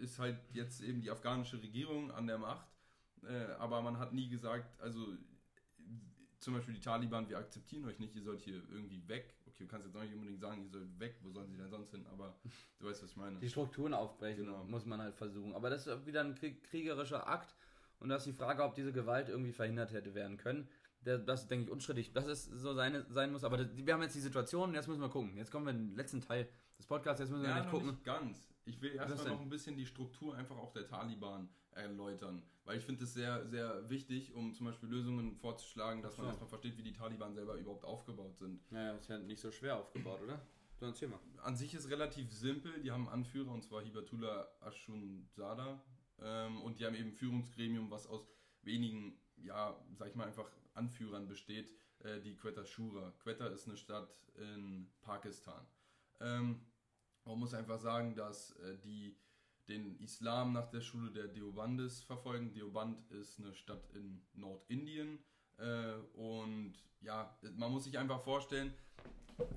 ist 0.00 0.18
halt 0.18 0.38
jetzt 0.52 0.82
eben 0.82 1.00
die 1.00 1.10
afghanische 1.10 1.60
Regierung 1.60 2.10
an 2.12 2.26
der 2.26 2.38
Macht. 2.38 2.66
Äh, 3.24 3.52
aber 3.58 3.82
man 3.82 3.98
hat 3.98 4.12
nie 4.12 4.28
gesagt, 4.28 4.80
also 4.80 5.14
zum 6.42 6.54
Beispiel 6.54 6.74
die 6.74 6.80
Taliban, 6.80 7.28
wir 7.28 7.38
akzeptieren 7.38 7.84
euch 7.84 8.00
nicht, 8.00 8.16
ihr 8.16 8.22
sollt 8.22 8.40
hier 8.40 8.60
irgendwie 8.72 9.06
weg. 9.06 9.36
Okay, 9.46 9.64
du 9.64 9.68
kannst 9.68 9.86
jetzt 9.86 9.96
auch 9.96 10.02
nicht 10.02 10.12
unbedingt 10.12 10.40
sagen, 10.40 10.62
ihr 10.64 10.68
sollt 10.68 10.98
weg, 10.98 11.16
wo 11.22 11.30
sollen 11.30 11.48
sie 11.48 11.56
denn 11.56 11.70
sonst 11.70 11.92
hin, 11.92 12.04
aber 12.10 12.36
du 12.80 12.88
weißt, 12.88 13.02
was 13.02 13.10
ich 13.10 13.16
meine. 13.16 13.38
Die 13.38 13.48
Strukturen 13.48 13.94
aufbrechen 13.94 14.46
genau. 14.46 14.64
muss 14.64 14.84
man 14.84 15.00
halt 15.00 15.14
versuchen. 15.14 15.54
Aber 15.54 15.70
das 15.70 15.86
ist 15.86 16.04
wieder 16.04 16.22
ein 16.22 16.34
kriegerischer 16.34 17.28
Akt 17.28 17.54
und 18.00 18.08
das 18.08 18.26
ist 18.26 18.32
die 18.32 18.36
Frage, 18.36 18.64
ob 18.64 18.74
diese 18.74 18.92
Gewalt 18.92 19.28
irgendwie 19.28 19.52
verhindert 19.52 19.92
hätte 19.92 20.14
werden 20.14 20.36
können. 20.36 20.68
Das 21.04 21.42
ist, 21.42 21.50
denke 21.50 21.66
ich, 21.66 21.70
unstrittig, 21.70 22.12
dass 22.12 22.26
es 22.26 22.44
so 22.44 22.74
seine, 22.74 23.06
sein 23.08 23.32
muss. 23.32 23.44
Aber 23.44 23.56
das, 23.56 23.68
wir 23.76 23.94
haben 23.94 24.02
jetzt 24.02 24.14
die 24.14 24.20
Situation 24.20 24.74
jetzt 24.74 24.88
müssen 24.88 25.00
wir 25.00 25.08
gucken. 25.08 25.36
Jetzt 25.36 25.50
kommen 25.50 25.66
wir 25.66 25.72
in 25.72 25.88
den 25.88 25.96
letzten 25.96 26.20
Teil 26.20 26.48
des 26.78 26.86
Podcasts, 26.86 27.20
jetzt 27.20 27.30
müssen 27.30 27.42
wir 27.42 27.50
ja, 27.50 27.64
gucken. 27.64 27.88
Nicht 27.88 28.04
ganz. 28.04 28.52
Ich 28.64 28.80
will 28.80 28.94
erstmal 28.94 29.34
noch 29.34 29.40
ein 29.40 29.48
bisschen 29.48 29.76
die 29.76 29.86
Struktur 29.86 30.36
einfach 30.36 30.56
auch 30.56 30.72
der 30.72 30.86
Taliban 30.86 31.48
erläutern, 31.74 32.42
weil 32.64 32.78
ich 32.78 32.84
finde 32.84 33.04
es 33.04 33.14
sehr, 33.14 33.46
sehr 33.46 33.88
wichtig, 33.88 34.34
um 34.34 34.54
zum 34.54 34.66
Beispiel 34.66 34.88
Lösungen 34.88 35.36
vorzuschlagen, 35.36 36.02
dass 36.02 36.16
man 36.18 36.28
erstmal 36.28 36.48
versteht, 36.48 36.76
wie 36.76 36.82
die 36.82 36.92
Taliban 36.92 37.34
selber 37.34 37.54
überhaupt 37.54 37.84
aufgebaut 37.84 38.36
sind. 38.36 38.60
Naja, 38.70 38.96
ist 38.96 39.08
ja 39.08 39.18
nicht 39.18 39.40
so 39.40 39.50
schwer 39.50 39.78
aufgebaut, 39.78 40.20
oder? 40.22 40.40
Du 40.78 40.86
erzähl 40.86 41.08
mal. 41.08 41.20
An 41.42 41.56
sich 41.56 41.74
ist 41.74 41.90
relativ 41.90 42.32
simpel. 42.32 42.80
Die 42.82 42.90
haben 42.90 43.08
einen 43.08 43.24
Anführer 43.24 43.52
und 43.52 43.62
zwar 43.62 43.82
Hibatullah 43.82 44.48
Ashunzada 44.60 45.80
ähm, 46.20 46.60
und 46.62 46.80
die 46.80 46.86
haben 46.86 46.94
eben 46.94 47.10
ein 47.10 47.14
Führungsgremium, 47.14 47.90
was 47.90 48.06
aus 48.06 48.26
wenigen, 48.62 49.16
ja, 49.36 49.76
sag 49.94 50.08
ich 50.08 50.14
mal 50.14 50.26
einfach 50.26 50.50
Anführern 50.74 51.28
besteht, 51.28 51.70
äh, 52.00 52.20
die 52.20 52.36
Quetta 52.36 52.64
Shura. 52.64 53.12
Quetta 53.22 53.46
ist 53.46 53.68
eine 53.68 53.76
Stadt 53.76 54.12
in 54.36 54.90
Pakistan. 55.02 55.64
Ähm, 56.20 56.60
man 57.24 57.38
muss 57.38 57.54
einfach 57.54 57.78
sagen, 57.78 58.14
dass 58.14 58.52
äh, 58.56 58.78
die 58.78 59.16
den 59.68 59.98
Islam 60.00 60.52
nach 60.52 60.68
der 60.70 60.80
Schule 60.80 61.10
der 61.10 61.28
Deobandis 61.28 62.02
verfolgen. 62.02 62.52
Deoband 62.52 63.10
ist 63.10 63.38
eine 63.38 63.54
Stadt 63.54 63.90
in 63.94 64.22
Nordindien. 64.34 65.18
Äh, 65.58 65.94
und 66.14 66.74
ja, 67.00 67.36
man 67.56 67.70
muss 67.70 67.84
sich 67.84 67.98
einfach 67.98 68.20
vorstellen, 68.22 68.72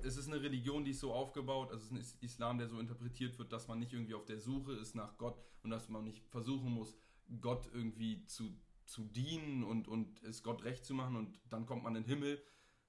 es 0.02 0.16
ist 0.16 0.28
eine 0.28 0.42
Religion, 0.42 0.84
die 0.84 0.92
ist 0.92 1.00
so 1.00 1.12
aufgebaut, 1.12 1.70
also 1.70 1.94
es 1.94 2.06
ist 2.08 2.14
ein 2.14 2.24
Islam, 2.24 2.58
der 2.58 2.68
so 2.68 2.78
interpretiert 2.78 3.38
wird, 3.38 3.52
dass 3.52 3.68
man 3.68 3.78
nicht 3.78 3.92
irgendwie 3.92 4.14
auf 4.14 4.24
der 4.24 4.40
Suche 4.40 4.72
ist 4.72 4.94
nach 4.94 5.16
Gott 5.18 5.38
und 5.62 5.70
dass 5.70 5.88
man 5.88 6.04
nicht 6.04 6.26
versuchen 6.28 6.72
muss, 6.72 6.96
Gott 7.40 7.68
irgendwie 7.72 8.24
zu, 8.26 8.56
zu 8.84 9.04
dienen 9.04 9.64
und, 9.64 9.88
und 9.88 10.22
es 10.22 10.42
Gott 10.42 10.64
recht 10.64 10.84
zu 10.84 10.94
machen 10.94 11.16
und 11.16 11.38
dann 11.50 11.66
kommt 11.66 11.82
man 11.82 11.94
in 11.96 12.02
den 12.02 12.08
Himmel, 12.08 12.42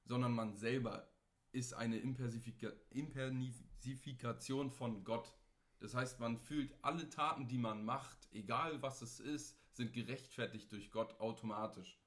sondern 0.05 0.33
man 0.33 0.55
selber 0.55 1.09
ist 1.51 1.73
eine 1.73 1.97
Impersifika 1.97 2.71
Impersifikation 2.91 4.69
von 4.69 5.03
Gott. 5.03 5.33
Das 5.79 5.93
heißt, 5.93 6.19
man 6.19 6.37
fühlt 6.37 6.73
alle 6.81 7.09
Taten, 7.09 7.47
die 7.47 7.57
man 7.57 7.85
macht, 7.85 8.27
egal 8.31 8.81
was 8.81 9.01
es 9.01 9.19
ist, 9.19 9.57
sind 9.73 9.93
gerechtfertigt 9.93 10.71
durch 10.71 10.91
Gott 10.91 11.19
automatisch. 11.19 11.99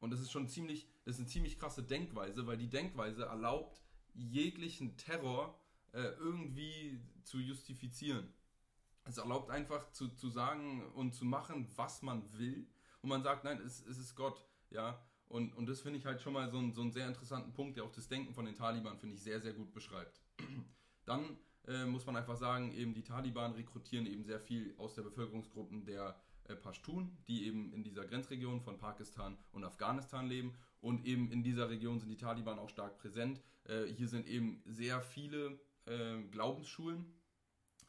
Und 0.00 0.10
das 0.10 0.20
ist 0.20 0.32
schon 0.32 0.48
ziemlich, 0.48 0.88
das 1.04 1.14
ist 1.14 1.20
eine 1.20 1.28
ziemlich 1.28 1.58
krasse 1.58 1.82
Denkweise, 1.82 2.46
weil 2.46 2.58
die 2.58 2.68
Denkweise 2.68 3.24
erlaubt, 3.24 3.80
jeglichen 4.14 4.96
Terror 4.96 5.58
äh, 5.92 6.02
irgendwie 6.18 7.00
zu 7.22 7.38
justifizieren. 7.38 8.32
Es 9.04 9.18
erlaubt 9.18 9.50
einfach 9.50 9.90
zu, 9.92 10.08
zu 10.08 10.28
sagen 10.28 10.84
und 10.94 11.14
zu 11.14 11.24
machen, 11.24 11.68
was 11.76 12.02
man 12.02 12.30
will. 12.38 12.66
Und 13.02 13.08
man 13.08 13.22
sagt, 13.22 13.44
nein, 13.44 13.60
es, 13.60 13.84
es 13.86 13.98
ist 13.98 14.16
Gott. 14.16 14.44
Ja, 14.70 15.00
und, 15.28 15.54
und 15.54 15.66
das 15.66 15.80
finde 15.80 15.98
ich 15.98 16.06
halt 16.06 16.20
schon 16.20 16.32
mal 16.32 16.50
so, 16.50 16.58
ein, 16.58 16.72
so 16.72 16.82
einen 16.82 16.92
sehr 16.92 17.06
interessanten 17.06 17.52
Punkt, 17.52 17.76
der 17.76 17.84
auch 17.84 17.92
das 17.92 18.08
Denken 18.08 18.34
von 18.34 18.44
den 18.44 18.56
Taliban, 18.56 18.98
finde 18.98 19.14
ich, 19.14 19.22
sehr, 19.22 19.40
sehr 19.40 19.52
gut 19.52 19.72
beschreibt. 19.72 20.20
Dann 21.04 21.38
äh, 21.66 21.84
muss 21.86 22.06
man 22.06 22.16
einfach 22.16 22.36
sagen, 22.36 22.72
eben 22.72 22.94
die 22.94 23.02
Taliban 23.02 23.52
rekrutieren 23.52 24.06
eben 24.06 24.24
sehr 24.24 24.40
viel 24.40 24.74
aus 24.78 24.94
der 24.94 25.02
Bevölkerungsgruppen 25.02 25.84
der 25.84 26.16
äh, 26.44 26.54
Pashtun, 26.54 27.16
die 27.26 27.46
eben 27.46 27.72
in 27.72 27.82
dieser 27.82 28.06
Grenzregion 28.06 28.60
von 28.60 28.78
Pakistan 28.78 29.36
und 29.52 29.64
Afghanistan 29.64 30.26
leben. 30.26 30.54
Und 30.80 31.04
eben 31.04 31.30
in 31.32 31.42
dieser 31.42 31.68
Region 31.68 31.98
sind 31.98 32.10
die 32.10 32.16
Taliban 32.16 32.58
auch 32.58 32.68
stark 32.68 32.98
präsent. 32.98 33.40
Äh, 33.64 33.86
hier 33.86 34.08
sind 34.08 34.26
eben 34.26 34.62
sehr 34.64 35.00
viele 35.00 35.58
äh, 35.86 36.22
Glaubensschulen, 36.30 37.06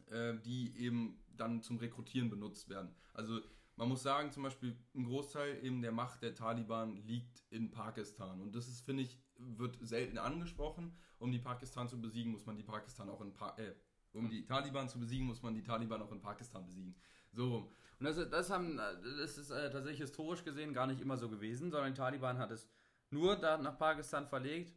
äh, 0.08 0.36
die 0.46 0.76
eben 0.78 1.24
dann 1.36 1.62
zum 1.62 1.78
Rekrutieren 1.78 2.30
benutzt 2.30 2.70
werden. 2.70 2.96
Also 3.13 3.40
man 3.76 3.90
muss 3.90 4.02
sagen, 4.02 4.32
zum 4.32 4.44
Beispiel 4.44 4.76
ein 4.96 5.06
Großteil 5.06 5.63
eben 5.63 5.84
der 5.84 5.92
Macht 5.92 6.24
der 6.24 6.34
Taliban 6.34 6.96
liegt 7.06 7.44
in 7.52 7.70
Pakistan. 7.70 8.42
Und 8.42 8.56
das 8.56 8.68
ist, 8.68 8.82
finde 8.82 9.04
ich, 9.04 9.20
wird 9.39 9.78
selten 9.82 10.17
angesprochen. 10.17 10.95
Um 11.19 11.32
die 11.32 11.39
Pakistan 11.39 11.88
zu 11.88 12.00
besiegen, 12.00 12.32
muss 12.32 12.45
man 12.45 12.58
die 12.58 12.63
Pakistan 12.63 13.10
auch 13.10 13.21
in 13.21 13.34
pa 13.34 13.56
äh, 13.58 13.73
um 14.13 14.30
die 14.30 14.45
Taliban 14.45 14.89
zu 14.89 15.00
besiegen, 15.00 15.28
muss 15.28 15.41
man 15.41 15.54
die 15.54 15.63
Taliban 15.63 16.02
auch 16.02 16.12
in 16.12 16.21
Pakistan 16.21 16.65
besiegen. 16.65 16.95
So. 17.34 17.71
Und 18.00 18.06
das, 18.06 18.17
das, 18.30 18.50
haben, 18.50 18.78
das 18.78 19.38
ist 19.38 19.50
äh, 19.50 19.69
tatsächlich 19.69 20.02
historisch 20.02 20.43
gesehen 20.43 20.73
gar 20.73 20.88
nicht 20.88 21.02
immer 21.02 21.17
so 21.17 21.30
gewesen, 21.30 21.71
sondern 21.71 21.93
die 21.93 21.97
Taliban 21.97 22.38
hat 22.38 22.52
es 22.52 22.67
nur 23.10 23.36
da 23.36 23.58
nach 23.58 23.78
Pakistan 23.78 24.28
verlegt, 24.28 24.73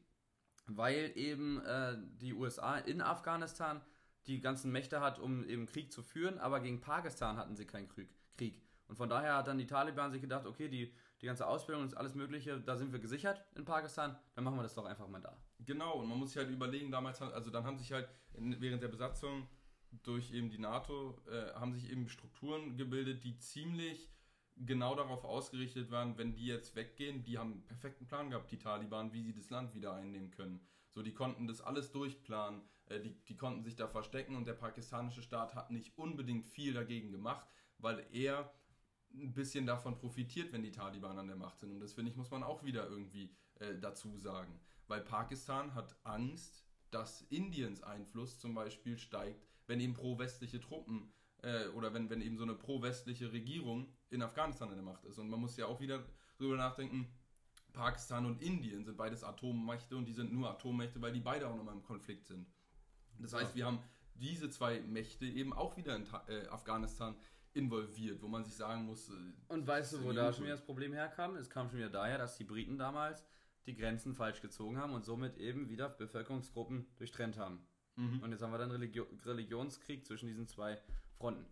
weil 0.67 1.13
eben 1.15 1.63
äh, 1.65 1.97
die 2.21 2.35
USA 2.35 2.79
in 2.79 3.01
Afghanistan 3.01 3.81
die 4.27 4.41
ganzen 4.41 4.71
Mächte 4.73 5.01
hat, 5.01 5.19
um 5.19 5.45
eben 5.45 5.67
Krieg 5.67 5.93
zu 5.93 6.03
führen, 6.03 6.39
aber 6.39 6.61
gegen 6.61 6.81
Pakistan 6.81 7.37
hatten 7.37 7.57
sie 7.57 7.67
keinen 7.67 7.89
Krieg. 7.89 8.11
Und 8.91 8.97
von 8.97 9.09
daher 9.09 9.37
hat 9.37 9.47
dann 9.47 9.59
die 9.59 9.67
Taliban 9.67 10.11
sich 10.11 10.21
gedacht, 10.21 10.47
okay, 10.47 10.69
die, 10.69 10.93
die 11.21 11.27
ganze 11.27 11.47
Ausbildung 11.47 11.85
und 11.85 11.97
alles 11.97 12.15
Mögliche, 12.15 12.61
da 12.61 12.77
sind 12.77 12.93
wir 12.93 12.99
gesichert 12.99 13.45
in 13.55 13.65
Pakistan, 13.65 14.17
dann 14.35 14.45
machen 14.45 14.57
wir 14.57 14.63
das 14.63 14.75
doch 14.75 14.87
einfach 14.87 15.09
mal 15.09 15.21
da. 15.21 15.37
Genau, 15.59 15.99
und 15.99 16.09
man 16.09 16.19
muss 16.19 16.31
sich 16.31 16.39
halt 16.39 16.51
überlegen, 16.51 16.91
damals, 16.91 17.21
also 17.21 17.51
dann 17.51 17.65
haben 17.65 17.79
sich 17.79 17.93
halt 17.93 18.09
während 18.33 18.83
der 18.83 18.89
Besatzung 18.89 19.47
durch 20.03 20.33
eben 20.33 20.51
die 20.51 20.59
NATO, 20.59 21.19
äh, 21.31 21.53
haben 21.55 21.73
sich 21.73 21.91
eben 21.91 22.09
Strukturen 22.09 22.77
gebildet, 22.77 23.25
die 23.25 23.37
ziemlich 23.39 24.11
genau 24.57 24.95
darauf 24.95 25.25
ausgerichtet 25.25 25.91
waren, 25.91 26.17
wenn 26.19 26.35
die 26.35 26.47
jetzt 26.47 26.77
weggehen, 26.77 27.23
die 27.23 27.39
haben 27.39 27.53
einen 27.53 27.67
perfekten 27.67 28.07
Plan 28.07 28.31
gehabt, 28.31 28.51
die 28.51 28.59
Taliban, 28.59 29.13
wie 29.13 29.23
sie 29.23 29.35
das 29.35 29.51
Land 29.51 29.75
wieder 29.75 29.95
einnehmen 29.95 30.31
können. 30.31 30.61
So, 30.91 31.03
die 31.03 31.15
konnten 31.15 31.47
das 31.47 31.61
alles 31.61 31.93
durchplanen, 31.93 32.63
äh, 32.87 33.01
die, 33.01 33.15
die 33.25 33.37
konnten 33.37 33.63
sich 33.63 33.77
da 33.77 33.89
verstecken 33.89 34.37
und 34.37 34.47
der 34.47 34.55
pakistanische 34.55 35.23
Staat 35.23 35.55
hat 35.55 35.71
nicht 35.71 35.97
unbedingt 35.99 36.47
viel 36.47 36.73
dagegen 36.73 37.11
gemacht, 37.11 37.47
weil 37.79 38.07
er 38.13 38.53
ein 39.15 39.35
bisschen 39.35 39.67
davon 39.67 39.97
profitiert, 39.97 40.53
wenn 40.53 40.63
die 40.63 40.73
Taliban 40.73 41.19
an 41.19 41.27
der 41.27 41.37
Macht 41.37 41.59
sind. 41.59 41.73
Und 41.73 41.81
das 41.81 41.93
finde 41.93 42.11
ich, 42.11 42.17
muss 42.17 42.31
man 42.31 42.43
auch 42.43 42.65
wieder 42.65 42.89
irgendwie 42.89 43.35
äh, 43.57 43.79
dazu 43.79 44.17
sagen. 44.17 44.61
Weil 44.87 45.01
Pakistan 45.01 45.75
hat 45.75 45.97
Angst, 46.05 46.65
dass 46.91 47.23
Indiens 47.23 47.83
Einfluss 47.83 48.39
zum 48.39 48.55
Beispiel 48.55 48.99
steigt, 48.99 49.47
wenn 49.67 49.81
eben 49.81 49.95
pro-westliche 49.95 50.61
Truppen 50.61 51.13
äh, 51.43 51.69
oder 51.69 51.95
wenn, 51.95 52.11
wenn 52.11 52.21
eben 52.21 52.37
so 52.37 52.43
eine 52.43 52.55
pro-westliche 52.55 53.33
Regierung 53.33 53.89
in 54.11 54.23
Afghanistan 54.23 54.69
an 54.69 54.75
der 54.75 54.85
Macht 54.85 55.05
ist. 55.05 55.19
Und 55.19 55.29
man 55.29 55.41
muss 55.41 55.57
ja 55.57 55.67
auch 55.67 55.81
wieder 55.81 56.05
darüber 56.39 56.57
nachdenken, 56.57 57.13
Pakistan 57.73 58.27
und 58.27 58.43
Indien 58.43 58.85
sind 58.85 58.97
beides 58.97 59.23
Atommächte 59.23 59.97
und 59.97 60.07
die 60.07 60.13
sind 60.13 60.33
nur 60.33 60.51
Atommächte, 60.51 61.01
weil 61.01 61.13
die 61.13 61.21
beide 61.21 61.49
auch 61.49 61.57
nochmal 61.57 61.75
im 61.75 61.83
Konflikt 61.83 62.27
sind. 62.27 62.49
Das 63.19 63.33
heißt, 63.33 63.55
wir 63.55 63.67
haben 63.67 63.81
diese 64.15 64.51
zwei 64.51 64.81
Mächte 64.81 65.27
eben 65.27 65.53
auch 65.53 65.77
wieder 65.77 65.95
in 65.95 66.07
äh, 66.29 66.47
Afghanistan 66.49 67.15
involviert, 67.53 68.23
wo 68.23 68.29
man 68.29 68.45
sich 68.45 68.55
sagen 68.55 68.85
muss. 68.85 69.09
Äh, 69.09 69.13
und 69.49 69.67
weißt 69.67 69.95
du, 69.95 70.05
wo 70.05 70.13
da 70.13 70.33
schon 70.33 70.45
wieder 70.45 70.55
das 70.55 70.65
Problem 70.65 70.93
herkam? 70.93 71.37
Es 71.37 71.51
kam 71.51 71.69
schon 71.69 71.79
wieder 71.79 71.91
daher, 71.91 72.19
dass 72.19 72.37
die 72.37 72.45
Briten 72.45 72.79
damals 72.79 73.25
die 73.67 73.75
Grenzen 73.75 74.15
falsch 74.15 74.41
gezogen 74.41 74.79
haben 74.79 74.95
und 74.95 75.05
somit 75.05 75.37
eben 75.39 75.69
wieder 75.69 75.89
Bevölkerungsgruppen 75.89 76.87
durchtrennt 76.97 77.39
haben. 77.39 77.67
Mhm. 77.97 78.23
Und 78.23 78.31
jetzt 78.33 78.43
haben 78.43 78.53
wir 78.53 78.59
dann 78.59 78.71
Religio 78.71 79.07
Religionskrieg 79.25 80.07
zwischen 80.07 80.27
diesen 80.27 80.47
zwei 80.47 80.81
Fronten. 81.19 81.47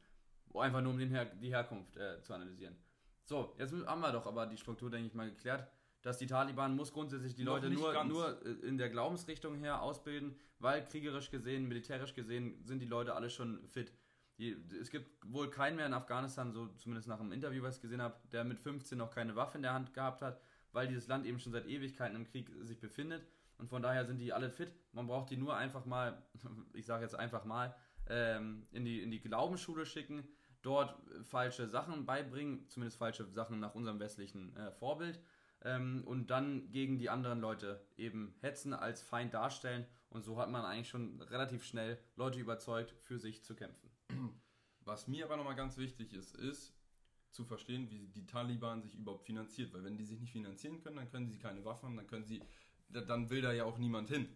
Einfach 0.54 0.80
nur 0.80 0.92
um 0.92 0.98
den 0.98 1.10
Her 1.10 1.26
die 1.26 1.50
Herkunft 1.50 1.96
äh, 1.96 2.22
zu 2.22 2.32
analysieren. 2.32 2.76
So, 3.24 3.54
jetzt 3.58 3.72
haben 3.86 4.00
wir 4.00 4.12
doch 4.12 4.26
aber 4.26 4.46
die 4.46 4.56
Struktur, 4.56 4.90
denke 4.90 5.06
ich 5.06 5.14
mal, 5.14 5.28
geklärt, 5.28 5.68
dass 6.02 6.18
die 6.18 6.26
Taliban 6.26 6.74
muss 6.74 6.92
grundsätzlich 6.92 7.34
die 7.34 7.42
Leute 7.42 7.68
nur, 7.68 8.04
nur 8.04 8.44
äh, 8.44 8.66
in 8.66 8.78
der 8.78 8.88
Glaubensrichtung 8.88 9.56
her 9.56 9.82
ausbilden, 9.82 10.36
weil 10.58 10.84
kriegerisch 10.86 11.30
gesehen, 11.30 11.68
militärisch 11.68 12.14
gesehen 12.14 12.64
sind 12.64 12.80
die 12.80 12.86
Leute 12.86 13.14
alle 13.14 13.28
schon 13.28 13.68
fit. 13.68 13.92
Es 14.80 14.90
gibt 14.90 15.10
wohl 15.24 15.50
keinen 15.50 15.76
mehr 15.76 15.86
in 15.86 15.94
Afghanistan, 15.94 16.52
so 16.52 16.68
zumindest 16.76 17.08
nach 17.08 17.18
einem 17.18 17.32
Interview, 17.32 17.62
was 17.62 17.76
ich 17.76 17.82
gesehen 17.82 18.00
habe, 18.00 18.16
der 18.30 18.44
mit 18.44 18.60
15 18.60 18.96
noch 18.96 19.10
keine 19.10 19.34
Waffe 19.34 19.58
in 19.58 19.62
der 19.62 19.74
Hand 19.74 19.94
gehabt 19.94 20.22
hat, 20.22 20.40
weil 20.72 20.86
dieses 20.86 21.08
Land 21.08 21.26
eben 21.26 21.40
schon 21.40 21.52
seit 21.52 21.66
Ewigkeiten 21.66 22.14
im 22.14 22.24
Krieg 22.24 22.50
sich 22.62 22.78
befindet. 22.78 23.26
Und 23.58 23.68
von 23.68 23.82
daher 23.82 24.04
sind 24.04 24.18
die 24.18 24.32
alle 24.32 24.50
fit. 24.50 24.72
Man 24.92 25.08
braucht 25.08 25.30
die 25.30 25.36
nur 25.36 25.56
einfach 25.56 25.84
mal, 25.84 26.22
ich 26.72 26.86
sage 26.86 27.02
jetzt 27.02 27.16
einfach 27.16 27.44
mal, 27.44 27.74
ähm, 28.08 28.66
in, 28.70 28.84
die, 28.84 29.02
in 29.02 29.10
die 29.10 29.20
Glaubensschule 29.20 29.84
schicken, 29.84 30.28
dort 30.62 30.96
falsche 31.24 31.66
Sachen 31.66 32.06
beibringen, 32.06 32.68
zumindest 32.68 32.98
falsche 32.98 33.26
Sachen 33.32 33.58
nach 33.58 33.74
unserem 33.74 33.98
westlichen 33.98 34.56
äh, 34.56 34.70
Vorbild. 34.70 35.20
Ähm, 35.64 36.04
und 36.06 36.28
dann 36.28 36.70
gegen 36.70 36.98
die 36.98 37.10
anderen 37.10 37.40
Leute 37.40 37.84
eben 37.96 38.36
hetzen, 38.40 38.72
als 38.72 39.02
Feind 39.02 39.34
darstellen. 39.34 39.84
Und 40.10 40.24
so 40.24 40.38
hat 40.38 40.48
man 40.48 40.64
eigentlich 40.64 40.88
schon 40.88 41.20
relativ 41.22 41.64
schnell 41.64 41.98
Leute 42.14 42.38
überzeugt, 42.38 42.94
für 43.02 43.18
sich 43.18 43.42
zu 43.42 43.56
kämpfen. 43.56 43.90
Was 44.88 45.06
mir 45.06 45.26
aber 45.26 45.36
nochmal 45.36 45.54
ganz 45.54 45.76
wichtig 45.76 46.14
ist, 46.14 46.34
ist 46.34 46.74
zu 47.30 47.44
verstehen, 47.44 47.90
wie 47.90 48.08
die 48.08 48.24
Taliban 48.24 48.80
sich 48.80 48.94
überhaupt 48.94 49.26
finanziert. 49.26 49.74
Weil 49.74 49.84
wenn 49.84 49.98
die 49.98 50.04
sich 50.06 50.18
nicht 50.18 50.32
finanzieren 50.32 50.80
können, 50.80 50.96
dann 50.96 51.10
können 51.10 51.28
sie 51.28 51.38
keine 51.38 51.62
Waffen 51.62 51.90
haben, 51.90 51.96
dann 51.96 52.06
können 52.06 52.24
sie, 52.24 52.42
dann 52.88 53.28
will 53.28 53.42
da 53.42 53.52
ja 53.52 53.64
auch 53.64 53.76
niemand 53.76 54.08
hin. 54.08 54.26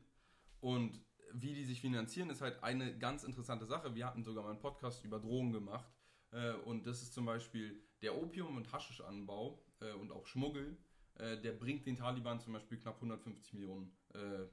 Und 0.61 1.01
wie 1.33 1.55
die 1.55 1.65
sich 1.65 1.81
finanzieren, 1.81 2.29
ist 2.29 2.43
halt 2.43 2.63
eine 2.63 2.99
ganz 2.99 3.25
interessante 3.25 3.65
Sache. 3.65 3.95
Wir 3.95 4.05
hatten 4.05 4.25
sogar 4.25 4.45
mal 4.45 4.51
einen 4.51 4.61
Podcast 4.61 5.03
über 5.07 5.19
Drogen 5.19 5.53
gemacht. 5.55 5.91
Äh, 6.33 6.53
und 6.67 6.87
das 6.87 7.01
ist 7.01 7.15
zum 7.15 7.25
Beispiel 7.25 7.83
der 8.03 8.15
Opium- 8.15 8.59
und 8.59 8.71
Haschischanbau 8.71 9.65
äh, 9.81 9.93
und 9.93 10.13
auch 10.13 10.27
Schmuggel. 10.27 10.77
Äh, 11.15 11.41
der 11.41 11.53
bringt 11.53 11.87
den 11.87 11.97
Taliban 11.97 12.41
zum 12.41 12.53
Beispiel 12.53 12.77
knapp 12.77 12.97
150 12.97 13.55
Millionen 13.55 13.91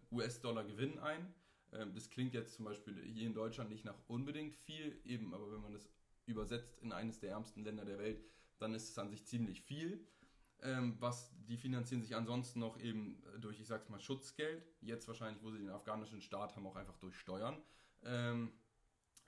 US-Dollar 0.09 0.63
Gewinn 0.63 0.97
ein. 0.99 1.35
Ähm, 1.73 1.93
das 1.93 2.09
klingt 2.09 2.33
jetzt 2.33 2.55
zum 2.55 2.65
Beispiel 2.65 3.01
hier 3.03 3.27
in 3.27 3.33
Deutschland 3.33 3.69
nicht 3.69 3.85
nach 3.85 3.97
unbedingt 4.07 4.55
viel, 4.55 4.99
eben, 5.05 5.33
aber 5.33 5.51
wenn 5.51 5.61
man 5.61 5.73
das 5.73 5.89
übersetzt 6.25 6.79
in 6.79 6.91
eines 6.91 7.19
der 7.19 7.31
ärmsten 7.31 7.63
Länder 7.63 7.85
der 7.85 7.99
Welt, 7.99 8.23
dann 8.59 8.73
ist 8.73 8.89
es 8.89 8.97
an 8.97 9.09
sich 9.09 9.25
ziemlich 9.25 9.61
viel. 9.61 10.05
Ähm, 10.61 10.97
was 10.99 11.31
die 11.47 11.57
finanzieren 11.57 12.01
sich 12.01 12.15
ansonsten 12.15 12.59
noch 12.59 12.77
eben 12.79 13.23
durch, 13.39 13.59
ich 13.59 13.67
sag's 13.67 13.89
mal, 13.89 13.99
Schutzgeld. 13.99 14.63
Jetzt 14.81 15.07
wahrscheinlich, 15.07 15.41
wo 15.41 15.51
sie 15.51 15.59
den 15.59 15.69
afghanischen 15.69 16.21
Staat 16.21 16.55
haben, 16.55 16.67
auch 16.67 16.75
einfach 16.75 16.97
durch 16.97 17.17
Steuern. 17.17 17.57
Ähm, 18.03 18.51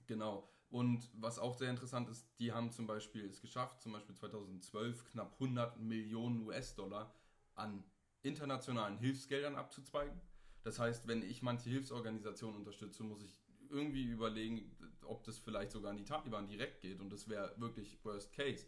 genau. 0.07 0.49
Und 0.69 1.09
was 1.13 1.39
auch 1.39 1.57
sehr 1.57 1.69
interessant 1.69 2.09
ist, 2.09 2.27
die 2.39 2.51
haben 2.51 2.71
zum 2.71 2.87
Beispiel 2.87 3.25
es 3.25 3.41
geschafft, 3.41 3.81
zum 3.81 3.91
Beispiel 3.91 4.15
2012 4.15 5.05
knapp 5.11 5.33
100 5.33 5.79
Millionen 5.79 6.45
US-Dollar 6.47 7.13
an 7.55 7.83
internationalen 8.21 8.97
Hilfsgeldern 8.97 9.55
abzuzweigen. 9.55 10.19
Das 10.63 10.79
heißt, 10.79 11.07
wenn 11.07 11.23
ich 11.23 11.41
manche 11.41 11.69
Hilfsorganisationen 11.69 12.57
unterstütze, 12.57 13.03
muss 13.03 13.21
ich 13.23 13.35
irgendwie 13.69 14.03
überlegen, 14.03 14.75
ob 15.05 15.23
das 15.23 15.39
vielleicht 15.39 15.71
sogar 15.71 15.91
an 15.91 15.97
die 15.97 16.03
Taliban 16.03 16.47
direkt 16.47 16.81
geht. 16.81 16.99
Und 16.99 17.11
das 17.11 17.27
wäre 17.27 17.53
wirklich 17.57 18.03
Worst 18.03 18.33
Case. 18.33 18.67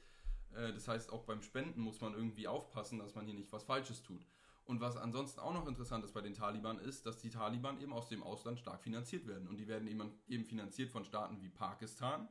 Äh, 0.56 0.74
das 0.74 0.88
heißt, 0.88 1.12
auch 1.12 1.24
beim 1.24 1.42
Spenden 1.42 1.82
muss 1.82 2.02
man 2.02 2.14
irgendwie 2.14 2.48
aufpassen, 2.48 3.00
dass 3.00 3.16
man 3.16 3.26
hier 3.26 3.36
nicht 3.36 3.52
was 3.52 3.64
Falsches 3.64 4.02
tut. 4.02 4.26
Und 4.66 4.80
was 4.80 4.96
ansonsten 4.96 5.42
auch 5.42 5.54
noch 5.54 5.68
interessant 5.68 6.06
ist 6.06 6.14
bei 6.14 6.22
den 6.22 6.34
Taliban 6.34 6.80
ist, 6.80 7.06
dass 7.06 7.20
die 7.20 7.30
Taliban 7.30 7.82
eben 7.82 7.92
aus 7.92 8.08
dem 8.08 8.24
Ausland 8.24 8.60
stark 8.60 8.82
finanziert 8.82 9.28
werden. 9.28 9.48
Und 9.48 9.58
die 9.58 9.68
werden 9.68 9.88
eben, 9.88 10.46
finanziert 10.46 10.90
von 10.90 11.04
Staaten 11.04 11.42
wie 11.42 11.50
Pakistan, 11.50 12.30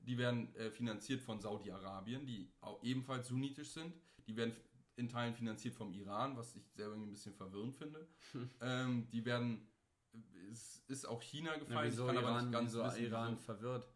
die 0.00 0.18
werden 0.18 0.54
äh, 0.56 0.70
finanziert 0.70 1.22
von 1.22 1.40
Saudi-Arabien, 1.40 2.26
die 2.26 2.52
ebenfalls 2.82 3.28
sunnitisch 3.28 3.70
sind. 3.70 3.94
Die 4.26 4.36
werden 4.36 4.54
in 4.96 5.08
Teilen 5.08 5.34
finanziert 5.34 5.74
vom 5.74 5.92
Iran, 5.92 6.36
was 6.36 6.54
ich 6.54 6.70
selber 6.72 6.94
ein 6.94 7.10
bisschen 7.10 7.34
verwirrend 7.34 7.74
finde. 7.76 8.06
ähm, 8.60 9.08
die 9.10 9.24
werden, 9.24 9.66
es 10.50 10.82
ist 10.88 11.06
auch 11.08 11.22
China 11.22 11.56
gefallen, 11.56 11.78
ja, 11.78 11.90
ich 11.90 11.96
kann 12.06 12.14
Iran, 12.16 12.24
aber 12.26 12.42
nicht 12.42 12.52
ganz 12.52 12.70
wieso 12.72 12.84
wissen, 12.84 13.04
Iran 13.04 13.38
verwirrt. 13.38 13.88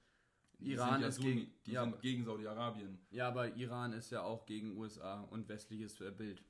Die 0.59 0.73
Iran 0.73 0.93
sind 0.93 1.01
ja 1.03 1.09
ist 1.09 1.17
Sunni, 1.17 1.35
gegen, 1.35 1.53
die 1.67 1.71
ja, 1.73 1.83
sind 1.85 2.01
gegen 2.01 2.25
Saudi-Arabien. 2.25 3.07
ja, 3.11 3.29
aber 3.29 3.55
Iran 3.57 3.93
ist 3.93 4.11
ja 4.11 4.23
auch 4.23 4.47
gegen 4.47 4.77
USA 4.79 5.21
und 5.25 5.47
westliches 5.49 6.01
äh, 6.01 6.11
Bild. 6.11 6.43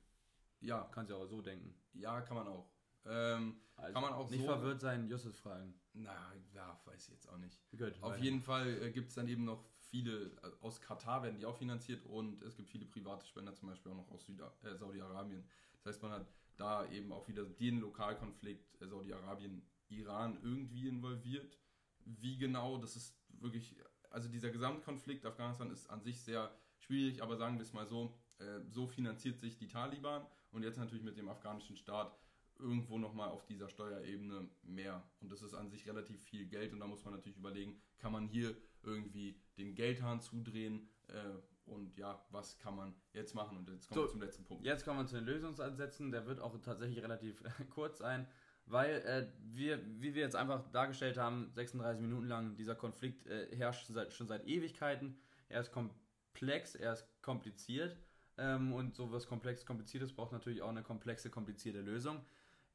Ja, 0.61 0.89
Kannst 0.93 1.11
ja 1.11 1.17
auch 1.17 1.25
so 1.27 1.41
denken. 1.41 1.75
ja, 1.93 2.21
kann 2.21 2.37
man 2.37 2.47
auch. 2.47 2.69
Ähm, 3.05 3.59
Also 3.75 3.93
Kann 3.93 4.01
man 4.01 4.13
auch 4.13 4.29
nicht 4.29 4.39
so- 4.41 4.47
verwirrt 4.47 4.79
sein, 4.81 5.07
Justus 5.07 5.37
fragen. 5.39 5.73
na, 5.93 6.33
ja, 6.53 6.79
weiß 6.85 7.03
ich 7.09 7.13
jetzt 7.13 7.27
auch 7.29 7.37
nicht. 7.37 7.59
Gut, 7.77 7.93
Auf 8.01 8.17
jeden 8.17 8.41
Fall 8.41 8.81
äh, 8.81 8.91
gibt 8.91 9.09
es 9.09 9.15
dann 9.15 9.27
eben 9.27 9.43
noch 9.43 9.63
viele, 9.89 10.31
äh, 10.43 10.51
aus 10.61 10.81
Katar 10.81 11.23
werden 11.23 11.37
die 11.37 11.45
auch 11.45 11.57
finanziert 11.57 12.05
und 12.05 12.41
es 12.43 12.55
gibt 12.55 12.69
viele 12.69 12.85
private 12.85 13.25
Spender, 13.25 13.53
zum 13.55 13.69
Beispiel 13.69 13.91
auch 13.91 13.97
noch 13.97 14.11
aus 14.11 14.25
Süda 14.25 14.53
äh, 14.63 14.75
Saudi-Arabien. 14.75 15.43
Das 15.73 15.85
heißt, 15.85 16.03
man 16.03 16.11
hat 16.11 16.27
da 16.57 16.89
eben 16.89 17.11
auch 17.11 17.27
wieder 17.27 17.45
den 17.45 17.79
Lokalkonflikt 17.79 18.81
äh, 18.81 18.87
Saudi-Arabien-Iran 18.87 20.39
irgendwie 20.43 20.87
involviert. 20.87 21.57
Wie 22.05 22.37
genau, 22.37 22.77
das 22.77 22.95
ist 22.95 23.15
wirklich, 23.29 23.75
also 24.09 24.29
dieser 24.29 24.49
Gesamtkonflikt 24.49 25.25
Afghanistan 25.25 25.71
ist 25.71 25.89
an 25.89 26.01
sich 26.01 26.21
sehr 26.21 26.51
schwierig, 26.79 27.21
aber 27.21 27.37
sagen 27.37 27.57
wir 27.57 27.63
es 27.63 27.73
mal 27.73 27.87
so, 27.87 28.17
äh, 28.39 28.59
so 28.69 28.87
finanziert 28.87 29.39
sich 29.39 29.57
die 29.57 29.67
Taliban 29.67 30.25
und 30.51 30.63
jetzt 30.63 30.77
natürlich 30.77 31.03
mit 31.03 31.17
dem 31.17 31.29
afghanischen 31.29 31.75
Staat 31.75 32.17
irgendwo 32.59 32.97
nochmal 32.97 33.29
auf 33.29 33.45
dieser 33.45 33.69
Steuerebene 33.69 34.49
mehr. 34.63 35.03
Und 35.19 35.31
das 35.31 35.41
ist 35.41 35.53
an 35.53 35.69
sich 35.69 35.87
relativ 35.87 36.21
viel 36.23 36.47
Geld 36.47 36.73
und 36.73 36.79
da 36.79 36.87
muss 36.87 37.03
man 37.05 37.13
natürlich 37.13 37.37
überlegen, 37.37 37.79
kann 37.99 38.11
man 38.11 38.27
hier 38.27 38.55
irgendwie 38.87 39.39
den 39.57 39.75
Geldhahn 39.75 40.19
zudrehen 40.21 40.89
äh, 41.07 41.69
und 41.69 41.97
ja, 41.97 42.25
was 42.31 42.57
kann 42.59 42.75
man 42.75 42.95
jetzt 43.13 43.35
machen? 43.35 43.57
Und 43.57 43.69
jetzt 43.69 43.89
kommen 43.89 43.95
So, 43.99 44.05
wir 44.05 44.11
zum 44.11 44.21
letzten 44.21 44.45
Punkt. 44.45 44.65
Jetzt 44.65 44.85
kommen 44.85 44.99
wir 44.99 45.05
zu 45.05 45.15
den 45.15 45.25
Lösungsansätzen. 45.25 46.11
Der 46.11 46.25
wird 46.25 46.39
auch 46.39 46.57
tatsächlich 46.61 47.03
relativ 47.03 47.43
kurz 47.69 47.99
sein, 47.99 48.27
weil 48.65 48.95
äh, 49.01 49.27
wir, 49.53 49.81
wie 50.01 50.15
wir 50.15 50.21
jetzt 50.21 50.35
einfach 50.35 50.69
dargestellt 50.71 51.17
haben, 51.17 51.51
36 51.53 52.01
Minuten 52.01 52.27
lang, 52.27 52.55
dieser 52.55 52.75
Konflikt 52.75 53.25
äh, 53.27 53.55
herrscht 53.55 53.87
seit, 53.87 54.13
schon 54.13 54.27
seit 54.27 54.47
Ewigkeiten. 54.47 55.19
Er 55.49 55.61
ist 55.61 55.71
komplex, 55.71 56.75
er 56.75 56.93
ist 56.93 57.05
kompliziert 57.21 57.97
ähm, 58.37 58.73
und 58.73 58.95
so 58.95 59.11
was 59.11 59.27
komplex, 59.27 59.65
kompliziertes 59.65 60.13
braucht 60.13 60.31
natürlich 60.31 60.61
auch 60.61 60.69
eine 60.69 60.83
komplexe, 60.83 61.29
komplizierte 61.29 61.81
Lösung. 61.81 62.21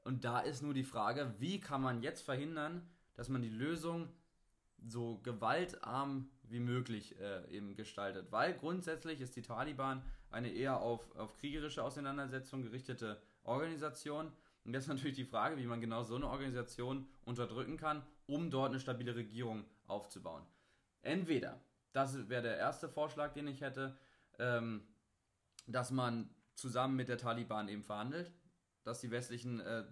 Und 0.05 0.25
da 0.25 0.41
ist 0.41 0.63
nur 0.63 0.75
die 0.75 0.85
Frage, 0.85 1.35
wie 1.39 1.61
kann 1.61 1.81
man 1.81 2.03
jetzt 2.03 2.23
verhindern, 2.23 2.89
dass 3.15 3.29
man 3.29 3.43
die 3.43 3.51
Lösung 3.51 4.09
so 4.87 5.21
gewaltarm 5.23 6.31
wie 6.45 6.61
möglich 6.61 7.19
äh, 7.21 7.49
eben 7.51 7.75
gestaltet. 7.75 8.31
Weil 8.31 8.55
grundsätzlich 8.55 9.21
ist 9.21 9.37
die 9.37 9.43
Taliban 9.43 10.03
eine 10.31 10.51
eher 10.51 10.81
auf, 10.81 11.15
auf 11.17 11.37
kriegerische 11.37 11.83
Auseinandersetzung 11.83 12.63
gerichtete 12.63 13.21
Organisation. 13.45 14.33
Und 14.65 14.75
jetzt 14.75 14.89
natürlich 14.89 15.17
die 15.17 15.25
Frage, 15.25 15.57
wie 15.57 15.67
man 15.67 15.81
genau 15.81 16.03
so 16.03 16.17
eine 16.17 16.29
Organisation 16.29 17.07
unterdrücken 17.25 17.77
kann, 17.77 18.03
um 18.27 18.51
dort 18.51 18.71
eine 18.71 18.81
stabile 18.81 19.15
Regierung 19.15 19.65
aufzubauen. 19.87 20.45
Entweder, 21.03 21.61
das 21.93 22.29
wäre 22.29 22.43
der 22.43 22.57
erste 22.57 22.89
Vorschlag, 22.89 23.33
den 23.33 23.49
ich 23.49 23.61
hätte, 23.61 23.97
ähm, 24.39 24.87
dass 25.67 25.91
man 25.91 26.31
zusammen 26.55 26.97
mit 26.97 27.09
der 27.09 27.19
Taliban 27.19 27.69
eben 27.69 27.83
verhandelt, 27.83 28.33
dass 28.85 29.01
die 29.01 29.11
westlichen 29.11 29.61
äh, 29.61 29.85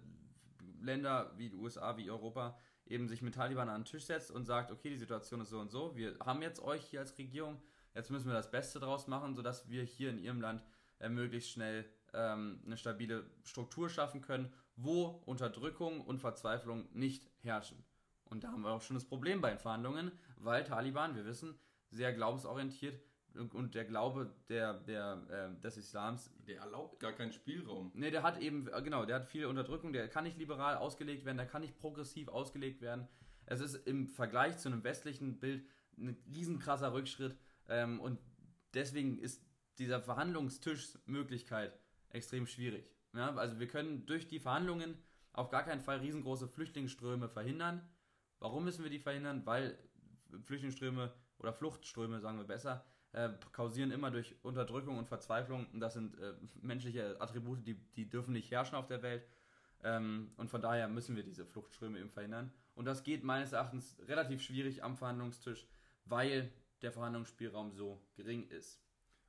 Länder 0.79 1.33
wie 1.37 1.49
die 1.49 1.55
USA, 1.55 1.97
wie 1.97 2.09
Europa 2.09 2.57
eben 2.91 3.07
sich 3.07 3.21
mit 3.21 3.35
Taliban 3.35 3.69
an 3.69 3.81
den 3.81 3.85
Tisch 3.85 4.05
setzt 4.05 4.31
und 4.31 4.45
sagt, 4.45 4.71
okay, 4.71 4.89
die 4.89 4.97
Situation 4.97 5.41
ist 5.41 5.49
so 5.49 5.59
und 5.59 5.71
so, 5.71 5.95
wir 5.95 6.15
haben 6.23 6.41
jetzt 6.41 6.61
euch 6.61 6.83
hier 6.83 6.99
als 6.99 7.17
Regierung, 7.17 7.61
jetzt 7.95 8.11
müssen 8.11 8.27
wir 8.27 8.33
das 8.33 8.51
Beste 8.51 8.79
draus 8.79 9.07
machen, 9.07 9.33
sodass 9.33 9.69
wir 9.69 9.83
hier 9.83 10.09
in 10.09 10.19
ihrem 10.19 10.41
Land 10.41 10.63
äh, 10.99 11.09
möglichst 11.09 11.49
schnell 11.49 11.85
ähm, 12.13 12.61
eine 12.65 12.77
stabile 12.77 13.25
Struktur 13.43 13.89
schaffen 13.89 14.21
können, 14.21 14.51
wo 14.75 15.21
Unterdrückung 15.25 16.01
und 16.01 16.19
Verzweiflung 16.19 16.87
nicht 16.93 17.29
herrschen. 17.39 17.83
Und 18.25 18.43
da 18.43 18.51
haben 18.51 18.61
wir 18.61 18.71
auch 18.71 18.81
schon 18.81 18.95
das 18.95 19.05
Problem 19.05 19.41
bei 19.41 19.49
den 19.49 19.59
Verhandlungen, 19.59 20.11
weil 20.37 20.63
Taliban, 20.63 21.15
wir 21.15 21.25
wissen, 21.25 21.57
sehr 21.89 22.13
glaubensorientiert 22.13 22.99
und 23.35 23.75
der 23.75 23.85
Glaube 23.85 24.33
der, 24.49 24.73
der, 24.73 25.53
äh, 25.57 25.61
des 25.61 25.77
Islams 25.77 26.31
Der 26.47 26.59
erlaubt 26.59 26.99
gar 26.99 27.13
keinen 27.13 27.31
Spielraum. 27.31 27.91
Ne, 27.93 28.11
der 28.11 28.23
hat 28.23 28.39
eben, 28.39 28.67
äh, 28.67 28.81
genau, 28.81 29.05
der 29.05 29.17
hat 29.17 29.25
viel 29.25 29.45
Unterdrückung, 29.45 29.93
der 29.93 30.07
kann 30.07 30.23
nicht 30.23 30.37
liberal 30.37 30.77
ausgelegt 30.77 31.25
werden, 31.25 31.37
der 31.37 31.47
kann 31.47 31.61
nicht 31.61 31.77
progressiv 31.77 32.27
ausgelegt 32.27 32.81
werden. 32.81 33.07
Es 33.45 33.61
ist 33.61 33.75
im 33.87 34.07
Vergleich 34.07 34.57
zu 34.57 34.69
einem 34.69 34.83
westlichen 34.83 35.39
Bild 35.39 35.65
ein 35.97 36.17
riesenkrasser 36.33 36.93
Rückschritt 36.93 37.37
ähm, 37.67 37.99
und 37.99 38.19
deswegen 38.73 39.17
ist 39.17 39.45
dieser 39.77 40.01
Verhandlungstischmöglichkeit 40.01 41.77
extrem 42.09 42.45
schwierig. 42.47 42.85
Ja, 43.13 43.35
also 43.35 43.59
wir 43.59 43.67
können 43.67 44.05
durch 44.05 44.27
die 44.27 44.39
Verhandlungen 44.39 44.97
auf 45.33 45.49
gar 45.49 45.63
keinen 45.63 45.81
Fall 45.81 45.99
riesengroße 45.99 46.47
Flüchtlingsströme 46.47 47.29
verhindern. 47.29 47.87
Warum 48.39 48.63
müssen 48.63 48.83
wir 48.83 48.91
die 48.91 48.99
verhindern? 48.99 49.45
Weil 49.45 49.77
Flüchtlingsströme 50.43 51.13
oder 51.37 51.53
Fluchtströme, 51.53 52.19
sagen 52.19 52.37
wir 52.37 52.45
besser, 52.45 52.85
äh, 53.13 53.29
kausieren 53.51 53.91
immer 53.91 54.11
durch 54.11 54.35
Unterdrückung 54.43 54.97
und 54.97 55.07
Verzweiflung. 55.07 55.67
Und 55.73 55.79
das 55.79 55.93
sind 55.93 56.17
äh, 56.19 56.33
menschliche 56.61 57.19
Attribute, 57.19 57.65
die, 57.65 57.75
die 57.95 58.09
dürfen 58.09 58.33
nicht 58.33 58.51
herrschen 58.51 58.75
auf 58.75 58.87
der 58.87 59.01
Welt. 59.01 59.25
Ähm, 59.83 60.31
und 60.37 60.49
von 60.49 60.61
daher 60.61 60.87
müssen 60.87 61.15
wir 61.15 61.23
diese 61.23 61.45
Fluchtströme 61.45 61.99
eben 61.99 62.09
verhindern. 62.09 62.51
Und 62.75 62.85
das 62.85 63.03
geht 63.03 63.23
meines 63.23 63.51
Erachtens 63.51 63.97
relativ 64.07 64.41
schwierig 64.41 64.83
am 64.83 64.95
Verhandlungstisch, 64.95 65.67
weil 66.05 66.51
der 66.81 66.91
Verhandlungsspielraum 66.91 67.71
so 67.73 68.01
gering 68.15 68.47
ist. 68.47 68.81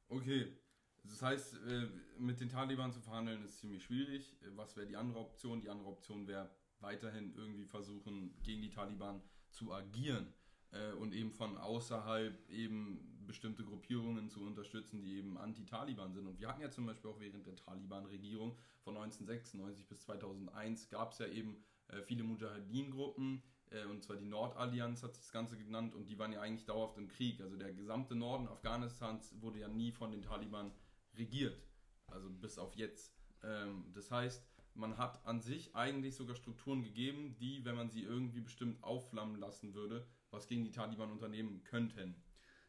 Okay, 0.09 0.57
das 1.05 1.22
heißt, 1.22 1.55
äh, 1.66 1.89
mit 2.18 2.41
den 2.41 2.49
Taliban 2.49 2.93
zu 2.93 3.01
verhandeln 3.01 3.45
ist 3.45 3.59
ziemlich 3.59 3.83
schwierig. 3.85 4.37
Was 4.55 4.76
wäre 4.76 4.87
die 4.87 4.97
andere 4.97 5.20
Option? 5.20 5.61
Die 5.61 5.68
andere 5.68 5.89
Option 5.89 6.26
wäre 6.26 6.51
weiterhin 6.80 7.35
irgendwie 7.35 7.64
versuchen, 7.64 8.37
gegen 8.43 8.62
die 8.62 8.70
Taliban 8.70 9.22
zu 9.51 9.72
agieren 9.72 10.33
äh, 10.70 10.93
und 10.93 11.12
eben 11.14 11.33
von 11.33 11.57
außerhalb 11.57 12.49
eben 12.51 13.11
bestimmte 13.27 13.64
Gruppierungen 13.64 14.29
zu 14.29 14.43
unterstützen, 14.45 15.01
die 15.03 15.16
eben 15.18 15.39
anti-Taliban 15.39 16.12
sind. 16.12 16.27
Und 16.27 16.39
wir 16.41 16.49
hatten 16.49 16.61
ja 16.61 16.70
zum 16.70 16.87
Beispiel 16.87 17.11
auch 17.11 17.20
während 17.20 17.47
der 17.47 17.57
Taliban-Regierung 17.57 18.57
von 18.83 18.97
1996 18.97 19.87
bis 19.87 20.01
2001 20.01 20.89
gab 20.89 21.12
es 21.12 21.18
ja 21.18 21.27
eben 21.27 21.62
äh, 21.89 22.03
viele 22.03 22.25
Mujahedin-Gruppen, 22.25 23.43
äh, 23.73 23.85
und 23.87 24.03
zwar 24.03 24.16
die 24.16 24.27
Nordallianz 24.27 25.03
hat 25.03 25.14
sich 25.14 25.25
das 25.25 25.33
Ganze 25.33 25.57
genannt 25.57 25.95
und 25.95 26.09
die 26.09 26.18
waren 26.18 26.33
ja 26.33 26.41
eigentlich 26.41 26.66
dauerhaft 26.66 26.99
im 26.99 27.09
Krieg. 27.09 27.41
Also 27.41 27.57
der 27.57 27.73
gesamte 27.73 28.14
Norden 28.14 28.49
Afghanistans 28.49 29.35
wurde 29.41 29.61
ja 29.61 29.68
nie 29.68 29.93
von 29.93 30.11
den 30.11 30.23
Taliban 30.23 30.73
regiert, 31.16 31.61
also 32.07 32.29
bis 32.31 32.59
auf 32.59 32.75
jetzt. 32.75 33.14
Ähm, 33.43 33.85
das 33.93 34.11
heißt, 34.11 34.45
man 34.75 34.97
hat 34.97 35.25
an 35.27 35.41
sich 35.41 35.75
eigentlich 35.75 36.14
sogar 36.16 36.37
Strukturen 36.37 36.83
gegeben, 36.83 37.37
die, 37.39 37.64
wenn 37.64 37.77
man 37.77 37.91
sie 37.91 38.03
irgendwie 38.03 38.41
bestimmt 38.41 38.83
aufflammen 38.83 39.37
lassen 39.37 39.75
würde, 39.75 40.07
was 40.31 40.47
gegen 40.47 40.64
die 40.64 40.70
Taliban 40.70 41.11
unternehmen 41.11 41.62
könnten. 41.64 42.14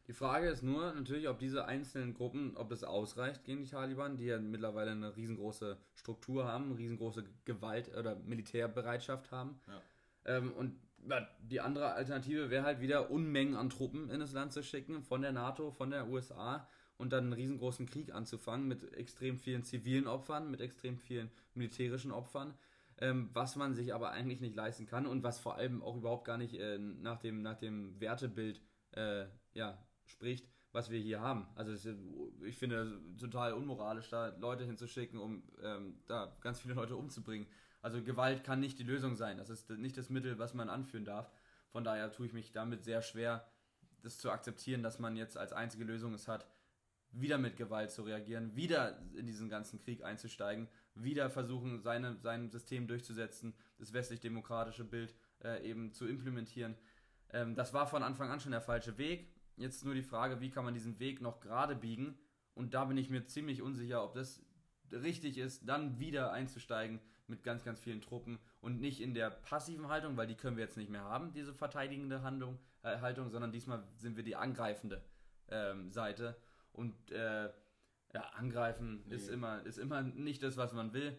Die 0.06 0.12
Frage 0.12 0.48
ist 0.48 0.62
nur 0.62 0.92
natürlich, 0.92 1.28
ob 1.28 1.38
diese 1.38 1.64
einzelnen 1.64 2.12
Gruppen, 2.12 2.56
ob 2.56 2.70
es 2.72 2.84
ausreicht 2.84 3.44
gegen 3.44 3.64
die 3.64 3.70
Taliban, 3.70 4.16
die 4.16 4.26
ja 4.26 4.38
mittlerweile 4.38 4.90
eine 4.90 5.16
riesengroße 5.16 5.78
Struktur 5.94 6.44
haben, 6.44 6.66
eine 6.66 6.78
riesengroße 6.78 7.24
Gewalt- 7.46 7.96
oder 7.96 8.16
Militärbereitschaft 8.16 9.30
haben. 9.30 9.58
Ja. 9.66 10.36
Ähm, 10.36 10.52
und 10.52 10.76
die 11.40 11.60
andere 11.60 11.92
Alternative 11.92 12.50
wäre 12.50 12.64
halt 12.64 12.80
wieder 12.80 13.10
Unmengen 13.10 13.56
an 13.56 13.70
Truppen 13.70 14.10
in 14.10 14.20
das 14.20 14.32
Land 14.32 14.52
zu 14.52 14.62
schicken, 14.62 15.02
von 15.02 15.22
der 15.22 15.32
NATO, 15.32 15.70
von 15.70 15.90
der 15.90 16.08
USA 16.08 16.68
und 16.96 17.12
dann 17.12 17.24
einen 17.24 17.32
riesengroßen 17.32 17.86
Krieg 17.86 18.14
anzufangen 18.14 18.68
mit 18.68 18.94
extrem 18.94 19.38
vielen 19.38 19.64
zivilen 19.64 20.06
Opfern, 20.06 20.50
mit 20.50 20.60
extrem 20.60 20.98
vielen 20.98 21.30
militärischen 21.54 22.12
Opfern, 22.12 22.54
ähm, 22.98 23.30
was 23.32 23.56
man 23.56 23.74
sich 23.74 23.94
aber 23.94 24.10
eigentlich 24.10 24.40
nicht 24.40 24.54
leisten 24.54 24.86
kann 24.86 25.06
und 25.06 25.22
was 25.22 25.38
vor 25.38 25.56
allem 25.56 25.82
auch 25.82 25.96
überhaupt 25.96 26.24
gar 26.24 26.38
nicht 26.38 26.54
äh, 26.54 26.78
nach, 26.78 27.18
dem, 27.18 27.42
nach 27.42 27.56
dem 27.56 28.00
Wertebild 28.00 28.60
äh, 28.92 29.26
ja, 29.54 29.78
spricht, 30.06 30.48
was 30.72 30.90
wir 30.90 30.98
hier 30.98 31.20
haben. 31.20 31.46
Also 31.54 31.72
ist, 31.72 31.88
ich 32.42 32.56
finde 32.56 33.00
es 33.14 33.20
total 33.20 33.52
unmoralisch, 33.52 34.08
da 34.08 34.28
Leute 34.38 34.64
hinzuschicken, 34.64 35.18
um 35.18 35.42
ähm, 35.62 36.00
da 36.06 36.36
ganz 36.40 36.60
viele 36.60 36.74
Leute 36.74 36.96
umzubringen. 36.96 37.46
Also 37.80 38.02
Gewalt 38.02 38.44
kann 38.44 38.60
nicht 38.60 38.78
die 38.78 38.84
Lösung 38.84 39.14
sein. 39.14 39.38
Das 39.38 39.50
ist 39.50 39.70
nicht 39.70 39.96
das 39.96 40.10
Mittel, 40.10 40.38
was 40.38 40.54
man 40.54 40.68
anführen 40.68 41.04
darf. 41.04 41.30
Von 41.70 41.84
daher 41.84 42.10
tue 42.10 42.26
ich 42.26 42.32
mich 42.32 42.52
damit 42.52 42.82
sehr 42.82 43.02
schwer, 43.02 43.46
das 44.02 44.18
zu 44.18 44.30
akzeptieren, 44.30 44.82
dass 44.82 44.98
man 44.98 45.16
jetzt 45.16 45.36
als 45.36 45.52
einzige 45.52 45.84
Lösung 45.84 46.14
es 46.14 46.28
hat, 46.28 46.46
wieder 47.10 47.38
mit 47.38 47.56
Gewalt 47.56 47.90
zu 47.90 48.02
reagieren, 48.02 48.56
wieder 48.56 48.98
in 49.14 49.26
diesen 49.26 49.48
ganzen 49.48 49.78
Krieg 49.78 50.04
einzusteigen, 50.04 50.68
wieder 50.94 51.30
versuchen, 51.30 51.80
seine, 51.80 52.16
sein 52.20 52.50
System 52.50 52.86
durchzusetzen, 52.86 53.54
das 53.78 53.92
westlich-demokratische 53.92 54.84
Bild 54.84 55.14
äh, 55.42 55.68
eben 55.68 55.92
zu 55.92 56.06
implementieren. 56.06 56.76
Ähm, 57.32 57.54
das 57.54 57.72
war 57.72 57.86
von 57.86 58.02
Anfang 58.02 58.30
an 58.30 58.40
schon 58.40 58.52
der 58.52 58.60
falsche 58.60 58.98
Weg. 58.98 59.33
Jetzt 59.56 59.84
nur 59.84 59.94
die 59.94 60.02
Frage, 60.02 60.40
wie 60.40 60.50
kann 60.50 60.64
man 60.64 60.74
diesen 60.74 60.98
Weg 60.98 61.20
noch 61.20 61.40
gerade 61.40 61.76
biegen? 61.76 62.18
Und 62.54 62.74
da 62.74 62.84
bin 62.84 62.96
ich 62.96 63.10
mir 63.10 63.26
ziemlich 63.26 63.62
unsicher, 63.62 64.02
ob 64.04 64.14
das 64.14 64.42
richtig 64.92 65.38
ist, 65.38 65.68
dann 65.68 65.98
wieder 65.98 66.32
einzusteigen, 66.32 67.00
mit 67.26 67.42
ganz, 67.42 67.64
ganz 67.64 67.80
vielen 67.80 68.00
Truppen 68.00 68.38
und 68.60 68.80
nicht 68.80 69.00
in 69.00 69.14
der 69.14 69.30
passiven 69.30 69.88
Haltung, 69.88 70.16
weil 70.16 70.26
die 70.26 70.34
können 70.34 70.56
wir 70.56 70.64
jetzt 70.64 70.76
nicht 70.76 70.90
mehr 70.90 71.04
haben, 71.04 71.32
diese 71.32 71.54
verteidigende 71.54 72.22
Handlung, 72.22 72.58
äh, 72.82 72.98
Haltung, 72.98 73.30
sondern 73.30 73.50
diesmal 73.50 73.82
sind 73.96 74.16
wir 74.16 74.24
die 74.24 74.36
angreifende 74.36 75.02
ähm, 75.48 75.90
Seite. 75.90 76.36
Und 76.72 77.10
äh, 77.12 77.44
ja, 78.12 78.20
angreifen 78.34 79.04
nee. 79.06 79.14
ist, 79.14 79.28
immer, 79.28 79.64
ist 79.64 79.78
immer 79.78 80.02
nicht 80.02 80.42
das, 80.42 80.56
was 80.56 80.72
man 80.72 80.92
will. 80.92 81.18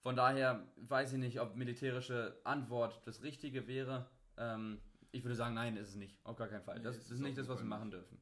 Von 0.00 0.16
daher 0.16 0.66
weiß 0.76 1.12
ich 1.12 1.18
nicht, 1.18 1.40
ob 1.40 1.56
militärische 1.56 2.40
Antwort 2.44 3.02
das 3.06 3.22
Richtige 3.22 3.66
wäre. 3.66 4.08
Ähm, 4.36 4.80
ich 5.12 5.24
würde 5.24 5.34
sagen, 5.34 5.54
nein, 5.54 5.76
ist 5.76 5.88
es 5.88 5.96
nicht. 5.96 6.18
Auf 6.24 6.36
gar 6.36 6.48
keinen 6.48 6.62
Fall. 6.62 6.78
Nee, 6.78 6.84
das 6.84 6.96
ist, 6.96 7.10
ist 7.10 7.20
nicht 7.20 7.36
das, 7.36 7.48
was 7.48 7.60
wir 7.60 7.66
machen 7.66 7.90
dürfen. 7.90 8.20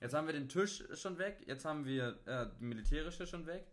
Jetzt 0.00 0.14
haben 0.14 0.26
wir 0.26 0.32
den 0.32 0.48
Tisch 0.48 0.82
schon 0.94 1.18
weg, 1.18 1.44
jetzt 1.46 1.66
haben 1.66 1.84
wir 1.84 2.18
äh, 2.26 2.46
die 2.58 2.64
militärische 2.64 3.26
schon 3.26 3.46
weg. 3.46 3.66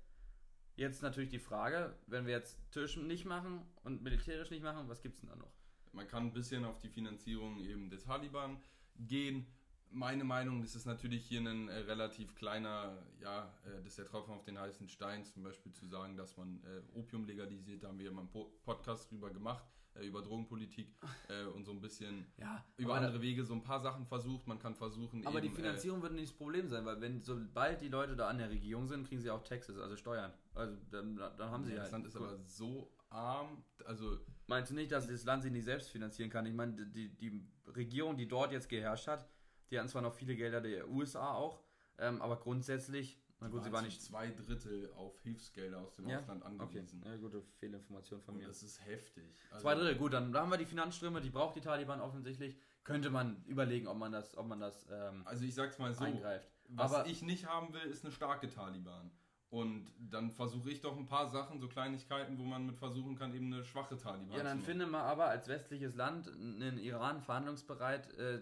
Jetzt 0.76 1.01
natürlich 1.01 1.30
die 1.30 1.39
Frage, 1.39 1.95
wenn 2.05 2.26
wir 2.26 2.34
jetzt 2.34 2.60
Tisch 2.72 2.97
nicht 2.97 3.26
machen 3.26 3.66
und 3.84 4.03
militärisch 4.03 4.51
nicht 4.51 4.62
machen, 4.62 4.89
was 4.89 5.01
gibt 5.01 5.16
es 5.16 5.22
denn 5.22 5.30
da 5.30 5.36
noch? 5.38 5.51
Man 5.93 6.08
kann 6.08 6.24
ein 6.24 6.34
bisschen 6.34 6.66
auf 6.66 6.80
die 6.80 6.89
Finanzierung 6.89 7.60
eben 7.60 7.89
der 7.89 7.99
Taliban 7.99 8.62
gehen. 8.99 9.47
Meine 9.89 10.26
Meinung, 10.26 10.62
das 10.62 10.76
ist 10.76 10.86
natürlich 10.86 11.26
hier 11.26 11.39
ein 11.39 11.70
äh, 11.70 11.78
relativ 11.78 12.36
kleiner, 12.36 13.01
ja, 13.22 13.53
äh, 13.66 13.78
das 13.78 13.88
ist 13.88 13.99
der 13.99 14.05
Tropfen 14.05 14.34
auf 14.34 14.43
den 14.43 14.60
heißen 14.60 14.89
Stein, 14.89 15.24
zum 15.24 15.43
Beispiel 15.43 15.72
zu 15.72 15.88
sagen, 15.88 16.18
dass 16.18 16.36
man 16.36 16.62
äh, 16.66 16.82
Opium 16.93 17.26
legalisiert, 17.26 17.84
da 17.84 17.88
haben 17.88 17.99
wir 17.99 18.12
mal 18.12 18.22
einen 18.22 18.30
po 18.30 18.51
Podcast 18.66 19.10
drüber 19.10 19.32
gemacht 19.32 19.64
über 20.02 20.22
Drogenpolitik 20.22 20.88
äh, 21.30 21.45
und 21.45 21.66
so 21.66 21.72
ein 21.72 21.82
bisschen 21.82 22.26
ja, 22.38 22.64
über 22.78 22.95
andere 22.95 23.22
Wege 23.22 23.43
so 23.43 23.54
ein 23.54 23.64
paar 23.64 23.80
Sachen 23.80 24.06
versucht. 24.06 24.48
Man 24.48 24.60
kann 24.60 24.76
versuchen. 24.76 25.26
Aber 25.26 25.38
eben, 25.38 25.48
die 25.48 25.54
äh, 25.54 25.56
Finanzierung 25.56 26.00
äh, 26.00 26.04
wird 26.04 26.14
nicht 26.14 26.30
das 26.30 26.38
Problem 26.38 26.68
sein, 26.68 26.86
weil 26.86 27.00
wenn 27.02 27.22
sobald 27.22 27.82
die 27.82 27.89
Leute 27.89 28.16
da 28.16 28.28
an 28.28 28.38
der 28.38 28.50
Regierung 28.50 28.88
sind, 28.88 29.08
kriegen 29.08 29.22
sie 29.22 29.30
auch 29.30 29.43
Taxes, 29.43 29.78
also 29.78 29.95
Steuern. 29.95 30.32
Also 30.54 30.76
dann, 30.91 31.16
dann 31.16 31.52
haben 31.52 31.64
sie 31.64 31.74
ja. 31.74 31.80
Das 31.80 31.91
Land 31.91 32.06
ist 32.06 32.16
aber 32.16 32.38
so 32.45 32.91
arm, 33.10 33.64
also. 33.86 34.20
Meinst 34.50 34.72
du 34.72 34.76
nicht, 34.76 34.91
dass 34.91 35.08
das 35.08 35.26
Land 35.26 35.43
sich 35.43 35.52
nicht 35.52 35.66
selbst 35.66 35.89
finanzieren 35.89 36.30
kann? 36.30 36.45
Ich 36.45 36.54
meine, 36.54 36.74
die, 36.74 37.10
die 37.10 37.45
Regierung, 37.76 38.16
die 38.16 38.28
dort 38.28 38.54
jetzt 38.54 38.70
geherrscht 38.70 39.08
hat, 39.08 39.28
die 39.70 39.78
hatten 39.78 39.89
zwar 39.89 40.02
noch 40.02 40.14
viele 40.14 40.36
Gelder 40.36 40.62
der 40.62 40.89
USA 40.89 41.34
auch, 41.34 41.60
ähm, 41.98 42.22
aber 42.22 42.38
grundsätzlich 42.38 43.20
na 43.40 43.50
gut, 43.50 43.64
sie 43.64 43.72
war 43.72 43.82
nicht 43.82 44.02
zwei 44.02 44.32
Drittel 44.32 44.92
auf 44.96 45.20
Hilfsgelder 45.22 45.80
aus 45.80 45.96
dem 45.96 46.08
ja? 46.08 46.18
Ausland 46.18 46.44
angewiesen. 46.44 47.02
Okay. 47.02 47.12
Ja, 47.12 47.18
gute 47.18 47.42
Fehlinformation 47.60 48.22
von 48.22 48.34
Und 48.34 48.42
mir. 48.42 48.48
Das 48.48 48.64
ist 48.64 48.84
heftig. 48.86 49.26
Also 49.52 49.62
zwei 49.62 49.76
Drittel, 49.76 49.96
gut, 49.96 50.14
dann 50.14 50.36
haben 50.36 50.50
wir 50.50 50.58
die 50.58 50.66
Finanzströme, 50.66 51.22
die 51.22 51.30
braucht 51.30 51.56
die 51.56 51.62
Taliban 51.62 52.02
offensichtlich. 52.02 52.58
Könnte 52.84 53.10
man 53.10 53.44
überlegen, 53.46 53.88
ob 53.88 53.98
man 53.98 54.12
das, 54.12 54.38
ob 54.38 54.48
man 54.48 54.60
das 54.60 54.88
ähm, 54.90 55.22
Also 55.26 55.44
ich 55.44 55.54
sag's 55.54 55.78
mal 55.78 55.94
so, 55.94 56.06
eingreift. 56.06 56.50
was 56.70 56.94
Aber 56.94 57.06
ich 57.08 57.22
nicht 57.22 57.46
haben 57.46 57.74
will, 57.74 57.82
ist 57.82 58.06
eine 58.06 58.14
starke 58.14 58.50
Taliban. 58.50 59.12
Und 59.50 59.94
dann 60.00 60.32
versuche 60.32 60.70
ich 60.70 60.82
doch 60.82 60.98
ein 60.98 61.06
paar 61.06 61.30
Sachen, 61.30 61.60
so 61.60 61.68
Kleinigkeiten, 61.68 62.38
wo 62.38 62.44
man 62.44 62.66
mit 62.66 62.78
versuchen 62.78 63.16
kann, 63.16 63.34
eben 63.34 63.54
eine 63.54 63.64
schwache 63.64 63.98
Taliban 63.98 64.36
Ja, 64.36 64.44
dann 64.44 64.60
finde 64.60 64.88
man 64.88 65.02
aber 65.02 65.26
als 65.26 65.48
westliches 65.48 65.96
Land 65.96 66.28
einen 66.28 66.78
Iran 66.80 67.22
verhandlungsbereit, 67.22 68.14
äh, 68.18 68.42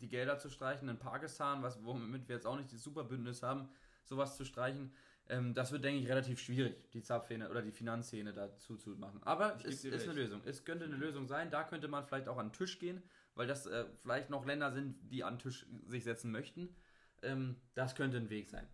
die 0.00 0.08
Gelder 0.08 0.38
zu 0.38 0.50
streichen, 0.50 0.88
in 0.88 0.98
Pakistan, 0.98 1.62
was, 1.62 1.82
womit 1.84 2.28
wir 2.28 2.36
jetzt 2.36 2.46
auch 2.46 2.56
nicht 2.56 2.72
das 2.72 2.82
Superbündnis 2.82 3.42
haben, 3.42 3.68
sowas 4.04 4.36
zu 4.36 4.44
streichen. 4.44 4.92
Ähm, 5.28 5.54
das 5.54 5.72
wird, 5.72 5.84
denke 5.84 6.00
ich, 6.00 6.08
relativ 6.08 6.38
schwierig, 6.38 6.90
die 6.92 7.02
Zapfhähne 7.02 7.50
oder 7.50 7.62
die 7.62 7.72
Finanzszene 7.72 8.32
dazu 8.32 8.76
zu 8.76 8.90
machen. 8.90 9.22
Aber 9.22 9.56
es 9.64 9.84
ist 9.84 10.04
eine 10.04 10.12
Lösung. 10.12 10.42
Es 10.44 10.64
könnte 10.64 10.84
eine 10.84 10.96
Lösung 10.96 11.26
sein. 11.26 11.50
Da 11.50 11.64
könnte 11.64 11.88
man 11.88 12.04
vielleicht 12.04 12.28
auch 12.28 12.36
an 12.36 12.48
den 12.48 12.52
Tisch 12.52 12.78
gehen, 12.78 13.02
weil 13.34 13.46
das 13.46 13.66
äh, 13.66 13.86
vielleicht 14.02 14.30
noch 14.30 14.44
Länder 14.44 14.72
sind, 14.72 14.96
die 15.10 15.24
an 15.24 15.34
den 15.34 15.38
Tisch 15.40 15.66
sich 15.86 16.04
setzen 16.04 16.30
möchten. 16.30 16.76
Ähm, 17.22 17.56
das 17.74 17.94
könnte 17.94 18.18
ein 18.18 18.28
Weg 18.28 18.50
sein. 18.50 18.68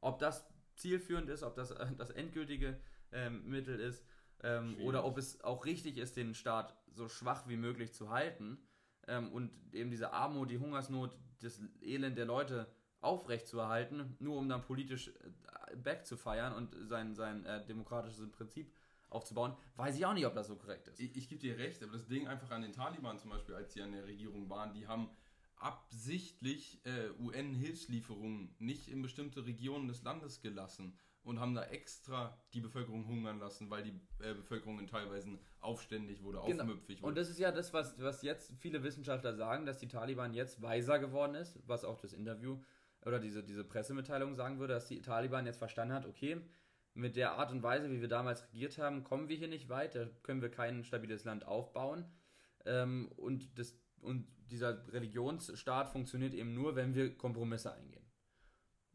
Ob 0.00 0.18
das 0.18 0.46
zielführend 0.76 1.30
ist, 1.30 1.42
ob 1.42 1.54
das 1.54 1.70
äh, 1.70 1.86
das 1.96 2.10
endgültige 2.10 2.78
ähm, 3.12 3.48
Mittel 3.48 3.80
ist 3.80 4.04
ähm, 4.42 4.76
oder 4.82 5.04
ob 5.04 5.16
es 5.16 5.42
auch 5.42 5.64
richtig 5.64 5.96
ist, 5.96 6.16
den 6.16 6.34
Staat 6.34 6.76
so 6.92 7.08
schwach 7.08 7.48
wie 7.48 7.56
möglich 7.56 7.94
zu 7.94 8.10
halten 8.10 8.58
ähm, 9.06 9.32
und 9.32 9.56
eben 9.72 9.90
diese 9.90 10.12
Armut, 10.12 10.50
die 10.50 10.58
Hungersnot, 10.58 11.16
das 11.40 11.60
Elend 11.80 12.18
der 12.18 12.26
Leute 12.26 12.66
aufrechtzuerhalten, 13.04 14.16
nur 14.18 14.36
um 14.36 14.48
dann 14.48 14.62
politisch 14.62 15.08
äh, 15.08 15.76
back 15.76 16.06
zu 16.06 16.16
feiern 16.16 16.54
und 16.54 16.74
sein, 16.88 17.14
sein 17.14 17.44
äh, 17.44 17.64
demokratisches 17.64 18.30
Prinzip 18.30 18.72
aufzubauen, 19.10 19.56
weiß 19.76 19.96
ich 19.96 20.06
auch 20.06 20.14
nicht, 20.14 20.26
ob 20.26 20.34
das 20.34 20.48
so 20.48 20.56
korrekt 20.56 20.88
ist. 20.88 21.00
Ich, 21.00 21.16
ich 21.16 21.28
gebe 21.28 21.40
dir 21.40 21.56
recht, 21.56 21.82
aber 21.82 21.92
das 21.92 22.06
Ding 22.06 22.26
einfach 22.26 22.50
an 22.50 22.62
den 22.62 22.72
Taliban 22.72 23.18
zum 23.18 23.30
Beispiel, 23.30 23.54
als 23.54 23.72
sie 23.72 23.82
an 23.82 23.92
der 23.92 24.06
Regierung 24.06 24.50
waren, 24.50 24.74
die 24.74 24.86
haben 24.86 25.08
absichtlich 25.56 26.80
äh, 26.84 27.10
UN-Hilfslieferungen 27.20 28.54
nicht 28.58 28.88
in 28.88 29.02
bestimmte 29.02 29.46
Regionen 29.46 29.88
des 29.88 30.02
Landes 30.02 30.40
gelassen 30.40 30.98
und 31.22 31.40
haben 31.40 31.54
da 31.54 31.64
extra 31.64 32.38
die 32.52 32.60
Bevölkerung 32.60 33.06
hungern 33.06 33.38
lassen, 33.38 33.70
weil 33.70 33.82
die 33.82 34.00
äh, 34.22 34.34
Bevölkerung 34.34 34.78
in 34.78 34.86
teilweise 34.86 35.38
aufständig 35.60 36.22
wurde, 36.22 36.40
genau. 36.46 36.64
aufmüpfig 36.64 37.00
wurde. 37.00 37.08
Und 37.08 37.16
das 37.16 37.30
ist 37.30 37.38
ja 37.38 37.50
das, 37.50 37.72
was, 37.72 37.98
was 37.98 38.22
jetzt 38.22 38.52
viele 38.58 38.82
Wissenschaftler 38.82 39.34
sagen, 39.34 39.64
dass 39.64 39.78
die 39.78 39.88
Taliban 39.88 40.34
jetzt 40.34 40.60
weiser 40.60 40.98
geworden 40.98 41.34
ist, 41.34 41.58
was 41.66 41.84
auch 41.84 41.98
das 41.98 42.12
Interview 42.12 42.60
oder 43.04 43.18
diese, 43.18 43.42
diese 43.42 43.64
Pressemitteilung 43.64 44.34
sagen 44.34 44.58
würde, 44.58 44.74
dass 44.74 44.88
die 44.88 45.02
Taliban 45.02 45.46
jetzt 45.46 45.58
verstanden 45.58 45.94
hat, 45.94 46.06
okay, 46.06 46.40
mit 46.94 47.16
der 47.16 47.32
Art 47.32 47.50
und 47.50 47.62
Weise, 47.62 47.90
wie 47.90 48.00
wir 48.00 48.08
damals 48.08 48.44
regiert 48.44 48.78
haben, 48.78 49.02
kommen 49.04 49.28
wir 49.28 49.36
hier 49.36 49.48
nicht 49.48 49.68
weit, 49.68 49.94
da 49.94 50.06
können 50.22 50.42
wir 50.42 50.50
kein 50.50 50.84
stabiles 50.84 51.24
Land 51.24 51.46
aufbauen. 51.46 52.04
Ähm, 52.64 53.10
und, 53.16 53.58
das, 53.58 53.76
und 54.00 54.26
dieser 54.50 54.92
Religionsstaat 54.92 55.88
funktioniert 55.88 56.34
eben 56.34 56.54
nur, 56.54 56.76
wenn 56.76 56.94
wir 56.94 57.16
Kompromisse 57.16 57.72
eingehen. 57.72 58.04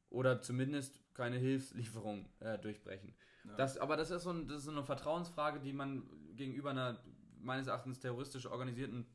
Oder 0.10 0.42
zumindest 0.42 1.02
keine 1.14 1.38
Hilfslieferung 1.38 2.30
äh, 2.40 2.58
durchbrechen. 2.58 3.14
Ja. 3.44 3.56
Das, 3.58 3.78
aber 3.78 3.98
das 3.98 4.12
ist, 4.12 4.24
so 4.24 4.32
ein, 4.32 4.48
das 4.48 4.60
ist 4.60 4.64
so 4.64 4.72
eine 4.72 4.84
Vertrauensfrage, 4.84 5.60
die 5.60 5.74
man 5.74 6.04
gegenüber 6.36 6.72
einer 6.72 7.04
meines 7.42 7.68
Erachtens 7.68 8.00
terroristisch 8.00 8.48
organisierten 8.48 9.06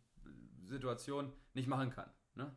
Situation 0.62 1.32
nicht 1.53 1.68
machen 1.68 1.90
kann. 1.90 2.11
Ne? 2.34 2.55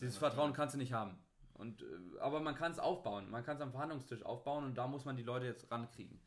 Dieses 0.00 0.16
Vertrauen 0.16 0.52
kannst 0.52 0.74
du 0.74 0.78
nicht 0.78 0.92
haben. 0.92 1.18
Und, 1.56 1.82
äh, 1.82 2.18
aber 2.20 2.40
man 2.40 2.54
kann 2.54 2.72
es 2.72 2.78
aufbauen. 2.78 3.30
Man 3.30 3.44
kann 3.44 3.56
es 3.56 3.62
am 3.62 3.72
Verhandlungstisch 3.72 4.22
aufbauen 4.24 4.64
und 4.64 4.76
da 4.76 4.86
muss 4.86 5.04
man 5.04 5.16
die 5.16 5.22
Leute 5.22 5.46
jetzt 5.46 5.70
rankriegen. 5.70 6.20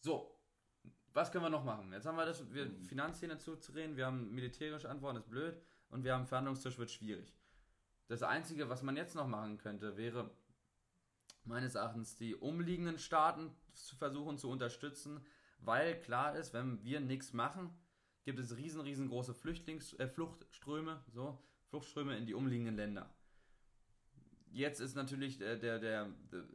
So, 0.00 0.34
was 1.12 1.30
können 1.30 1.44
wir 1.44 1.50
noch 1.50 1.64
machen? 1.64 1.92
Jetzt 1.92 2.06
haben 2.06 2.16
wir 2.16 2.26
das, 2.26 2.52
wir 2.52 2.66
mhm. 2.66 2.84
Finanzszene 2.84 3.38
zuzureden, 3.38 3.96
wir 3.96 4.06
haben 4.06 4.34
militärische 4.34 4.90
Antworten, 4.90 5.18
ist 5.18 5.30
blöd, 5.30 5.56
und 5.90 6.02
wir 6.02 6.12
haben 6.12 6.26
Verhandlungstisch, 6.26 6.76
wird 6.78 6.90
schwierig. 6.90 7.32
Das 8.08 8.22
Einzige, 8.22 8.68
was 8.68 8.82
man 8.82 8.96
jetzt 8.96 9.14
noch 9.14 9.28
machen 9.28 9.58
könnte, 9.58 9.96
wäre 9.96 10.30
meines 11.44 11.76
Erachtens 11.76 12.16
die 12.16 12.34
umliegenden 12.34 12.98
Staaten 12.98 13.54
zu 13.74 13.96
versuchen 13.96 14.38
zu 14.38 14.50
unterstützen, 14.50 15.24
weil 15.58 15.98
klar 16.00 16.36
ist, 16.36 16.52
wenn 16.52 16.82
wir 16.82 17.00
nichts 17.00 17.32
machen, 17.32 17.70
gibt 18.24 18.38
es 18.38 18.56
riesen, 18.56 18.80
riesengroße 18.80 19.34
Flüchtlings 19.34 19.94
äh, 19.94 20.08
Fluchtströme, 20.08 21.02
so, 21.12 21.42
Fluchtströme 21.68 22.16
in 22.16 22.26
die 22.26 22.34
umliegenden 22.34 22.76
Länder. 22.76 23.14
Jetzt 24.54 24.78
ist 24.78 24.94
natürlich 24.94 25.38
der, 25.38 25.56
der, 25.56 25.80
der, 25.80 26.08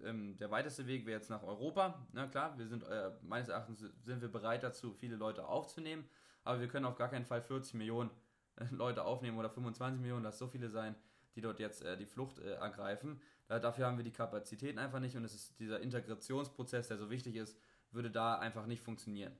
ähm, 0.05 0.37
der 0.37 0.49
weiteste 0.49 0.87
Weg 0.87 1.05
wäre 1.05 1.19
jetzt 1.19 1.29
nach 1.29 1.43
Europa. 1.43 2.07
Na 2.13 2.27
klar, 2.27 2.57
wir 2.57 2.65
sind 2.65 2.83
äh, 2.83 3.11
meines 3.23 3.49
Erachtens 3.49 3.83
sind 4.01 4.21
wir 4.21 4.29
bereit 4.29 4.63
dazu, 4.63 4.93
viele 4.93 5.17
Leute 5.17 5.45
aufzunehmen, 5.45 6.07
aber 6.45 6.61
wir 6.61 6.69
können 6.69 6.85
auf 6.85 6.95
gar 6.95 7.09
keinen 7.09 7.25
Fall 7.25 7.41
40 7.41 7.73
Millionen 7.73 8.09
äh, 8.55 8.63
Leute 8.71 9.03
aufnehmen 9.03 9.37
oder 9.37 9.49
25 9.49 9.99
Millionen, 9.99 10.23
dass 10.23 10.39
so 10.39 10.47
viele 10.47 10.69
sein, 10.69 10.95
die 11.35 11.41
dort 11.41 11.59
jetzt 11.59 11.83
äh, 11.83 11.97
die 11.97 12.05
Flucht 12.05 12.39
äh, 12.39 12.53
ergreifen. 12.53 13.21
Da, 13.49 13.59
dafür 13.59 13.87
haben 13.87 13.97
wir 13.97 14.05
die 14.05 14.13
Kapazitäten 14.13 14.79
einfach 14.79 15.01
nicht 15.01 15.17
und 15.17 15.25
es 15.25 15.35
ist 15.35 15.59
dieser 15.59 15.81
Integrationsprozess, 15.81 16.87
der 16.87 16.97
so 16.97 17.09
wichtig 17.09 17.35
ist, 17.35 17.59
würde 17.91 18.09
da 18.09 18.39
einfach 18.39 18.65
nicht 18.65 18.81
funktionieren. 18.81 19.37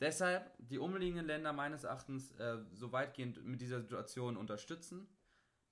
Deshalb 0.00 0.50
die 0.58 0.78
umliegenden 0.78 1.26
Länder 1.26 1.52
meines 1.52 1.84
Erachtens 1.84 2.32
äh, 2.32 2.58
so 2.72 2.90
weitgehend 2.90 3.44
mit 3.44 3.60
dieser 3.60 3.80
Situation 3.80 4.36
unterstützen 4.36 5.06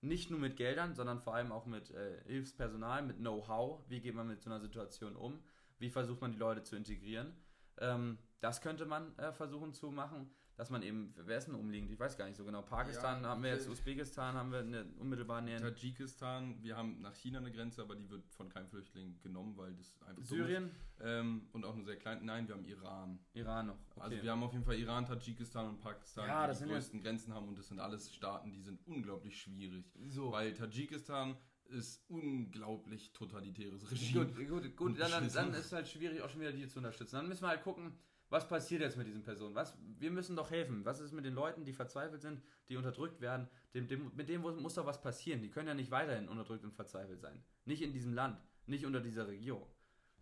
nicht 0.05 0.31
nur 0.31 0.39
mit 0.39 0.57
Geldern, 0.57 0.95
sondern 0.95 1.21
vor 1.21 1.35
allem 1.35 1.53
auch 1.53 1.67
mit 1.67 1.91
äh, 1.91 2.23
Hilfspersonal, 2.27 3.03
mit 3.03 3.19
Know-how. 3.19 3.83
Wie 3.89 4.01
geht 4.01 4.15
man 4.15 4.29
mit 4.29 4.43
so 4.43 4.51
einer 4.51 4.61
Situation 4.61 5.17
um? 5.17 5.41
Wie 5.79 5.91
versucht 5.91 6.21
man 6.21 6.33
die 6.33 6.39
Leute 6.39 6.63
zu 6.63 6.77
integrieren? 6.77 7.35
Ähm, 7.79 8.19
das 8.41 8.61
könnte 8.61 8.87
man 8.87 9.17
äh, 9.19 9.33
versuchen 9.33 9.73
zu 9.73 9.91
machen 9.91 10.31
dass 10.57 10.71
man 10.71 10.83
eben, 10.83 11.13
wer 11.17 11.39
ist 11.39 11.47
denn 11.49 11.55
umliegend? 11.55 11.91
Ich 11.91 11.99
weiß 11.99 12.17
gar 12.17 12.27
nicht 12.27 12.37
so 12.37 12.45
genau. 12.45 12.63
Pakistan 12.63 13.23
ja, 13.23 13.29
haben 13.29 13.43
wir 13.43 13.51
jetzt, 13.51 13.69
Usbekistan 13.69 14.35
haben 14.35 14.53
wir 14.53 14.61
eine 14.61 14.85
unmittelbar 14.99 15.41
näher. 15.41 15.61
Tadschikistan, 15.61 16.63
wir 16.63 16.77
haben 16.77 17.01
nach 17.01 17.15
China 17.15 17.39
eine 17.39 17.51
Grenze, 17.51 17.83
aber 17.83 17.97
die 17.97 18.09
wird 18.09 18.23
von 18.33 18.49
keinem 18.49 18.69
Flüchtling 18.69 19.19
genommen, 19.21 19.57
weil 19.57 19.75
das 19.75 20.01
einfach 20.03 20.23
Syrien? 20.23 20.71
Ähm, 21.01 21.49
und 21.53 21.65
auch 21.65 21.75
nur 21.75 21.85
sehr 21.85 21.97
klein. 21.97 22.25
Nein, 22.25 22.47
wir 22.47 22.55
haben 22.55 22.65
Iran. 22.65 23.19
Iran 23.33 23.67
noch. 23.67 23.79
Okay. 23.97 24.01
Also 24.01 24.23
wir 24.23 24.31
haben 24.31 24.43
auf 24.45 24.53
jeden 24.53 24.65
Fall 24.65 24.77
Iran, 24.77 25.05
Tadschikistan 25.07 25.69
und 25.69 25.81
Pakistan, 25.81 26.29
ja, 26.29 26.53
die 26.53 26.59
die 26.59 26.71
größten 26.71 27.01
Grenzen 27.01 27.35
haben 27.35 27.49
und 27.49 27.59
das 27.59 27.69
sind 27.69 27.81
alles 27.81 28.15
Staaten, 28.15 28.53
die 28.53 28.63
sind 28.63 28.81
unglaublich 28.87 29.41
schwierig. 29.41 29.93
So. 30.09 30.31
Weil 30.31 30.55
Tadschikistan 30.55 31.37
ist 31.65 32.05
unglaublich 32.09 33.13
totalitäres 33.13 33.91
Regime. 33.91 34.27
Gut, 34.27 34.49
gut, 34.49 34.77
gut. 34.77 35.01
Dann, 35.01 35.11
dann, 35.11 35.33
dann 35.33 35.55
ist 35.55 35.67
es 35.67 35.73
halt 35.73 35.89
schwierig, 35.89 36.21
auch 36.23 36.29
schon 36.29 36.41
wieder 36.41 36.53
die 36.53 36.69
zu 36.69 36.79
unterstützen. 36.79 37.17
Dann 37.17 37.29
müssen 37.29 37.43
wir 37.43 37.49
halt 37.49 37.63
gucken, 37.63 37.93
was 38.35 38.49
passiert 38.49 38.81
jetzt 38.81 38.97
mit 38.97 39.07
diesen 39.07 39.23
Personen? 39.23 39.55
Was, 39.55 39.79
wir 40.01 40.11
müssen 40.11 40.35
doch 40.35 40.51
helfen. 40.51 40.85
Was 40.85 40.99
ist 40.99 41.13
mit 41.13 41.25
den 41.25 41.35
Leuten, 41.35 41.65
die 41.65 41.73
verzweifelt 41.73 42.21
sind, 42.21 42.43
die 42.69 42.77
unterdrückt 42.77 43.21
werden? 43.21 43.47
Dem, 43.75 43.87
dem, 43.87 44.11
mit 44.17 44.29
denen 44.29 44.43
muss 44.43 44.75
doch 44.75 44.87
was 44.87 45.01
passieren. 45.01 45.41
Die 45.41 45.51
können 45.51 45.69
ja 45.69 45.75
nicht 45.75 45.93
weiterhin 45.93 46.29
unterdrückt 46.29 46.65
und 46.65 46.75
verzweifelt 46.75 47.21
sein. 47.21 47.41
Nicht 47.65 47.81
in 47.81 47.93
diesem 47.93 48.13
Land, 48.13 48.41
nicht 48.67 48.85
unter 48.85 49.01
dieser 49.01 49.29
Regierung. 49.29 49.65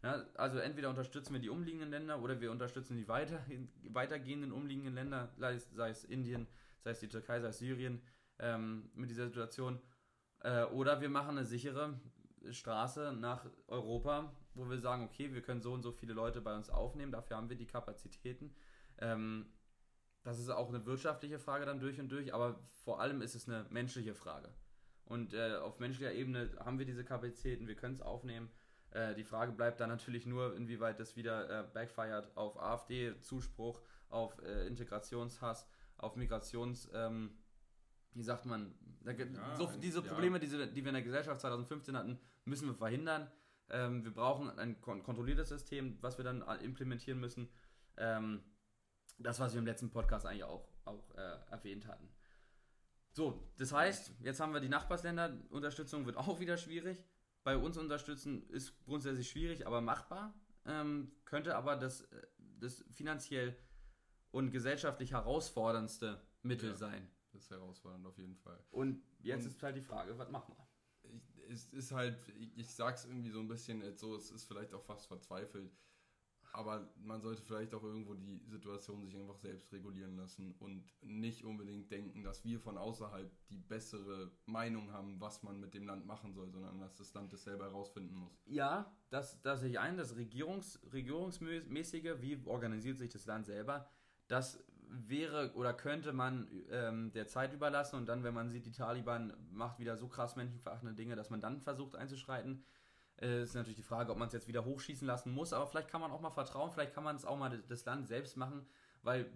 Ja, 0.02 0.26
also 0.34 0.58
entweder 0.58 0.90
unterstützen 0.90 1.32
wir 1.32 1.40
die 1.40 1.48
umliegenden 1.48 1.88
Länder 1.88 2.20
oder 2.20 2.38
wir 2.38 2.50
unterstützen 2.50 2.98
die 2.98 3.08
weiter, 3.08 3.40
weitergehenden 3.88 4.52
umliegenden 4.52 4.94
Länder, 4.94 5.32
sei 5.38 5.88
es, 5.88 6.04
Indien, 6.04 6.46
sei 6.80 6.90
es 6.90 7.00
die 7.00 7.08
Türkei, 7.08 7.40
sei 7.40 7.48
es 7.48 7.60
Syrien, 7.60 8.02
ähm, 8.40 8.90
mit 8.94 9.08
dieser 9.08 9.24
Situation. 9.24 9.80
Äh, 10.40 10.64
oder 10.64 11.00
wir 11.00 11.08
machen 11.08 11.38
eine 11.38 11.46
sichere 11.46 11.98
Straße 12.50 13.14
nach 13.18 13.46
Europa, 13.68 14.36
wo 14.54 14.68
wir 14.68 14.78
sagen, 14.78 15.04
okay, 15.04 15.32
wir 15.32 15.42
können 15.42 15.62
so 15.62 15.72
und 15.72 15.82
so 15.82 15.92
viele 15.92 16.12
Leute 16.12 16.40
bei 16.40 16.54
uns 16.54 16.70
aufnehmen, 16.70 17.12
dafür 17.12 17.36
haben 17.36 17.48
wir 17.48 17.56
die 17.56 17.66
Kapazitäten. 17.66 18.54
Ähm, 18.98 19.46
das 20.22 20.38
ist 20.38 20.50
auch 20.50 20.68
eine 20.68 20.84
wirtschaftliche 20.86 21.38
Frage 21.38 21.66
dann 21.66 21.80
durch 21.80 21.98
und 21.98 22.10
durch, 22.10 22.32
aber 22.32 22.60
vor 22.84 23.00
allem 23.00 23.22
ist 23.22 23.34
es 23.34 23.48
eine 23.48 23.66
menschliche 23.70 24.14
Frage. 24.14 24.48
Und 25.04 25.34
äh, 25.34 25.56
auf 25.56 25.78
menschlicher 25.80 26.12
Ebene 26.12 26.50
haben 26.60 26.78
wir 26.78 26.86
diese 26.86 27.04
Kapazitäten, 27.04 27.66
wir 27.66 27.74
können 27.74 27.94
es 27.94 28.00
aufnehmen. 28.02 28.50
Äh, 28.90 29.14
die 29.14 29.24
Frage 29.24 29.52
bleibt 29.52 29.80
dann 29.80 29.88
natürlich 29.88 30.26
nur, 30.26 30.54
inwieweit 30.54 31.00
das 31.00 31.16
wieder 31.16 31.50
äh, 31.50 31.64
backfired 31.72 32.36
auf 32.36 32.60
AfD-Zuspruch, 32.60 33.80
auf 34.10 34.38
äh, 34.42 34.66
Integrationshass, 34.66 35.66
auf 35.96 36.16
Migrations, 36.16 36.88
ähm, 36.94 37.30
wie 38.14 38.22
sagt 38.22 38.44
man, 38.46 38.74
ja, 39.04 39.56
so, 39.56 39.70
diese 39.80 40.02
Probleme, 40.02 40.38
ja. 40.38 40.66
die, 40.66 40.72
die 40.72 40.84
wir 40.84 40.90
in 40.90 40.94
der 40.94 41.02
Gesellschaft 41.02 41.40
2015 41.40 41.96
hatten, 41.96 42.18
müssen 42.44 42.68
wir 42.68 42.74
verhindern. 42.74 43.30
Ähm, 43.70 44.04
wir 44.04 44.12
brauchen 44.12 44.50
ein 44.58 44.80
kon 44.80 45.02
kontrolliertes 45.02 45.48
System, 45.48 45.98
was 46.00 46.18
wir 46.18 46.24
dann 46.24 46.42
implementieren 46.60 47.20
müssen. 47.20 47.48
Ähm, 47.96 48.42
das, 49.18 49.40
was 49.40 49.52
wir 49.52 49.60
im 49.60 49.66
letzten 49.66 49.90
Podcast 49.90 50.26
eigentlich 50.26 50.44
auch, 50.44 50.68
auch 50.84 51.14
äh, 51.14 51.38
erwähnt 51.50 51.86
hatten. 51.86 52.08
So, 53.12 53.52
das 53.58 53.72
heißt, 53.72 54.12
jetzt 54.20 54.40
haben 54.40 54.54
wir 54.54 54.60
die 54.60 54.68
Nachbarsländer, 54.68 55.38
Unterstützung 55.50 56.06
wird 56.06 56.16
auch 56.16 56.40
wieder 56.40 56.56
schwierig. 56.56 57.04
Bei 57.44 57.56
uns 57.56 57.76
unterstützen 57.76 58.48
ist 58.48 58.82
grundsätzlich 58.84 59.28
schwierig, 59.28 59.66
aber 59.66 59.80
machbar. 59.80 60.34
Ähm, 60.64 61.12
könnte 61.24 61.56
aber 61.56 61.76
das, 61.76 62.02
äh, 62.02 62.26
das 62.38 62.84
finanziell 62.92 63.56
und 64.30 64.50
gesellschaftlich 64.50 65.12
herausforderndste 65.12 66.22
Mittel 66.42 66.70
ja, 66.70 66.76
sein. 66.76 67.10
Das 67.32 67.42
ist 67.42 67.50
herausfordernd 67.50 68.06
auf 68.06 68.16
jeden 68.18 68.36
Fall. 68.36 68.58
Und 68.70 69.02
jetzt 69.20 69.44
und 69.44 69.52
ist 69.52 69.62
halt 69.62 69.76
die 69.76 69.82
Frage, 69.82 70.16
was 70.18 70.30
machen 70.30 70.54
wir? 70.56 70.66
Es 71.50 71.72
ist 71.72 71.92
halt, 71.92 72.16
ich, 72.38 72.56
ich 72.56 72.74
sag's 72.74 73.04
irgendwie 73.04 73.30
so 73.30 73.40
ein 73.40 73.48
bisschen 73.48 73.96
so, 73.96 74.16
es 74.16 74.30
ist 74.30 74.44
vielleicht 74.44 74.72
auch 74.74 74.82
fast 74.82 75.06
verzweifelt 75.06 75.70
aber 76.52 76.86
man 76.96 77.20
sollte 77.20 77.42
vielleicht 77.42 77.74
auch 77.74 77.82
irgendwo 77.82 78.14
die 78.14 78.40
Situation 78.46 79.02
sich 79.02 79.16
einfach 79.16 79.38
selbst 79.38 79.72
regulieren 79.72 80.16
lassen 80.16 80.54
und 80.58 80.84
nicht 81.00 81.44
unbedingt 81.44 81.90
denken, 81.90 82.22
dass 82.22 82.44
wir 82.44 82.60
von 82.60 82.76
außerhalb 82.76 83.30
die 83.48 83.58
bessere 83.58 84.30
Meinung 84.46 84.92
haben, 84.92 85.20
was 85.20 85.42
man 85.42 85.58
mit 85.60 85.72
dem 85.72 85.86
Land 85.86 86.06
machen 86.06 86.34
soll, 86.34 86.50
sondern 86.50 86.78
dass 86.78 86.96
das 86.96 87.14
Land 87.14 87.32
das 87.32 87.44
selber 87.44 87.64
herausfinden 87.64 88.14
muss. 88.14 88.42
Ja, 88.44 88.94
das, 89.08 89.40
das 89.40 89.60
sehe 89.60 89.70
ich 89.70 89.78
ein, 89.78 89.96
das 89.96 90.16
Regierungs, 90.16 90.78
Regierungsmäßige, 90.92 92.20
wie 92.20 92.38
organisiert 92.44 92.98
sich 92.98 93.10
das 93.10 93.24
Land 93.24 93.46
selber, 93.46 93.88
das 94.28 94.62
wäre 94.92 95.52
oder 95.54 95.72
könnte 95.72 96.12
man 96.12 96.48
ähm, 96.70 97.12
der 97.12 97.26
Zeit 97.26 97.52
überlassen 97.52 97.96
und 97.96 98.06
dann, 98.06 98.24
wenn 98.24 98.34
man 98.34 98.50
sieht, 98.50 98.66
die 98.66 98.72
Taliban 98.72 99.32
macht 99.50 99.78
wieder 99.78 99.96
so 99.96 100.08
krass 100.08 100.36
menschenverachtende 100.36 100.94
Dinge, 100.94 101.16
dass 101.16 101.30
man 101.30 101.40
dann 101.40 101.60
versucht 101.60 101.96
einzuschreiten. 101.96 102.64
Äh, 103.20 103.42
ist 103.42 103.54
natürlich 103.54 103.76
die 103.76 103.82
Frage, 103.82 104.12
ob 104.12 104.18
man 104.18 104.28
es 104.28 104.34
jetzt 104.34 104.48
wieder 104.48 104.64
hochschießen 104.64 105.06
lassen 105.06 105.32
muss, 105.32 105.52
aber 105.52 105.66
vielleicht 105.66 105.88
kann 105.88 106.00
man 106.00 106.10
auch 106.10 106.20
mal 106.20 106.30
vertrauen, 106.30 106.70
vielleicht 106.70 106.94
kann 106.94 107.04
man 107.04 107.16
es 107.16 107.24
auch 107.24 107.38
mal 107.38 107.62
das 107.68 107.84
Land 107.84 108.08
selbst 108.08 108.36
machen, 108.36 108.66
weil 109.02 109.30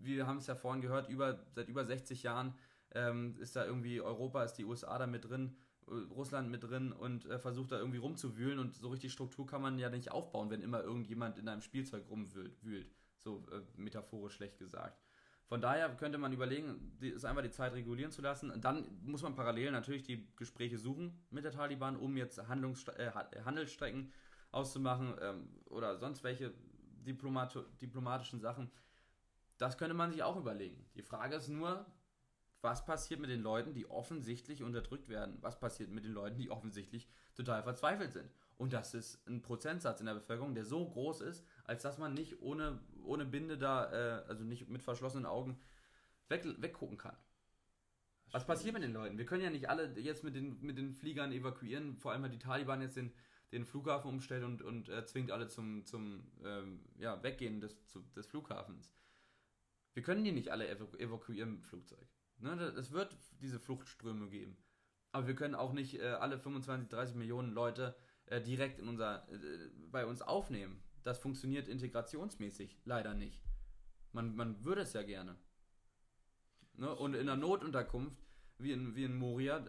wir 0.00 0.26
haben 0.26 0.38
es 0.38 0.46
ja 0.46 0.54
vorhin 0.54 0.82
gehört, 0.82 1.08
über, 1.08 1.44
seit 1.50 1.68
über 1.68 1.84
60 1.84 2.22
Jahren 2.22 2.54
ähm, 2.94 3.36
ist 3.38 3.56
da 3.56 3.64
irgendwie 3.64 4.00
Europa, 4.00 4.42
ist 4.44 4.54
die 4.54 4.64
USA 4.64 4.98
da 4.98 5.06
mit 5.06 5.28
drin, 5.28 5.56
äh, 5.88 5.94
Russland 6.12 6.50
mit 6.50 6.64
drin 6.64 6.92
und 6.92 7.26
äh, 7.26 7.38
versucht 7.38 7.72
da 7.72 7.78
irgendwie 7.78 7.98
rumzuwühlen 7.98 8.58
und 8.58 8.74
so 8.74 8.88
richtig 8.88 9.12
Struktur 9.12 9.46
kann 9.46 9.62
man 9.62 9.78
ja 9.78 9.90
nicht 9.90 10.10
aufbauen, 10.10 10.50
wenn 10.50 10.60
immer 10.60 10.82
irgendjemand 10.82 11.38
in 11.38 11.48
einem 11.48 11.62
Spielzeug 11.62 12.08
rumwühlt, 12.10 12.94
so 13.22 13.44
äh, 13.52 13.60
metaphorisch 13.80 14.34
schlecht 14.34 14.58
gesagt. 14.58 15.00
Von 15.46 15.60
daher 15.60 15.88
könnte 15.96 16.18
man 16.18 16.32
überlegen, 16.32 16.96
ist 17.00 17.24
einfach 17.24 17.42
die 17.42 17.50
Zeit 17.50 17.74
regulieren 17.74 18.10
zu 18.10 18.22
lassen. 18.22 18.52
Dann 18.60 18.86
muss 19.02 19.22
man 19.22 19.34
parallel 19.34 19.70
natürlich 19.70 20.02
die 20.02 20.26
Gespräche 20.36 20.78
suchen 20.78 21.22
mit 21.30 21.44
der 21.44 21.52
Taliban, 21.52 21.96
um 21.96 22.16
jetzt 22.16 22.48
Handlungs 22.48 22.86
äh, 22.88 23.10
Handelsstrecken 23.44 24.12
auszumachen 24.50 25.14
ähm, 25.20 25.48
oder 25.66 25.98
sonst 25.98 26.24
welche 26.24 26.54
Diplomat 27.06 27.58
diplomatischen 27.80 28.40
Sachen. 28.40 28.70
Das 29.58 29.76
könnte 29.76 29.94
man 29.94 30.10
sich 30.10 30.22
auch 30.22 30.36
überlegen. 30.36 30.86
Die 30.94 31.02
Frage 31.02 31.36
ist 31.36 31.48
nur, 31.48 31.86
was 32.62 32.84
passiert 32.84 33.20
mit 33.20 33.28
den 33.28 33.42
Leuten, 33.42 33.74
die 33.74 33.90
offensichtlich 33.90 34.62
unterdrückt 34.62 35.08
werden? 35.08 35.36
Was 35.40 35.58
passiert 35.58 35.90
mit 35.90 36.04
den 36.04 36.12
Leuten, 36.12 36.38
die 36.38 36.50
offensichtlich 36.50 37.08
total 37.34 37.62
verzweifelt 37.62 38.12
sind? 38.12 38.30
Und 38.56 38.72
das 38.72 38.94
ist 38.94 39.26
ein 39.26 39.42
Prozentsatz 39.42 40.00
in 40.00 40.06
der 40.06 40.14
Bevölkerung, 40.14 40.54
der 40.54 40.64
so 40.64 40.88
groß 40.88 41.22
ist, 41.22 41.44
als 41.64 41.82
dass 41.82 41.98
man 41.98 42.14
nicht 42.14 42.40
ohne, 42.40 42.80
ohne 43.04 43.24
Binde 43.24 43.58
da, 43.58 43.90
äh, 43.92 44.24
also 44.28 44.44
nicht 44.44 44.68
mit 44.68 44.82
verschlossenen 44.82 45.26
Augen 45.26 45.58
weg, 46.28 46.44
weggucken 46.58 46.98
kann. 46.98 47.16
Was 48.30 48.46
passiert 48.46 48.74
mit 48.74 48.82
den 48.82 48.94
Leuten? 48.94 49.18
Wir 49.18 49.26
können 49.26 49.42
ja 49.42 49.50
nicht 49.50 49.68
alle 49.68 49.92
jetzt 49.98 50.24
mit 50.24 50.34
den, 50.34 50.60
mit 50.62 50.78
den 50.78 50.92
Fliegern 50.92 51.32
evakuieren, 51.32 51.96
vor 51.96 52.12
allem 52.12 52.24
hat 52.24 52.32
die 52.32 52.38
Taliban 52.38 52.80
jetzt 52.80 52.96
den, 52.96 53.12
den 53.52 53.66
Flughafen 53.66 54.10
umstellt 54.10 54.42
und, 54.44 54.62
und 54.62 54.88
äh, 54.88 55.04
zwingt 55.04 55.30
alle 55.30 55.48
zum, 55.48 55.84
zum 55.84 56.24
ähm, 56.42 56.80
ja, 56.98 57.22
Weggehen 57.22 57.60
des, 57.60 57.86
zu, 57.86 58.00
des 58.16 58.26
Flughafens. 58.26 58.94
Wir 59.92 60.02
können 60.02 60.24
die 60.24 60.32
nicht 60.32 60.50
alle 60.50 60.68
evakuieren 60.68 61.56
im 61.56 61.62
Flugzeug. 61.62 62.08
Ne? 62.38 62.52
Es 62.76 62.92
wird 62.92 63.14
diese 63.42 63.60
Fluchtströme 63.60 64.28
geben. 64.28 64.56
Aber 65.12 65.26
wir 65.26 65.34
können 65.34 65.54
auch 65.54 65.74
nicht 65.74 66.00
äh, 66.00 66.08
alle 66.08 66.38
25, 66.38 66.88
30 66.88 67.16
Millionen 67.16 67.52
Leute 67.52 67.94
äh, 68.26 68.40
direkt 68.40 68.78
in 68.78 68.88
unser, 68.88 69.28
äh, 69.30 69.68
bei 69.90 70.06
uns 70.06 70.22
aufnehmen. 70.22 70.82
Das 71.02 71.18
funktioniert 71.18 71.68
integrationsmäßig 71.68 72.80
leider 72.84 73.14
nicht. 73.14 73.42
Man, 74.12 74.34
man 74.36 74.64
würde 74.64 74.82
es 74.82 74.92
ja 74.92 75.02
gerne. 75.02 75.36
Ne? 76.74 76.94
Und 76.94 77.14
in 77.14 77.28
einer 77.28 77.36
Notunterkunft, 77.36 78.24
wie 78.58 78.72
in, 78.72 78.94
wie 78.94 79.04
in 79.04 79.16
Moria, 79.16 79.64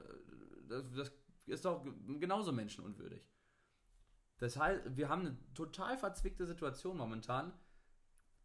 das, 0.67 0.91
das 0.93 1.11
ist 1.45 1.65
doch 1.65 1.86
genauso 2.19 2.51
menschenunwürdig. 2.51 3.27
Das 4.38 4.57
heißt, 4.57 4.97
wir 4.97 5.09
haben 5.09 5.21
eine 5.21 5.38
total 5.53 5.97
verzwickte 5.97 6.45
Situation 6.45 6.97
momentan, 6.97 7.53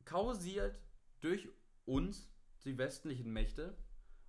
kausiert 0.05 0.81
durch 1.21 1.49
uns, 1.85 2.31
die 2.65 2.79
westlichen 2.79 3.33
Mächte, 3.33 3.77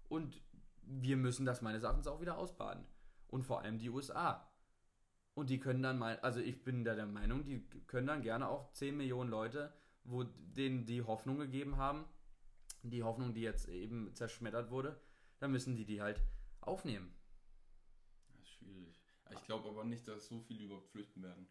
und 0.08 0.42
wir 0.82 1.18
müssen 1.18 1.46
das 1.46 1.62
meines 1.62 1.84
Erachtens 1.84 2.08
auch 2.08 2.22
wieder 2.22 2.38
ausbaden. 2.38 2.86
Und 3.28 3.44
vor 3.44 3.62
allem 3.62 3.78
die 3.78 3.90
USA. 3.90 4.49
Und 5.40 5.50
die 5.50 5.60
können 5.62 5.82
dann 5.82 5.98
mal, 5.98 6.20
also 6.20 6.42
ich 6.42 6.66
bin 6.66 6.84
da 6.84 6.96
der 6.96 7.06
Meinung, 7.06 7.46
die 7.46 7.62
können 7.88 8.08
dann 8.08 8.22
gerne 8.22 8.50
auch 8.50 8.74
10 8.74 8.98
Millionen 8.98 9.30
Leute, 9.30 9.74
wo 10.04 10.24
denen 10.24 10.86
die 10.86 11.02
Hoffnung 11.02 11.40
gegeben 11.40 11.78
haben, 11.78 12.04
die 12.84 13.04
Hoffnung, 13.04 13.34
die 13.34 13.40
jetzt 13.40 13.70
eben 13.70 14.14
zerschmettert 14.14 14.70
wurde, 14.70 15.00
dann 15.40 15.54
müssen 15.54 15.78
die 15.78 15.86
die 15.86 16.02
halt 16.02 16.22
aufnehmen. 16.60 17.14
Das 18.28 18.42
ist 18.42 18.50
schwierig. 18.50 19.02
Ich 19.32 19.42
glaube 19.46 19.70
aber 19.70 19.86
nicht, 19.86 20.06
dass 20.10 20.28
so 20.28 20.42
viele 20.42 20.66
überhaupt 20.66 20.90
flüchten 20.90 21.24
werden. 21.24 21.48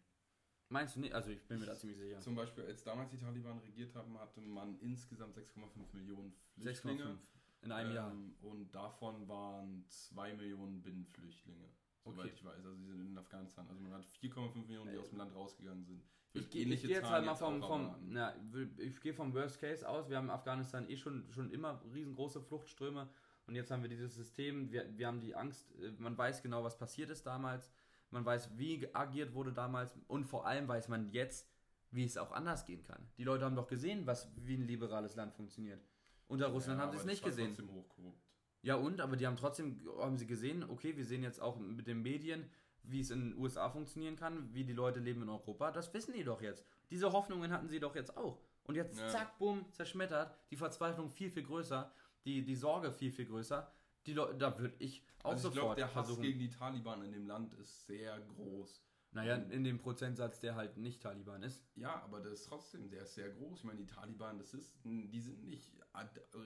Meinst 0.67 0.95
du 0.95 0.99
nicht? 0.99 1.15
Also 1.15 1.31
ich 1.31 1.41
bin 1.47 1.59
mir 1.59 1.65
da 1.65 1.75
ziemlich 1.75 1.97
sicher. 1.97 2.19
Zum 2.19 2.35
Beispiel, 2.35 2.65
als 2.65 2.83
damals 2.83 3.09
die 3.09 3.17
Taliban 3.17 3.57
regiert 3.57 3.95
haben, 3.95 4.19
hatte 4.19 4.39
man 4.41 4.77
insgesamt 4.81 5.35
6,5 5.35 5.93
Millionen 5.93 6.35
Flüchtlinge. 6.59 7.05
6,5 7.05 7.17
in 7.63 7.71
einem 7.71 7.89
ähm, 7.89 7.95
Jahr. 7.95 8.15
Und 8.41 8.69
davon 8.75 9.27
waren 9.27 9.83
2 9.87 10.35
Millionen 10.35 10.83
Binnenflüchtlinge 10.83 11.69
soweit 12.03 12.25
okay. 12.25 12.33
ich 12.35 12.45
weiß. 12.45 12.65
Also 12.65 12.75
sie 12.75 12.85
sind 12.85 13.05
in 13.05 13.17
Afghanistan. 13.17 13.67
Also 13.69 13.81
man 13.81 13.93
hat 13.93 14.05
4,5 14.05 14.67
Millionen, 14.67 14.91
die 14.91 14.97
aus 14.97 15.09
dem 15.09 15.17
Land 15.17 15.35
rausgegangen 15.35 15.85
sind. 15.85 16.03
Ich, 16.33 16.55
ich, 16.55 16.71
ich 16.71 16.81
gehe 16.81 16.91
jetzt 16.91 17.09
halt 17.09 17.25
mal 17.25 17.35
vom, 17.35 17.61
vom 17.61 17.95
na, 18.07 18.35
ich 18.77 19.01
gehe 19.01 19.13
vom 19.13 19.33
Worst 19.33 19.59
Case 19.59 19.87
aus. 19.87 20.09
Wir 20.09 20.17
haben 20.17 20.25
in 20.25 20.31
Afghanistan 20.31 20.87
eh 20.87 20.95
schon, 20.95 21.31
schon 21.31 21.51
immer 21.51 21.81
riesengroße 21.93 22.41
Fluchtströme 22.41 23.09
und 23.49 23.55
jetzt 23.55 23.71
haben 23.71 23.81
wir 23.81 23.89
dieses 23.89 24.13
System, 24.13 24.71
wir, 24.71 24.85
wir 24.95 25.07
haben 25.07 25.19
die 25.21 25.33
Angst, 25.33 25.73
äh, 25.81 25.91
man 25.97 26.15
weiß 26.15 26.43
genau, 26.43 26.63
was 26.63 26.77
passiert 26.77 27.09
ist 27.09 27.25
damals, 27.25 27.71
man 28.11 28.23
weiß, 28.23 28.57
wie 28.57 28.87
agiert 28.93 29.33
wurde 29.33 29.51
damals 29.51 29.97
und 30.07 30.25
vor 30.25 30.45
allem 30.45 30.67
weiß 30.67 30.87
man 30.87 31.09
jetzt, 31.09 31.49
wie 31.89 32.03
es 32.03 32.15
auch 32.17 32.31
anders 32.31 32.63
gehen 32.65 32.83
kann. 32.83 33.09
Die 33.17 33.23
Leute 33.23 33.45
haben 33.45 33.55
doch 33.55 33.67
gesehen, 33.67 34.05
was, 34.05 34.31
wie 34.35 34.55
ein 34.55 34.67
liberales 34.67 35.15
Land 35.15 35.33
funktioniert. 35.33 35.83
Unter 36.27 36.47
Russland 36.47 36.77
ja, 36.77 36.85
haben 36.85 36.91
sie 36.91 36.99
es 36.99 37.05
nicht 37.05 37.23
gesehen. 37.23 37.57
Hochkorrupt. 37.73 38.28
Ja 38.61 38.75
und, 38.75 38.99
aber 39.01 39.15
die 39.15 39.25
haben 39.25 39.37
trotzdem, 39.37 39.81
haben 39.99 40.17
sie 40.17 40.27
gesehen, 40.27 40.63
okay, 40.69 40.97
wir 40.97 41.05
sehen 41.05 41.23
jetzt 41.23 41.41
auch 41.41 41.57
mit 41.57 41.87
den 41.87 42.01
Medien, 42.01 42.49
wie 42.83 42.99
es 42.99 43.11
in 43.11 43.31
den 43.31 43.37
USA 43.37 43.69
funktionieren 43.69 44.15
kann, 44.15 44.53
wie 44.53 44.63
die 44.63 44.73
Leute 44.73 44.99
leben 44.99 45.21
in 45.21 45.29
Europa, 45.29 45.71
das 45.71 45.93
wissen 45.93 46.13
die 46.13 46.23
doch 46.23 46.41
jetzt. 46.41 46.65
Diese 46.89 47.11
Hoffnungen 47.11 47.51
hatten 47.51 47.69
sie 47.69 47.79
doch 47.79 47.95
jetzt 47.95 48.17
auch. 48.17 48.41
Und 48.63 48.75
jetzt 48.75 48.99
ja. 48.99 49.07
zack, 49.07 49.37
bumm, 49.39 49.65
zerschmettert, 49.71 50.35
die 50.51 50.55
Verzweiflung 50.55 51.09
viel, 51.09 51.29
viel 51.29 51.43
größer, 51.43 51.91
die, 52.25 52.43
die 52.43 52.55
Sorge 52.55 52.91
viel, 52.91 53.11
viel 53.11 53.25
größer. 53.25 53.71
Die 54.05 54.13
Leute, 54.13 54.37
da 54.37 54.57
würde 54.59 54.75
ich 54.79 55.03
auch 55.23 55.31
also 55.31 55.49
sofort 55.49 55.55
ich 55.55 55.61
glaub, 55.61 55.75
der 55.75 55.85
Hass 55.87 56.07
versuchen. 56.07 56.21
gegen 56.21 56.39
die 56.39 56.49
Taliban 56.49 57.03
in 57.03 57.11
dem 57.11 57.27
Land 57.27 57.53
ist 57.55 57.85
sehr 57.85 58.19
groß. 58.19 58.83
Naja, 59.11 59.35
in 59.35 59.63
dem 59.63 59.79
Prozentsatz, 59.79 60.39
der 60.39 60.55
halt 60.55 60.77
nicht 60.77 61.01
Taliban 61.01 61.41
ist. 61.41 61.65
Ja, 61.75 62.01
aber 62.03 62.19
das 62.19 62.33
ist 62.33 62.45
trotzdem, 62.45 62.89
der 62.91 63.03
ist 63.03 63.15
sehr 63.15 63.29
groß. 63.29 63.59
Ich 63.59 63.63
meine, 63.63 63.79
die 63.79 63.87
Taliban, 63.87 64.37
das 64.37 64.53
ist, 64.53 64.71
die 64.83 65.19
sind 65.19 65.47
nicht 65.47 65.71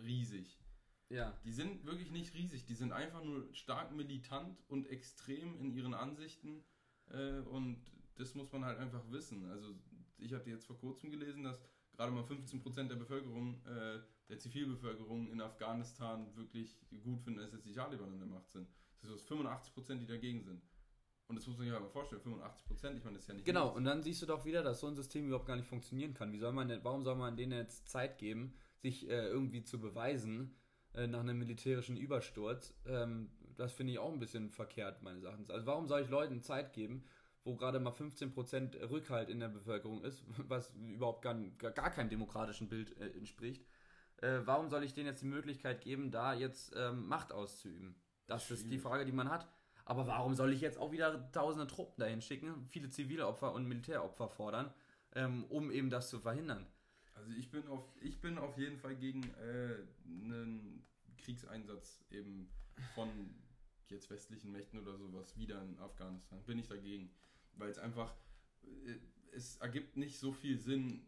riesig. 0.05 0.57
Ja. 1.14 1.38
Die 1.45 1.51
sind 1.51 1.86
wirklich 1.86 2.11
nicht 2.11 2.34
riesig, 2.34 2.66
die 2.66 2.74
sind 2.74 2.91
einfach 2.91 3.24
nur 3.24 3.47
stark 3.53 3.93
militant 3.95 4.57
und 4.68 4.88
extrem 4.88 5.57
in 5.59 5.72
ihren 5.72 5.93
Ansichten 5.93 6.64
äh, 7.11 7.39
und 7.39 7.82
das 8.16 8.34
muss 8.36 8.51
man 8.51 8.66
halt 8.66 8.80
einfach 8.80 9.03
wissen. 9.11 9.45
Also 9.45 9.76
ich 10.18 10.34
hatte 10.34 10.49
jetzt 10.49 10.66
vor 10.66 10.78
kurzem 10.78 11.11
gelesen, 11.11 11.43
dass 11.43 11.61
gerade 11.93 12.11
mal 12.11 12.24
15% 12.24 12.88
der 12.88 12.95
Bevölkerung, 12.95 13.64
äh, 13.66 13.99
der 14.30 14.39
Zivilbevölkerung 14.39 15.30
in 15.32 15.41
Afghanistan 15.41 16.36
wirklich 16.36 16.80
gut 17.03 17.22
finden, 17.22 17.39
dass 17.39 17.53
jetzt 17.53 17.66
die 17.66 17.74
Taliban 17.74 18.11
an 18.11 18.20
der 18.20 18.28
Macht 18.28 18.51
sind. 18.51 18.68
Das 19.01 19.11
ist 19.11 19.30
85%, 19.30 19.99
die 19.99 20.07
dagegen 20.07 20.41
sind. 20.41 20.61
Und 21.28 21.36
das 21.36 21.47
muss 21.47 21.57
man 21.57 21.68
sich 21.68 21.80
mal 21.80 21.89
vorstellen, 21.89 22.22
85 22.22 22.66
Prozent, 22.66 22.97
ich 22.97 23.03
meine, 23.03 23.16
das 23.16 23.24
ist 23.24 23.28
ja 23.28 23.34
nicht. 23.36 23.45
Genau, 23.45 23.74
und 23.74 23.86
dann 23.86 24.01
siehst 24.01 24.22
du 24.22 24.26
doch 24.26 24.45
wieder, 24.45 24.61
dass 24.61 24.80
so 24.80 24.88
ein 24.88 24.95
System 24.95 25.28
überhaupt 25.28 25.45
gar 25.45 25.55
nicht 25.55 25.68
funktionieren 25.68 26.14
kann. 26.14 26.32
Wie 26.34 26.39
soll 26.39 26.51
man 26.51 26.68
denn, 26.68 26.84
warum 26.84 27.03
soll 27.03 27.16
man 27.16 27.38
denen 27.38 27.53
jetzt 27.53 27.88
Zeit 27.88 28.18
geben, 28.18 28.55
sich 28.78 29.07
äh, 29.07 29.28
irgendwie 29.28 29.64
zu 29.64 29.80
beweisen 29.80 30.55
äh, 30.94 31.08
nach 31.08 31.22
einem 31.22 31.39
militärischen 31.39 31.98
Übersturz? 31.98 32.74
Ähm, 32.86 33.30
das 33.56 33.74
finde 33.74 33.94
ich 33.94 34.00
auch 34.00 34.12
ein 34.12 34.20
bisschen 34.20 34.50
verkehrt, 34.50 35.04
meines 35.04 35.24
Erachtens. 35.24 35.50
Also 35.50 35.66
warum 35.66 35.88
soll 35.88 36.02
ich 36.02 36.10
Leuten 36.10 36.41
Zeit 36.41 36.74
geben, 36.74 37.04
wo 37.44 37.56
gerade 37.56 37.80
mal 37.80 37.94
15% 37.94 38.89
Rückhalt 38.89 39.30
in 39.30 39.39
der 39.39 39.50
Bevölkerung 39.50 40.04
ist, 40.04 40.24
was 40.48 40.74
überhaupt 40.76 41.22
gar, 41.22 41.36
gar 41.36 41.91
keinem 41.91 42.10
demokratischen 42.10 42.70
Bild 42.70 42.98
äh, 43.00 43.08
entspricht? 43.18 43.66
Äh, 44.18 44.39
warum 44.46 44.70
soll 44.70 44.84
ich 44.84 44.94
denen 44.94 45.08
jetzt 45.08 45.22
die 45.22 45.28
Möglichkeit 45.28 45.82
geben, 45.82 46.12
da 46.12 46.34
jetzt 46.34 46.74
ähm, 46.76 47.08
Macht 47.08 47.32
auszuüben? 47.32 47.96
Das 48.26 48.50
ist 48.52 48.72
die 48.72 48.80
Frage, 48.80 49.06
die 49.06 49.12
man 49.12 49.30
hat. 49.30 49.48
Aber 49.86 50.08
warum 50.08 50.34
soll 50.34 50.54
ich 50.54 50.62
jetzt 50.62 50.78
auch 50.78 50.91
wieder 50.91 51.30
tausende 51.32 51.68
Truppen 51.68 52.00
dahin 52.00 52.22
schicken, 52.22 52.66
viele 52.70 52.89
zivile 52.89 53.28
Opfer 53.28 53.54
und 53.54 53.68
Militäropfer 53.68 54.30
fordern, 54.30 54.74
ähm, 55.14 55.44
um 55.50 55.72
eben 55.72 55.89
das 55.89 56.10
zu 56.10 56.20
verhindern? 56.20 56.66
Also 57.14 57.32
ich 57.32 57.49
bin 57.51 57.68
auf, 57.68 57.84
ich 58.01 58.20
bin 58.22 58.38
auf 58.38 58.57
jeden 58.57 58.78
Fall 58.78 58.95
gegen 58.95 59.24
äh, 59.36 59.78
einen 60.05 60.84
Kriegseinsatz 61.18 62.03
eben 62.11 62.49
von 62.95 63.09
jetzt 63.89 64.09
westlichen 64.09 64.51
Mächten 64.51 64.80
oder 64.80 64.97
sowas 64.97 65.38
wieder 65.38 65.61
in 65.61 65.78
Afghanistan. 65.80 66.43
Bin 66.45 66.59
ich 66.59 66.68
dagegen. 66.68 67.11
Weil 67.55 67.70
es 67.70 67.78
einfach, 67.78 68.16
äh, 68.64 68.95
es 69.32 69.57
ergibt 69.57 69.97
nicht 69.97 70.18
so 70.18 70.32
viel 70.32 70.57
Sinn, 70.57 71.05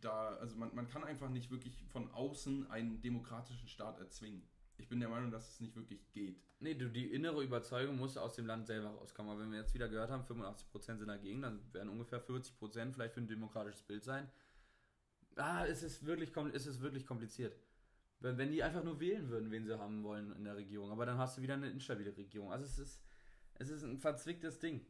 da, 0.00 0.36
also 0.36 0.56
man, 0.56 0.72
man 0.74 0.88
kann 0.88 1.02
einfach 1.02 1.28
nicht 1.28 1.50
wirklich 1.50 1.84
von 1.88 2.08
außen 2.12 2.70
einen 2.70 3.00
demokratischen 3.00 3.66
Staat 3.66 3.98
erzwingen 3.98 4.48
ich 4.78 4.88
bin 4.88 5.00
der 5.00 5.08
Meinung, 5.08 5.30
dass 5.30 5.48
es 5.48 5.60
nicht 5.60 5.76
wirklich 5.76 6.10
geht. 6.12 6.40
Nee, 6.60 6.74
du, 6.74 6.88
die 6.88 7.12
innere 7.12 7.42
Überzeugung 7.42 7.96
muss 7.96 8.16
aus 8.16 8.34
dem 8.34 8.46
Land 8.46 8.66
selber 8.66 8.88
rauskommen. 8.88 9.32
Aber 9.32 9.40
wenn 9.40 9.50
wir 9.50 9.58
jetzt 9.58 9.74
wieder 9.74 9.88
gehört 9.88 10.10
haben, 10.10 10.24
85% 10.24 10.98
sind 10.98 11.08
dagegen, 11.08 11.42
dann 11.42 11.60
werden 11.72 11.88
ungefähr 11.88 12.24
40% 12.24 12.92
vielleicht 12.92 13.14
für 13.14 13.20
ein 13.20 13.28
demokratisches 13.28 13.82
Bild 13.82 14.04
sein. 14.04 14.30
Ah, 15.38 15.64
es 15.66 15.82
ist 15.82 16.04
wirklich, 16.04 16.32
es 16.52 16.66
ist 16.66 16.80
wirklich 16.80 17.06
kompliziert. 17.06 17.56
Wenn, 18.20 18.36
wenn 18.38 18.50
die 18.50 18.62
einfach 18.62 18.82
nur 18.82 19.00
wählen 19.00 19.28
würden, 19.28 19.50
wen 19.50 19.64
sie 19.64 19.78
haben 19.78 20.02
wollen 20.02 20.34
in 20.36 20.44
der 20.44 20.56
Regierung. 20.56 20.90
Aber 20.90 21.06
dann 21.06 21.18
hast 21.18 21.38
du 21.38 21.42
wieder 21.42 21.54
eine 21.54 21.70
instabile 21.70 22.16
Regierung. 22.16 22.52
Also 22.52 22.64
es 22.64 22.78
ist, 22.78 23.00
es 23.54 23.70
ist 23.70 23.84
ein 23.84 23.98
verzwicktes 23.98 24.58
Ding. 24.58 24.84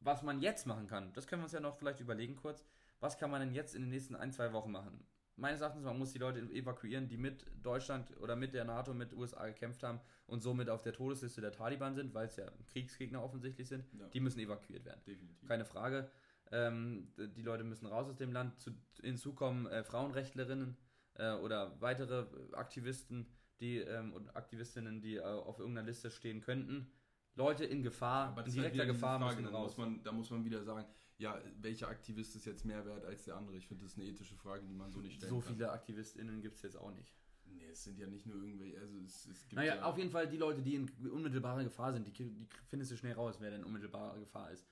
Was 0.00 0.22
man 0.22 0.40
jetzt 0.40 0.66
machen 0.66 0.86
kann, 0.86 1.12
das 1.14 1.26
können 1.26 1.42
wir 1.42 1.44
uns 1.44 1.52
ja 1.52 1.60
noch 1.60 1.76
vielleicht 1.76 2.00
überlegen 2.00 2.36
kurz. 2.36 2.64
Was 3.00 3.18
kann 3.18 3.30
man 3.30 3.40
denn 3.40 3.52
jetzt 3.52 3.74
in 3.74 3.82
den 3.82 3.90
nächsten 3.90 4.14
ein, 4.14 4.32
zwei 4.32 4.52
Wochen 4.52 4.70
machen? 4.70 5.04
meines 5.38 5.60
Erachtens, 5.60 5.84
man 5.84 5.98
muss 5.98 6.12
die 6.12 6.18
Leute 6.18 6.40
evakuieren, 6.40 7.08
die 7.08 7.16
mit 7.16 7.46
Deutschland 7.62 8.16
oder 8.18 8.36
mit 8.36 8.54
der 8.54 8.64
NATO, 8.64 8.92
mit 8.92 9.12
USA 9.14 9.46
gekämpft 9.46 9.82
haben 9.82 10.00
und 10.26 10.42
somit 10.42 10.68
auf 10.68 10.82
der 10.82 10.92
Todesliste 10.92 11.40
der 11.40 11.52
Taliban 11.52 11.94
sind, 11.94 12.12
weil 12.12 12.26
es 12.26 12.36
ja 12.36 12.50
Kriegsgegner 12.66 13.22
offensichtlich 13.22 13.68
sind. 13.68 13.84
Ja. 13.98 14.08
Die 14.08 14.20
müssen 14.20 14.40
evakuiert 14.40 14.84
werden. 14.84 15.00
Definitiv. 15.06 15.48
Keine 15.48 15.64
Frage. 15.64 16.10
Ähm, 16.50 17.12
die 17.16 17.42
Leute 17.42 17.64
müssen 17.64 17.86
raus 17.86 18.08
aus 18.08 18.16
dem 18.16 18.32
Land. 18.32 18.60
Zu, 18.60 18.70
hinzu 19.02 19.34
kommen 19.34 19.66
äh, 19.66 19.84
Frauenrechtlerinnen 19.84 20.76
äh, 21.14 21.32
oder 21.34 21.80
weitere 21.80 22.26
Aktivisten 22.54 23.26
die, 23.60 23.78
ähm, 23.78 24.12
und 24.12 24.34
Aktivistinnen, 24.36 25.00
die 25.00 25.16
äh, 25.16 25.22
auf 25.22 25.58
irgendeiner 25.58 25.86
Liste 25.86 26.10
stehen 26.10 26.40
könnten. 26.40 26.90
Leute 27.34 27.64
in 27.64 27.82
Gefahr, 27.82 28.36
in 28.46 28.52
direkter 28.52 28.86
Gefahr 28.86 29.20
Frage, 29.20 29.42
müssen 29.42 29.54
raus. 29.54 29.76
Muss 29.76 29.86
man, 29.86 30.02
da 30.02 30.12
muss 30.12 30.30
man 30.30 30.44
wieder 30.44 30.62
sagen, 30.64 30.86
ja, 31.18 31.40
welcher 31.60 31.88
Aktivist 31.88 32.34
ist 32.36 32.44
jetzt 32.46 32.64
mehr 32.64 32.84
wert 32.84 33.04
als 33.04 33.24
der 33.24 33.36
andere? 33.36 33.56
Ich 33.56 33.66
finde, 33.66 33.84
das 33.84 33.92
ist 33.92 33.98
eine 33.98 34.08
ethische 34.08 34.36
Frage, 34.36 34.64
die 34.66 34.74
man 34.74 34.90
so 34.90 35.00
nicht 35.00 35.16
stellen 35.16 35.30
so 35.30 35.36
kann. 35.36 35.48
So 35.48 35.54
viele 35.54 35.70
AktivistInnen 35.70 36.40
gibt 36.40 36.56
es 36.56 36.62
jetzt 36.62 36.76
auch 36.76 36.92
nicht. 36.92 37.14
Nee, 37.44 37.68
es 37.70 37.84
sind 37.84 37.98
ja 37.98 38.06
nicht 38.06 38.26
nur 38.26 38.36
irgendwelche, 38.42 38.78
also 38.80 38.98
es, 38.98 39.26
es 39.26 39.42
gibt 39.42 39.54
Naja, 39.54 39.76
ja 39.76 39.82
auf 39.82 39.96
jeden 39.96 40.10
Fall 40.10 40.28
die 40.28 40.36
Leute, 40.36 40.62
die 40.62 40.74
in 40.74 40.90
unmittelbarer 41.10 41.64
Gefahr 41.64 41.92
sind, 41.92 42.06
die, 42.06 42.12
die 42.12 42.46
findest 42.66 42.92
du 42.92 42.96
schnell 42.96 43.14
raus, 43.14 43.36
wer 43.40 43.50
denn 43.50 43.60
in 43.60 43.66
unmittelbarer 43.66 44.18
Gefahr 44.18 44.50
ist. 44.50 44.68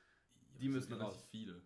Ja, 0.56 0.60
die 0.60 0.68
müssen 0.68 0.92
raus. 0.94 1.26
viele. 1.30 1.62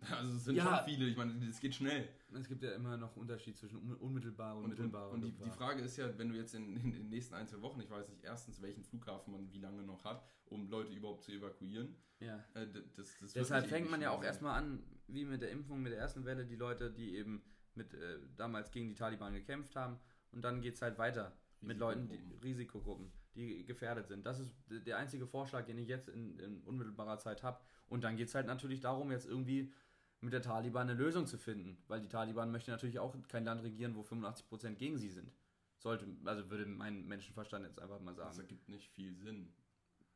Also 0.10 0.36
es 0.36 0.44
sind 0.44 0.54
ja, 0.54 0.76
schon 0.76 0.84
viele, 0.84 1.08
ich 1.08 1.16
meine, 1.16 1.44
es 1.48 1.60
geht 1.60 1.74
schnell. 1.74 2.08
Es 2.32 2.46
gibt 2.46 2.62
ja 2.62 2.72
immer 2.72 2.96
noch 2.96 3.16
Unterschied 3.16 3.56
zwischen 3.56 3.78
unmittelbar 3.96 4.56
und, 4.56 4.64
und 4.64 4.70
mittelbar. 4.70 5.10
Und, 5.10 5.24
und 5.24 5.24
die, 5.24 5.44
die, 5.44 5.50
Frage 5.50 5.82
ist 5.82 5.96
ja, 5.96 6.16
wenn 6.16 6.28
du 6.28 6.36
jetzt 6.36 6.54
in, 6.54 6.76
in, 6.76 6.92
den 6.92 7.08
nächsten 7.08 7.34
ein, 7.34 7.48
zwei 7.48 7.60
Wochen, 7.62 7.80
ich 7.80 7.90
weiß 7.90 8.08
nicht 8.08 8.22
erstens, 8.22 8.62
welchen 8.62 8.84
Flughafen 8.84 9.32
man 9.32 9.50
wie 9.50 9.58
lange 9.58 9.82
noch 9.82 10.04
hat, 10.04 10.24
um 10.46 10.70
Leute 10.70 10.92
überhaupt 10.92 11.24
zu 11.24 11.32
evakuieren. 11.32 11.96
Ja. 12.20 12.44
Äh, 12.54 12.66
das, 12.96 13.18
das 13.18 13.32
Deshalb 13.32 13.66
fängt 13.66 13.90
man 13.90 14.00
ja 14.00 14.10
auch 14.10 14.22
erstmal 14.22 14.56
an, 14.58 14.82
wie 15.08 15.24
mit 15.24 15.42
der 15.42 15.50
Impfung, 15.50 15.82
mit 15.82 15.92
der 15.92 16.00
ersten 16.00 16.24
Welle, 16.24 16.46
die 16.46 16.56
Leute, 16.56 16.92
die 16.92 17.16
eben 17.16 17.42
mit 17.74 17.94
äh, 17.94 18.18
damals 18.36 18.70
gegen 18.70 18.88
die 18.88 18.94
Taliban 18.94 19.32
gekämpft 19.32 19.74
haben. 19.74 19.98
Und 20.30 20.42
dann 20.42 20.60
geht 20.60 20.74
es 20.74 20.82
halt 20.82 20.98
weiter 20.98 21.36
mit 21.60 21.78
Leuten, 21.78 22.08
die 22.08 22.34
Risikogruppen, 22.42 23.10
die 23.38 23.64
gefährdet 23.64 24.08
sind. 24.08 24.26
Das 24.26 24.40
ist 24.40 24.52
der 24.68 24.98
einzige 24.98 25.26
Vorschlag, 25.26 25.64
den 25.64 25.78
ich 25.78 25.88
jetzt 25.88 26.08
in, 26.08 26.38
in 26.38 26.62
unmittelbarer 26.62 27.18
Zeit 27.18 27.42
habe. 27.42 27.60
Und 27.88 28.04
dann 28.04 28.16
geht 28.16 28.28
es 28.28 28.34
halt 28.34 28.46
natürlich 28.46 28.80
darum, 28.80 29.10
jetzt 29.10 29.26
irgendwie 29.26 29.72
mit 30.20 30.32
der 30.32 30.42
Taliban 30.42 30.88
eine 30.88 30.98
Lösung 30.98 31.26
zu 31.26 31.38
finden, 31.38 31.78
weil 31.86 32.00
die 32.00 32.08
Taliban 32.08 32.50
möchten 32.50 32.72
natürlich 32.72 32.98
auch 32.98 33.14
kein 33.28 33.44
Land 33.44 33.62
regieren, 33.62 33.94
wo 33.94 34.02
85% 34.02 34.74
gegen 34.74 34.98
sie 34.98 35.10
sind. 35.10 35.32
Sollte, 35.78 36.06
also 36.24 36.50
würde 36.50 36.66
mein 36.66 37.06
Menschenverstand 37.06 37.64
jetzt 37.64 37.80
einfach 37.80 38.00
mal 38.00 38.14
sagen. 38.14 38.28
Das 38.28 38.38
ergibt 38.38 38.68
nicht 38.68 38.90
viel 38.90 39.14
Sinn. 39.14 39.52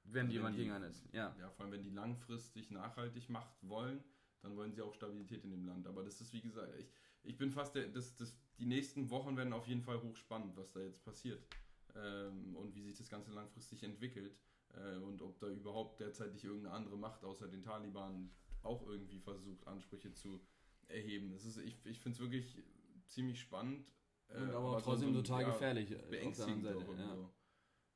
Wenn 0.05 0.27
also 0.27 0.33
jemand 0.35 0.57
gegen 0.57 0.73
einen 0.73 0.91
ist, 0.91 1.05
ja. 1.13 1.35
Ja, 1.39 1.49
vor 1.51 1.65
allem 1.65 1.75
wenn 1.75 1.85
die 1.85 1.91
langfristig 1.91 2.73
nachhaltig 2.73 3.29
Macht 3.29 3.55
wollen, 3.63 4.03
dann 4.41 4.57
wollen 4.57 4.73
sie 4.73 4.83
auch 4.83 4.93
Stabilität 4.93 5.45
in 5.45 5.53
dem 5.53 5.65
Land. 5.65 5.87
Aber 5.87 6.03
das 6.03 6.21
ist 6.21 6.33
wie 6.33 6.41
gesagt, 6.41 6.75
ich, 6.77 6.89
ich 7.23 7.37
bin 7.39 7.53
fast 7.53 7.77
der, 7.77 7.87
das, 7.87 8.17
das, 8.17 8.37
die 8.59 8.67
nächsten 8.67 9.11
Wochen 9.11 9.37
werden 9.37 9.53
auf 9.53 9.69
jeden 9.69 9.83
Fall 9.83 10.03
hochspannend, 10.03 10.57
was 10.57 10.73
da 10.73 10.81
jetzt 10.81 11.05
passiert. 11.05 11.41
Ähm, 11.95 12.57
und 12.57 12.75
wie 12.75 12.83
sich 12.83 12.97
das 12.97 13.09
Ganze 13.09 13.33
langfristig 13.33 13.83
entwickelt. 13.83 14.37
Äh, 14.75 14.97
und 14.99 15.21
ob 15.23 15.39
da 15.39 15.49
überhaupt 15.49 16.01
derzeitig 16.01 16.45
irgendeine 16.45 16.75
andere 16.75 16.97
Macht 16.97 17.25
außer 17.25 17.49
den 17.49 17.63
Taliban 17.63 18.31
auch 18.63 18.87
irgendwie 18.87 19.19
versucht, 19.19 19.67
Ansprüche 19.67 20.13
zu 20.13 20.41
erheben. 20.89 21.31
Das 21.33 21.45
ist, 21.45 21.59
ich 21.59 21.77
ich 21.85 22.01
finde 22.01 22.17
es 22.17 22.21
wirklich 22.21 22.63
ziemlich 23.07 23.41
spannend. 23.41 23.87
Äh, 24.29 24.39
und 24.39 24.51
aber, 24.51 24.69
aber 24.69 24.83
trotzdem 24.83 25.13
so, 25.13 25.23
total 25.23 25.43
ja, 25.43 25.49
gefährlich. 25.49 25.97
Beängstigend 26.11 26.65
Seite, 26.65 26.79
auch 26.79 26.97
ja. 26.97 27.31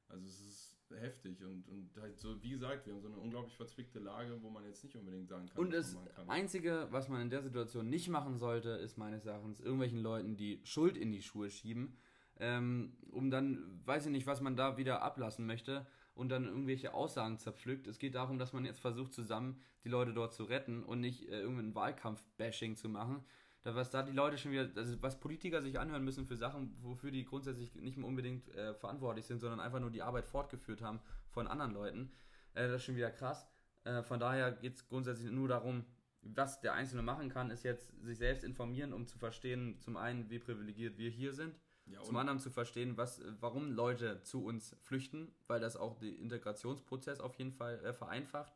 Also 0.09 0.27
es 0.27 0.41
ist 0.41 0.77
heftig 0.95 1.43
und, 1.45 1.67
und 1.69 1.91
halt 2.01 2.19
so, 2.19 2.41
wie 2.43 2.51
gesagt, 2.51 2.87
wir 2.87 2.95
haben 2.95 3.01
so 3.01 3.09
eine 3.09 3.17
unglaublich 3.17 3.57
verzwickte 3.57 3.99
Lage, 3.99 4.41
wo 4.41 4.51
man 4.51 4.65
jetzt 4.65 4.85
nicht 4.85 4.95
unbedingt 4.97 5.29
sagen 5.29 5.47
kann, 5.49 5.59
und 5.59 5.73
das 5.73 5.97
Einzige, 6.29 6.87
was 6.91 7.09
man 7.09 7.23
in 7.23 7.31
der 7.31 7.43
Situation 7.43 7.89
nicht 7.89 8.09
machen 8.09 8.37
sollte, 8.37 8.71
ist 8.71 8.97
meines 8.97 9.27
Erachtens 9.27 9.61
irgendwelchen 9.61 10.01
Leuten 10.01 10.37
die 10.37 10.61
Schuld 10.65 10.97
in 10.97 11.11
die 11.11 11.23
Schuhe 11.23 11.51
schieben, 11.51 11.97
ähm, 12.41 12.97
um 13.11 13.30
dann, 13.30 13.80
weiß 13.84 14.07
ich 14.07 14.12
nicht, 14.12 14.26
was 14.26 14.41
man 14.41 14.57
da 14.57 14.76
wieder 14.76 15.03
ablassen 15.03 15.47
möchte, 15.47 15.87
und 16.16 16.30
dann 16.30 16.47
irgendwelche 16.47 16.95
Aussagen 16.95 17.39
zerpflückt. 17.39 17.87
Es 17.87 17.99
geht 17.99 18.14
darum, 18.14 18.39
dass 18.39 18.55
man 18.55 18.64
jetzt 18.64 18.80
versucht, 18.80 19.12
zusammen 19.12 19.61
die 19.84 19.91
Leute 19.91 20.14
dort 20.14 20.32
zu 20.32 20.45
retten 20.45 20.82
und 20.82 21.01
nicht 21.01 21.28
äh, 21.28 21.41
irgendein 21.41 21.74
Wahlkampf-Bashing 21.74 22.76
zu 22.76 22.89
machen. 22.89 23.22
Da 23.62 23.74
was 23.74 23.91
da 23.91 24.03
die 24.03 24.12
Leute 24.12 24.39
schon 24.39 24.53
wieder, 24.53 24.68
also 24.76 25.01
was 25.03 25.20
Politiker 25.20 25.61
sich 25.61 25.78
anhören 25.78 26.05
müssen 26.05 26.26
für 26.26 26.37
Sachen, 26.37 26.74
wofür 26.80 27.11
die 27.11 27.24
grundsätzlich 27.24 27.74
nicht 27.74 27.99
mehr 27.99 28.09
unbedingt 28.09 28.49
äh, 28.55 28.74
verantwortlich 28.74 29.26
sind, 29.26 29.41
sondern 29.41 29.61
einfach 29.61 29.80
nur 29.80 29.91
die 29.91 30.03
Arbeit 30.03 30.26
fortgeführt 30.26 30.80
haben 30.80 31.01
von 31.28 31.47
anderen 31.47 31.74
Leuten. 31.74 32.12
Äh, 32.55 32.68
das 32.68 32.76
ist 32.76 32.84
schon 32.84 32.97
wieder 32.97 33.11
krass. 33.11 33.47
Äh, 33.84 34.03
von 34.03 34.18
daher 34.18 34.53
geht 34.53 34.76
es 34.76 34.89
grundsätzlich 34.89 35.30
nur 35.30 35.49
darum, 35.49 35.84
was 36.22 36.61
der 36.61 36.72
Einzelne 36.72 37.03
machen 37.03 37.28
kann, 37.28 37.51
ist 37.51 37.62
jetzt 37.62 37.93
sich 38.03 38.16
selbst 38.16 38.43
informieren, 38.43 38.95
um 38.95 39.07
zu 39.07 39.18
verstehen, 39.18 39.78
zum 39.80 39.97
einen, 39.97 40.30
wie 40.30 40.39
privilegiert 40.39 40.97
wir 40.97 41.11
hier 41.11 41.34
sind 41.34 41.55
ja, 41.87 42.03
Zum 42.03 42.16
anderen 42.16 42.41
zu 42.41 42.51
verstehen, 42.51 42.97
was, 42.97 43.22
warum 43.41 43.70
Leute 43.70 44.22
zu 44.22 44.45
uns 44.45 44.76
flüchten, 44.82 45.32
weil 45.47 45.61
das 45.61 45.76
auch 45.76 45.99
den 45.99 46.16
Integrationsprozess 46.16 47.20
auf 47.20 47.34
jeden 47.37 47.53
Fall 47.53 47.78
äh, 47.84 47.93
vereinfacht. 47.93 48.53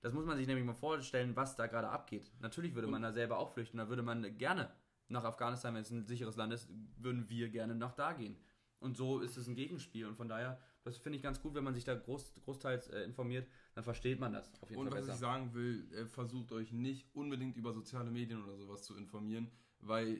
Das 0.00 0.12
muss 0.12 0.24
man 0.24 0.36
sich 0.36 0.46
nämlich 0.46 0.64
mal 0.64 0.74
vorstellen, 0.74 1.36
was 1.36 1.54
da 1.54 1.66
gerade 1.66 1.88
abgeht. 1.88 2.32
Natürlich 2.40 2.74
würde 2.74 2.88
man 2.88 3.02
da 3.02 3.12
selber 3.12 3.38
auch 3.38 3.52
flüchten, 3.52 3.76
da 3.76 3.88
würde 3.88 4.02
man 4.02 4.36
gerne 4.38 4.72
nach 5.08 5.24
Afghanistan, 5.24 5.74
wenn 5.74 5.82
es 5.82 5.90
ein 5.90 6.06
sicheres 6.06 6.36
Land 6.36 6.52
ist, 6.52 6.68
würden 6.96 7.28
wir 7.28 7.50
gerne 7.50 7.74
nach 7.74 7.92
da 7.92 8.12
gehen. 8.12 8.36
Und 8.80 8.96
so 8.96 9.20
ist 9.20 9.36
es 9.36 9.46
ein 9.46 9.54
Gegenspiel. 9.54 10.06
Und 10.06 10.16
von 10.16 10.28
daher, 10.28 10.58
das 10.82 10.96
finde 10.96 11.16
ich 11.16 11.22
ganz 11.22 11.40
gut, 11.40 11.54
wenn 11.54 11.62
man 11.62 11.74
sich 11.74 11.84
da 11.84 11.94
groß, 11.94 12.34
großteils 12.44 12.88
äh, 12.88 13.02
informiert, 13.02 13.46
dann 13.74 13.84
versteht 13.84 14.18
man 14.18 14.32
das 14.32 14.50
auf 14.60 14.70
jeden 14.70 14.80
und 14.80 14.88
Fall. 14.88 15.00
Und 15.00 15.08
was 15.08 15.14
ich 15.14 15.20
sagen 15.20 15.54
will, 15.54 15.86
äh, 15.92 16.06
versucht 16.06 16.50
euch 16.50 16.72
nicht 16.72 17.06
unbedingt 17.14 17.56
über 17.56 17.72
soziale 17.72 18.10
Medien 18.10 18.42
oder 18.42 18.56
sowas 18.56 18.82
zu 18.82 18.96
informieren, 18.96 19.52
weil 19.78 20.18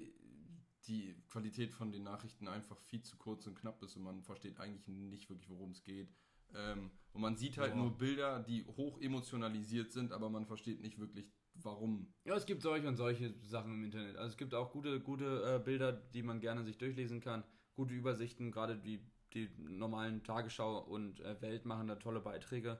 die 0.86 1.14
Qualität 1.28 1.72
von 1.72 1.92
den 1.92 2.02
Nachrichten 2.02 2.48
einfach 2.48 2.78
viel 2.80 3.02
zu 3.02 3.16
kurz 3.16 3.46
und 3.46 3.54
knapp 3.54 3.82
ist 3.82 3.96
und 3.96 4.02
man 4.02 4.22
versteht 4.22 4.58
eigentlich 4.58 4.86
nicht 4.88 5.28
wirklich, 5.30 5.48
worum 5.48 5.70
es 5.70 5.82
geht. 5.82 6.08
Ähm, 6.54 6.90
und 7.12 7.20
man 7.20 7.36
sieht 7.36 7.58
halt 7.58 7.72
Boah. 7.72 7.78
nur 7.78 7.98
Bilder, 7.98 8.40
die 8.40 8.64
hoch 8.64 9.00
emotionalisiert 9.00 9.92
sind, 9.92 10.12
aber 10.12 10.30
man 10.30 10.46
versteht 10.46 10.80
nicht 10.80 10.98
wirklich, 10.98 11.30
warum. 11.54 12.12
Ja, 12.24 12.36
es 12.36 12.46
gibt 12.46 12.62
solche 12.62 12.88
und 12.88 12.96
solche 12.96 13.34
Sachen 13.42 13.72
im 13.72 13.84
Internet. 13.84 14.16
Also 14.16 14.30
es 14.30 14.36
gibt 14.36 14.54
auch 14.54 14.70
gute, 14.72 15.00
gute 15.00 15.56
äh, 15.56 15.58
Bilder, 15.62 15.92
die 15.92 16.22
man 16.22 16.40
gerne 16.40 16.64
sich 16.64 16.78
durchlesen 16.78 17.20
kann, 17.20 17.44
gute 17.74 17.94
Übersichten, 17.94 18.50
gerade 18.50 18.76
die, 18.76 19.00
die 19.34 19.50
normalen 19.58 20.22
Tagesschau 20.24 20.78
und 20.78 21.20
äh, 21.20 21.40
Welt 21.40 21.64
machen 21.64 21.88
da 21.88 21.96
tolle 21.96 22.20
Beiträge. 22.20 22.78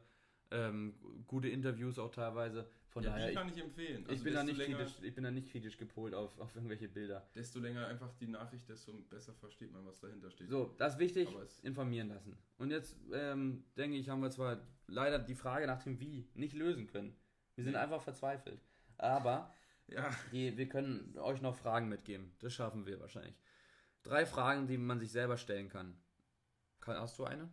Ähm, 0.50 0.94
gute 1.26 1.48
Interviews 1.48 1.98
auch 1.98 2.10
teilweise. 2.10 2.68
Von 2.92 3.02
ja, 3.04 3.10
daher, 3.10 3.26
die 3.26 3.32
ich, 3.32 3.38
kann 3.38 3.48
ich 3.48 3.58
empfehlen. 3.58 4.02
ich, 4.02 4.08
Also 4.10 4.24
bin 4.24 4.34
da 4.34 4.44
nicht 4.44 4.56
länger, 4.58 4.76
kritisch, 4.76 4.94
ich 5.02 5.14
bin 5.14 5.24
da 5.24 5.30
nicht 5.30 5.50
kritisch 5.50 5.78
gepolt 5.78 6.12
auf, 6.14 6.38
auf 6.38 6.54
irgendwelche 6.54 6.88
Bilder. 6.88 7.26
Desto 7.34 7.58
länger 7.58 7.86
einfach 7.86 8.12
die 8.20 8.26
Nachricht, 8.26 8.68
desto 8.68 8.92
besser 8.92 9.32
versteht 9.34 9.72
man, 9.72 9.86
was 9.86 9.98
dahinter 10.00 10.30
steht. 10.30 10.50
So, 10.50 10.74
das 10.76 10.94
ist 10.94 10.98
wichtig, 10.98 11.28
informieren 11.62 12.08
lassen. 12.08 12.36
Und 12.58 12.70
jetzt 12.70 12.96
ähm, 13.12 13.64
denke 13.78 13.96
ich, 13.96 14.10
haben 14.10 14.20
wir 14.20 14.30
zwar 14.30 14.60
leider 14.88 15.18
die 15.18 15.34
Frage 15.34 15.66
nach 15.66 15.82
dem 15.82 15.98
Wie 16.00 16.28
nicht 16.34 16.54
lösen 16.54 16.86
können. 16.86 17.16
Wir 17.54 17.64
sind 17.64 17.72
Nee. 17.72 17.78
einfach 17.78 18.02
verzweifelt. 18.02 18.60
Aber 18.98 19.52
Ja, 19.88 20.10
die, 20.30 20.56
wir 20.56 20.68
können 20.68 21.16
euch 21.18 21.40
noch 21.42 21.56
Fragen 21.56 21.88
mitgeben. 21.88 22.32
Das 22.40 22.54
schaffen 22.54 22.86
wir 22.86 23.00
wahrscheinlich. 23.00 23.34
Drei 24.02 24.24
Fragen, 24.26 24.66
die 24.66 24.78
man 24.78 24.98
sich 25.00 25.10
selber 25.10 25.36
stellen 25.36 25.68
kann. 25.68 25.96
kann 26.80 26.96
hast 26.96 27.18
du 27.18 27.24
eine? 27.24 27.48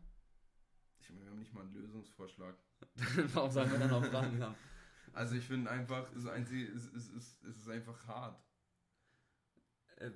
ich 1.02 1.10
meine, 1.12 1.24
wir 1.26 1.32
haben 1.32 1.40
nicht 1.40 1.54
mal 1.54 1.62
einen 1.62 1.74
Lösungsvorschlag. 1.74 2.56
Warum 3.34 3.50
sollen 3.52 3.72
wir 3.72 3.80
dann 3.80 3.90
noch 3.90 4.06
Fragen 4.06 4.42
haben? 4.44 4.56
Also 5.14 5.36
ich 5.36 5.45
finde 5.45 5.70
einfach, 5.72 6.12
es 6.16 6.26
ist, 6.26 6.93
es, 6.93 7.41
es 7.41 7.57
ist 7.57 7.70
einfach 7.70 8.07
hart. 8.07 8.41
Äh, 9.97 10.12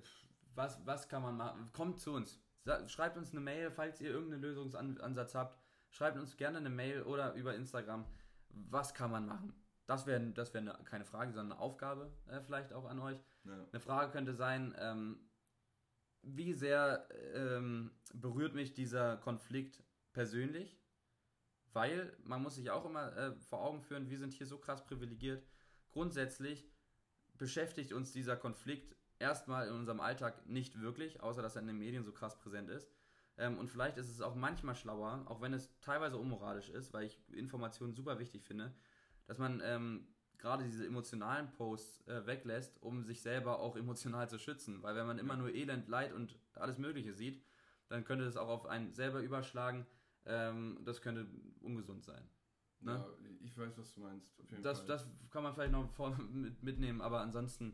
was, 0.56 0.86
was 0.86 1.10
kann 1.10 1.24
man 1.24 1.38
machen? 1.38 1.70
Kommt 1.74 2.00
zu 2.00 2.14
uns. 2.14 2.40
Schreibt 2.88 3.18
uns 3.18 3.32
eine 3.32 3.42
Mail, 3.42 3.72
falls 3.72 4.00
ihr 4.00 4.10
irgendeinen 4.10 4.42
Lösungsansatz 4.42 5.36
habt. 5.36 5.60
Schreibt 5.90 6.18
uns 6.18 6.38
gerne 6.38 6.60
eine 6.60 6.70
Mail 6.70 7.04
oder 7.04 7.34
über 7.34 7.56
Instagram. 7.56 8.06
Was 8.50 8.94
kann 8.94 9.12
man 9.12 9.26
machen? 9.26 9.54
Das 9.86 10.06
wäre 10.08 10.22
das 10.32 10.54
wär 10.54 10.62
eine, 10.62 10.74
keine 10.86 11.06
Frage, 11.06 11.34
sondern 11.34 11.54
eine 11.54 11.62
Aufgabe 11.62 12.12
äh, 12.28 12.40
vielleicht 12.42 12.72
auch 12.72 12.86
an 12.86 13.00
euch. 13.00 13.20
Ja. 13.44 13.66
Eine 13.72 13.80
Frage 13.80 14.12
könnte 14.12 14.34
sein, 14.34 14.74
ähm, 14.78 15.30
wie 16.22 16.54
sehr 16.54 17.08
ähm, 17.34 17.92
berührt 18.14 18.56
mich 18.56 18.74
dieser 18.74 19.18
Konflikt 19.18 19.84
persönlich? 20.14 20.80
Weil 21.74 22.16
man 22.24 22.42
muss 22.42 22.56
sich 22.56 22.70
auch 22.72 22.86
immer 22.86 23.16
äh, 23.18 23.36
vor 23.50 23.62
Augen 23.62 23.82
führen, 23.82 24.10
wir 24.10 24.20
sind 24.20 24.34
hier 24.34 24.48
so 24.48 24.58
krass 24.58 24.86
privilegiert. 24.86 25.44
Grundsätzlich 25.92 26.68
beschäftigt 27.38 27.94
uns 27.94 28.12
dieser 28.12 28.38
Konflikt 28.38 28.96
erstmal 29.20 29.68
in 29.68 29.74
unserem 29.74 30.00
Alltag 30.00 30.46
nicht 30.46 30.80
wirklich, 30.80 31.22
außer 31.22 31.42
dass 31.42 31.56
er 31.56 31.62
in 31.62 31.68
den 31.68 31.78
Medien 31.78 32.04
so 32.04 32.12
krass 32.12 32.38
präsent 32.40 32.70
ist. 32.70 32.92
Ähm, 33.38 33.58
und 33.58 33.70
vielleicht 33.70 33.98
ist 33.98 34.10
es 34.10 34.22
auch 34.22 34.36
manchmal 34.36 34.76
schlauer, 34.76 35.24
auch 35.26 35.42
wenn 35.42 35.54
es 35.54 35.72
teilweise 35.80 36.18
unmoralisch 36.18 36.70
ist, 36.70 36.94
weil 36.94 37.06
ich 37.06 37.20
Informationen 37.32 37.94
super 37.94 38.20
wichtig 38.20 38.44
finde, 38.44 38.74
dass 39.26 39.40
man 39.40 39.62
ähm, 39.64 40.08
gerade 40.38 40.64
diese 40.66 40.86
emotionalen 40.86 41.52
Posts 41.54 42.08
äh, 42.08 42.26
weglässt, 42.28 42.82
um 42.84 43.04
sich 43.04 43.22
selber 43.22 43.60
auch 43.60 43.76
emotional 43.76 44.30
zu 44.30 44.38
schützen. 44.38 44.84
Weil 44.84 44.96
wenn 44.96 45.08
man 45.08 45.18
immer 45.18 45.36
nur 45.36 45.54
Elend, 45.54 45.88
Leid 45.88 46.14
und 46.14 46.38
alles 46.54 46.78
Mögliche 46.78 47.14
sieht, 47.14 47.44
dann 47.88 48.04
könnte 48.04 48.26
das 48.26 48.38
auch 48.38 48.50
auf 48.50 48.66
einen 48.66 48.94
selber 48.94 49.22
überschlagen. 49.22 49.86
Ähm, 50.26 50.80
das 50.86 51.02
könnte 51.02 51.28
ungesund 51.62 52.04
sein. 52.04 52.24
Ne? 52.82 52.92
Ja, 52.92 53.30
ich 53.42 53.58
weiß, 53.58 53.78
was 53.78 53.94
du 53.94 54.02
meinst. 54.02 54.32
Das, 54.62 54.80
Fall. 54.80 54.88
das 54.88 55.08
kann 55.30 55.44
man 55.44 55.54
vielleicht 55.54 55.72
noch 55.72 55.90
vor, 55.92 56.16
mit, 56.18 56.62
mitnehmen, 56.64 57.02
aber 57.02 57.22
ansonsten 57.22 57.74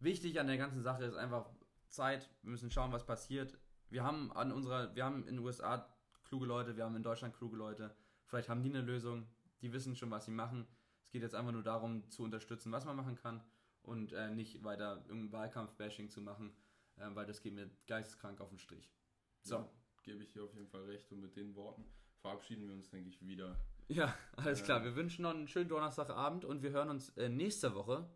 wichtig 0.00 0.38
an 0.38 0.46
der 0.46 0.58
ganzen 0.58 0.82
Sache 0.82 1.04
ist 1.04 1.14
einfach 1.14 1.48
Zeit. 1.88 2.30
Wir 2.42 2.50
müssen 2.50 2.70
schauen, 2.70 2.92
was 2.92 3.06
passiert. 3.06 3.58
Wir 3.88 4.04
haben 4.04 4.32
an 4.32 4.52
unserer, 4.52 4.94
wir 4.94 5.04
haben 5.04 5.26
in 5.26 5.36
den 5.36 5.38
USA 5.38 5.88
kluge 6.24 6.46
Leute, 6.46 6.76
wir 6.76 6.84
haben 6.84 6.96
in 6.96 7.02
Deutschland 7.02 7.34
kluge 7.34 7.56
Leute. 7.56 7.94
Vielleicht 8.26 8.48
haben 8.48 8.62
die 8.62 8.70
eine 8.70 8.82
Lösung. 8.82 9.26
Die 9.62 9.72
wissen 9.72 9.96
schon, 9.96 10.10
was 10.10 10.26
sie 10.26 10.30
machen. 10.30 10.66
Es 11.02 11.10
geht 11.10 11.22
jetzt 11.22 11.34
einfach 11.34 11.52
nur 11.52 11.62
darum, 11.62 12.10
zu 12.10 12.22
unterstützen, 12.22 12.72
was 12.72 12.84
man 12.84 12.96
machen 12.96 13.14
kann 13.16 13.42
und 13.82 14.12
äh, 14.12 14.30
nicht 14.30 14.64
weiter 14.64 15.04
irgendein 15.06 15.32
Wahlkampf-Bashing 15.32 16.10
zu 16.10 16.20
machen, 16.20 16.54
äh, 16.96 17.08
weil 17.14 17.26
das 17.26 17.40
geht 17.40 17.54
mir 17.54 17.70
geisteskrank 17.86 18.40
auf 18.40 18.48
den 18.48 18.58
Strich. 18.58 18.92
So. 19.42 19.68
Gebe 20.04 20.22
ich 20.22 20.30
dir 20.32 20.44
auf 20.44 20.54
jeden 20.54 20.68
Fall 20.68 20.84
recht. 20.84 21.10
Und 21.12 21.20
mit 21.20 21.34
den 21.36 21.54
Worten 21.54 21.84
verabschieden 22.20 22.66
wir 22.66 22.74
uns, 22.74 22.90
denke 22.90 23.08
ich, 23.08 23.20
wieder. 23.26 23.56
Ja, 23.88 24.14
alles 24.36 24.60
Ja. 24.60 24.64
klar. 24.66 24.84
Wir 24.84 24.94
wünschen 24.96 25.22
noch 25.22 25.34
einen 25.34 25.48
schönen 25.48 25.68
Donnerstagabend 25.68 26.44
und 26.44 26.62
wir 26.62 26.70
hören 26.70 26.90
uns 26.90 27.10
äh, 27.16 27.28
nächste 27.28 27.74
Woche 27.74 28.08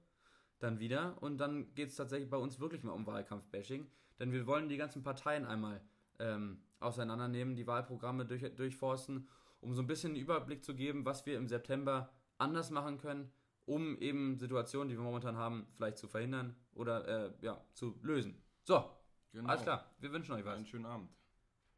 dann 0.59 0.79
wieder. 0.79 1.21
Und 1.23 1.39
dann 1.39 1.75
geht 1.75 1.89
es 1.91 1.97
tatsächlich 1.97 2.29
bei 2.31 2.37
uns 2.37 2.61
wirklich 2.61 2.83
mal 2.83 2.93
um 2.93 3.07
Wahlkampf-Bashing. 3.07 3.91
Denn 4.19 4.33
wir 4.33 4.47
wollen 4.47 4.69
die 4.69 4.77
ganzen 4.77 5.03
Parteien 5.03 5.45
einmal 5.47 5.81
ähm, 6.19 6.63
auseinandernehmen, 6.81 7.55
die 7.57 7.67
Wahlprogramme 7.67 8.27
durch, 8.27 8.43
durchforsten, 8.55 9.29
um 9.61 9.75
so 9.75 9.83
ein 9.83 9.87
bisschen 9.87 10.13
einen 10.13 10.21
Überblick 10.21 10.65
zu 10.65 10.75
geben, 10.75 11.05
was 11.05 11.25
wir 11.27 11.37
im 11.37 11.49
September 11.49 12.13
anders 12.39 12.71
machen 12.71 12.99
können, 12.99 13.31
um 13.67 13.99
eben 13.99 14.37
Situationen, 14.39 14.89
die 14.89 14.97
wir 14.97 15.03
momentan 15.05 15.37
haben, 15.37 15.67
vielleicht 15.75 15.99
zu 15.99 16.09
verhindern 16.09 16.57
oder 16.73 17.07
äh, 17.07 17.33
ja, 17.43 17.65
zu 17.75 17.99
lösen. 18.03 18.43
So, 18.65 18.85
Genau. 19.33 19.51
alles 19.51 19.63
klar. 19.63 19.95
Wir 20.01 20.11
wünschen 20.13 20.33
euch 20.33 20.45
was. 20.45 20.57
Einen 20.57 20.67
schönen 20.67 20.87
Abend. 20.87 21.11